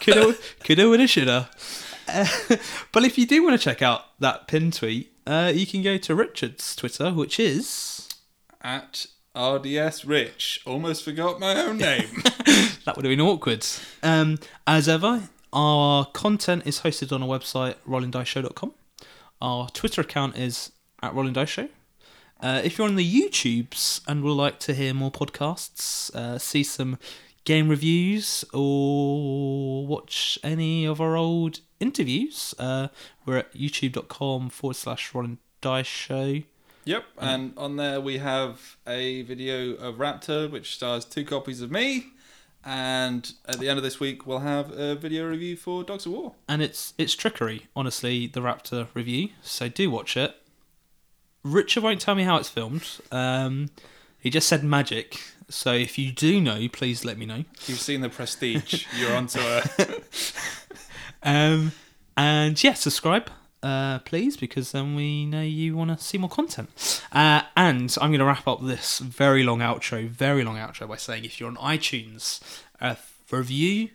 Coulda, 0.00 0.36
coulda, 0.64 0.88
woulda, 0.88 1.06
shoulda. 1.06 1.50
Uh, 2.08 2.26
but 2.90 3.04
if 3.04 3.16
you 3.16 3.26
do 3.26 3.42
want 3.42 3.58
to 3.58 3.64
check 3.64 3.80
out 3.80 4.02
that 4.18 4.48
pin 4.48 4.70
tweet, 4.70 5.11
uh, 5.26 5.52
you 5.54 5.66
can 5.66 5.82
go 5.82 5.96
to 5.98 6.14
Richard's 6.14 6.74
Twitter, 6.76 7.12
which 7.12 7.38
is 7.38 8.08
At 8.60 9.06
RDS 9.36 10.04
Rich. 10.04 10.62
Almost 10.66 11.04
forgot 11.04 11.40
my 11.40 11.54
own 11.62 11.78
name. 11.78 12.22
that 12.84 12.94
would 12.96 13.04
have 13.04 13.10
been 13.12 13.20
awkward. 13.20 13.66
Um, 14.02 14.38
as 14.66 14.88
ever, 14.88 15.28
our 15.52 16.06
content 16.06 16.66
is 16.66 16.80
hosted 16.80 17.12
on 17.12 17.22
our 17.22 17.28
website, 17.28 17.76
rollingdiceshow.com. 17.88 18.72
Our 19.40 19.68
Twitter 19.70 20.00
account 20.02 20.36
is 20.36 20.72
at 21.02 21.14
Rolling 21.14 21.32
Dice 21.32 21.48
Show. 21.48 21.68
Uh, 22.40 22.60
if 22.64 22.76
you're 22.76 22.88
on 22.88 22.96
the 22.96 23.20
YouTubes 23.20 24.00
and 24.08 24.22
would 24.22 24.32
like 24.32 24.58
to 24.60 24.74
hear 24.74 24.92
more 24.92 25.10
podcasts, 25.12 26.12
uh, 26.14 26.38
see 26.38 26.62
some 26.64 26.98
game 27.44 27.68
reviews, 27.68 28.44
or 28.52 29.86
watch 29.86 30.38
any 30.42 30.84
of 30.84 31.00
our 31.00 31.16
old 31.16 31.60
interviews, 31.82 32.54
uh, 32.58 32.88
we're 33.26 33.38
at 33.38 33.52
youtube.com 33.52 34.48
forward 34.50 34.74
slash 34.76 35.14
Rolling 35.14 35.38
Dice 35.60 35.86
Show. 35.86 36.42
Yep, 36.84 37.04
and 37.18 37.52
on 37.56 37.76
there 37.76 38.00
we 38.00 38.18
have 38.18 38.76
a 38.86 39.22
video 39.22 39.74
of 39.74 39.96
Raptor, 39.96 40.50
which 40.50 40.74
stars 40.74 41.04
two 41.04 41.24
copies 41.24 41.60
of 41.60 41.70
me. 41.70 42.06
And 42.64 43.32
at 43.46 43.58
the 43.58 43.68
end 43.68 43.76
of 43.78 43.82
this 43.82 43.98
week, 43.98 44.24
we'll 44.26 44.38
have 44.40 44.70
a 44.70 44.94
video 44.94 45.28
review 45.28 45.56
for 45.56 45.82
Dogs 45.82 46.06
of 46.06 46.12
War. 46.12 46.34
and 46.48 46.62
it's 46.62 46.94
it's 46.96 47.14
trickery, 47.14 47.66
honestly, 47.74 48.26
the 48.28 48.40
Raptor 48.40 48.86
review. 48.94 49.30
So 49.42 49.68
do 49.68 49.90
watch 49.90 50.16
it. 50.16 50.36
Richard 51.44 51.82
won't 51.82 52.00
tell 52.00 52.14
me 52.14 52.22
how 52.22 52.36
it's 52.36 52.48
filmed. 52.48 52.86
Um, 53.10 53.70
he 54.18 54.30
just 54.30 54.48
said 54.48 54.62
magic. 54.62 55.20
So 55.48 55.72
if 55.72 55.98
you 55.98 56.12
do 56.12 56.40
know, 56.40 56.68
please 56.68 57.04
let 57.04 57.18
me 57.18 57.26
know. 57.26 57.44
You've 57.66 57.80
seen 57.80 58.00
the 58.00 58.08
Prestige. 58.08 58.86
You're 58.96 59.14
onto 59.14 59.40
a. 59.40 59.62
Um, 61.22 61.72
and 62.16 62.62
yeah, 62.62 62.74
subscribe, 62.74 63.30
uh, 63.62 64.00
please, 64.00 64.36
because 64.36 64.72
then 64.72 64.94
we 64.94 65.24
know 65.26 65.42
you 65.42 65.76
want 65.76 65.96
to 65.96 66.04
see 66.04 66.18
more 66.18 66.30
content. 66.30 67.02
Uh, 67.12 67.42
and 67.56 67.94
I'm 68.00 68.10
going 68.10 68.20
to 68.20 68.24
wrap 68.24 68.46
up 68.46 68.62
this 68.62 68.98
very 68.98 69.42
long 69.42 69.60
outro, 69.60 70.08
very 70.08 70.44
long 70.44 70.56
outro 70.56 70.88
by 70.88 70.96
saying 70.96 71.24
if 71.24 71.40
you're 71.40 71.48
on 71.48 71.56
iTunes, 71.56 72.40
a 72.80 72.96
review 73.30 73.90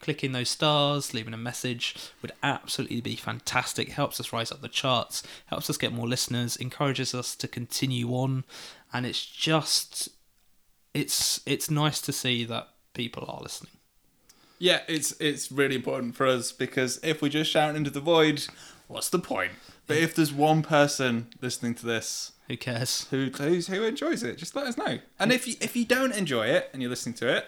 clicking 0.00 0.32
those 0.32 0.48
stars, 0.48 1.14
leaving 1.14 1.34
a 1.34 1.38
message 1.38 1.94
would 2.22 2.32
absolutely 2.42 3.00
be 3.00 3.16
fantastic. 3.16 3.90
Helps 3.90 4.18
us 4.18 4.32
rise 4.32 4.50
up 4.50 4.62
the 4.62 4.68
charts, 4.68 5.22
helps 5.46 5.70
us 5.70 5.76
get 5.76 5.92
more 5.92 6.08
listeners, 6.08 6.56
encourages 6.56 7.14
us 7.14 7.36
to 7.36 7.46
continue 7.46 8.08
on, 8.10 8.44
and 8.92 9.06
it's 9.06 9.24
just 9.24 10.08
it's 10.94 11.40
it's 11.46 11.70
nice 11.70 12.00
to 12.00 12.12
see 12.12 12.44
that 12.44 12.68
people 12.94 13.24
are 13.28 13.42
listening. 13.42 13.72
Yeah, 14.60 14.82
it's 14.88 15.12
it's 15.20 15.50
really 15.50 15.74
important 15.74 16.14
for 16.14 16.26
us 16.26 16.52
because 16.52 17.00
if 17.02 17.20
we 17.22 17.28
just 17.30 17.50
shout 17.50 17.74
into 17.74 17.90
the 17.90 17.98
void, 18.00 18.44
what's 18.88 19.08
the 19.08 19.18
point? 19.18 19.52
But 19.86 19.96
if 19.96 20.14
there's 20.14 20.32
one 20.32 20.62
person 20.62 21.28
listening 21.40 21.74
to 21.76 21.86
this 21.86 22.32
Who 22.46 22.56
cares? 22.58 23.06
who 23.10 23.30
who's, 23.36 23.66
who 23.68 23.82
enjoys 23.82 24.22
it, 24.22 24.36
just 24.36 24.54
let 24.54 24.66
us 24.66 24.76
know. 24.76 24.98
And 25.18 25.32
if 25.32 25.48
you, 25.48 25.54
if 25.60 25.74
you 25.74 25.84
don't 25.84 26.12
enjoy 26.14 26.46
it 26.46 26.68
and 26.72 26.80
you're 26.82 26.90
listening 26.90 27.14
to 27.16 27.28
it, 27.38 27.46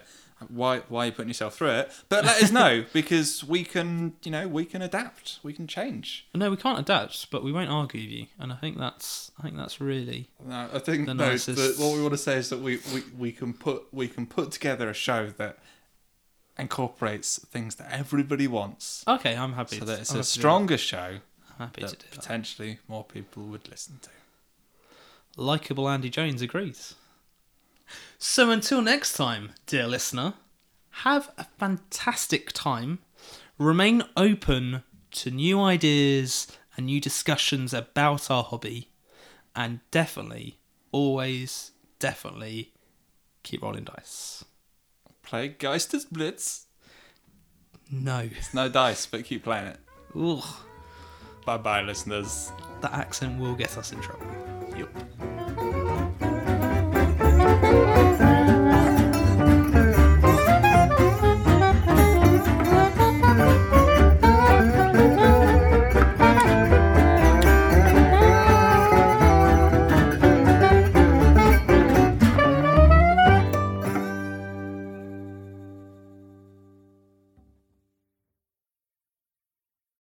why 0.49 0.79
why 0.89 1.05
are 1.05 1.07
you 1.07 1.13
putting 1.13 1.29
yourself 1.29 1.55
through 1.55 1.71
it? 1.73 1.93
But 2.09 2.25
let 2.25 2.43
us 2.43 2.51
know 2.61 2.85
because 2.95 3.45
we 3.45 3.63
can 3.63 4.15
you 4.25 4.31
know 4.31 4.49
we 4.49 4.65
can 4.65 4.81
adapt, 4.81 5.39
we 5.43 5.53
can 5.53 5.67
change. 5.67 6.27
No, 6.35 6.51
we 6.51 6.57
can't 6.57 6.79
adapt, 6.81 7.31
but 7.31 7.45
we 7.45 7.53
won't 7.53 7.71
argue 7.71 8.01
with 8.01 8.11
you, 8.11 8.27
and 8.39 8.51
I 8.53 8.57
think 8.57 8.79
that's 8.79 9.31
I 9.39 9.43
think 9.43 9.59
that's 9.59 9.83
really 9.83 10.31
No, 10.45 10.69
I 10.73 10.79
think 10.79 11.07
The 11.07 11.15
no, 11.15 11.29
nicest- 11.29 11.59
the- 11.79 11.85
what 11.85 11.95
we 11.95 12.01
want 12.01 12.15
to 12.15 12.19
say 12.19 12.39
is 12.39 12.49
that 12.49 12.61
we, 12.61 12.81
we, 12.95 13.03
we 13.19 13.33
can 13.33 13.53
put 13.53 13.85
we 13.93 14.09
can 14.09 14.25
put 14.27 14.51
together 14.51 14.89
a 14.89 14.95
show 14.95 15.29
that 15.37 15.59
incorporates 16.59 17.39
things 17.39 17.77
that 17.77 17.91
everybody 17.91 18.47
wants, 18.47 19.05
okay. 19.09 19.37
I'm 19.37 19.55
happy. 19.55 19.79
so 19.79 19.85
that 19.85 20.01
it's 20.01 20.11
I'm 20.11 20.17
a 20.17 20.19
happy 20.19 20.29
to 20.29 20.35
do 20.35 20.41
stronger 20.41 20.79
show 20.79 21.13
that. 21.13 21.21
I'm 21.59 21.67
happy 21.67 21.81
to 21.83 21.87
that 21.89 21.99
do 21.99 22.07
that. 22.11 22.17
potentially 22.21 22.79
more 22.89 23.05
people 23.05 23.45
would 23.45 23.69
listen 23.71 23.99
to. 24.03 24.11
Likeable 25.37 25.89
Andy 25.89 26.11
Jones 26.11 26.43
agrees. 26.43 26.95
So 28.19 28.51
until 28.51 28.83
next 28.83 29.15
time, 29.15 29.51
dear 29.67 29.87
listener, 29.87 30.35
have 30.91 31.31
a 31.39 31.45
fantastic 31.59 32.53
time. 32.53 32.99
Remain 33.59 34.03
open 34.17 34.83
to 35.13 35.31
new 35.31 35.61
ideas 35.61 36.47
and 36.77 36.87
new 36.87 37.01
discussions 37.01 37.75
about 37.75 38.31
our 38.31 38.43
hobby, 38.43 38.91
and 39.55 39.81
definitely, 39.91 40.59
always, 40.91 41.73
definitely 41.99 42.73
keep 43.43 43.63
rolling 43.63 43.85
dice. 43.85 44.45
Play 45.23 45.51
Geistesblitz. 45.51 46.65
No. 47.91 48.29
It's 48.37 48.55
no 48.55 48.69
dice, 48.69 49.07
but 49.07 49.25
keep 49.25 49.45
playing 49.45 49.67
it. 49.67 49.79
Ugh. 50.17 50.45
Bye 51.45 51.59
bye, 51.59 51.83
listeners. 51.83 52.53
That 52.81 52.93
accent 52.93 53.41
will 53.41 53.55
get 53.55 53.77
us 53.77 53.93
in 53.93 54.01
trouble. 54.01 54.27
Yup. 54.77 54.89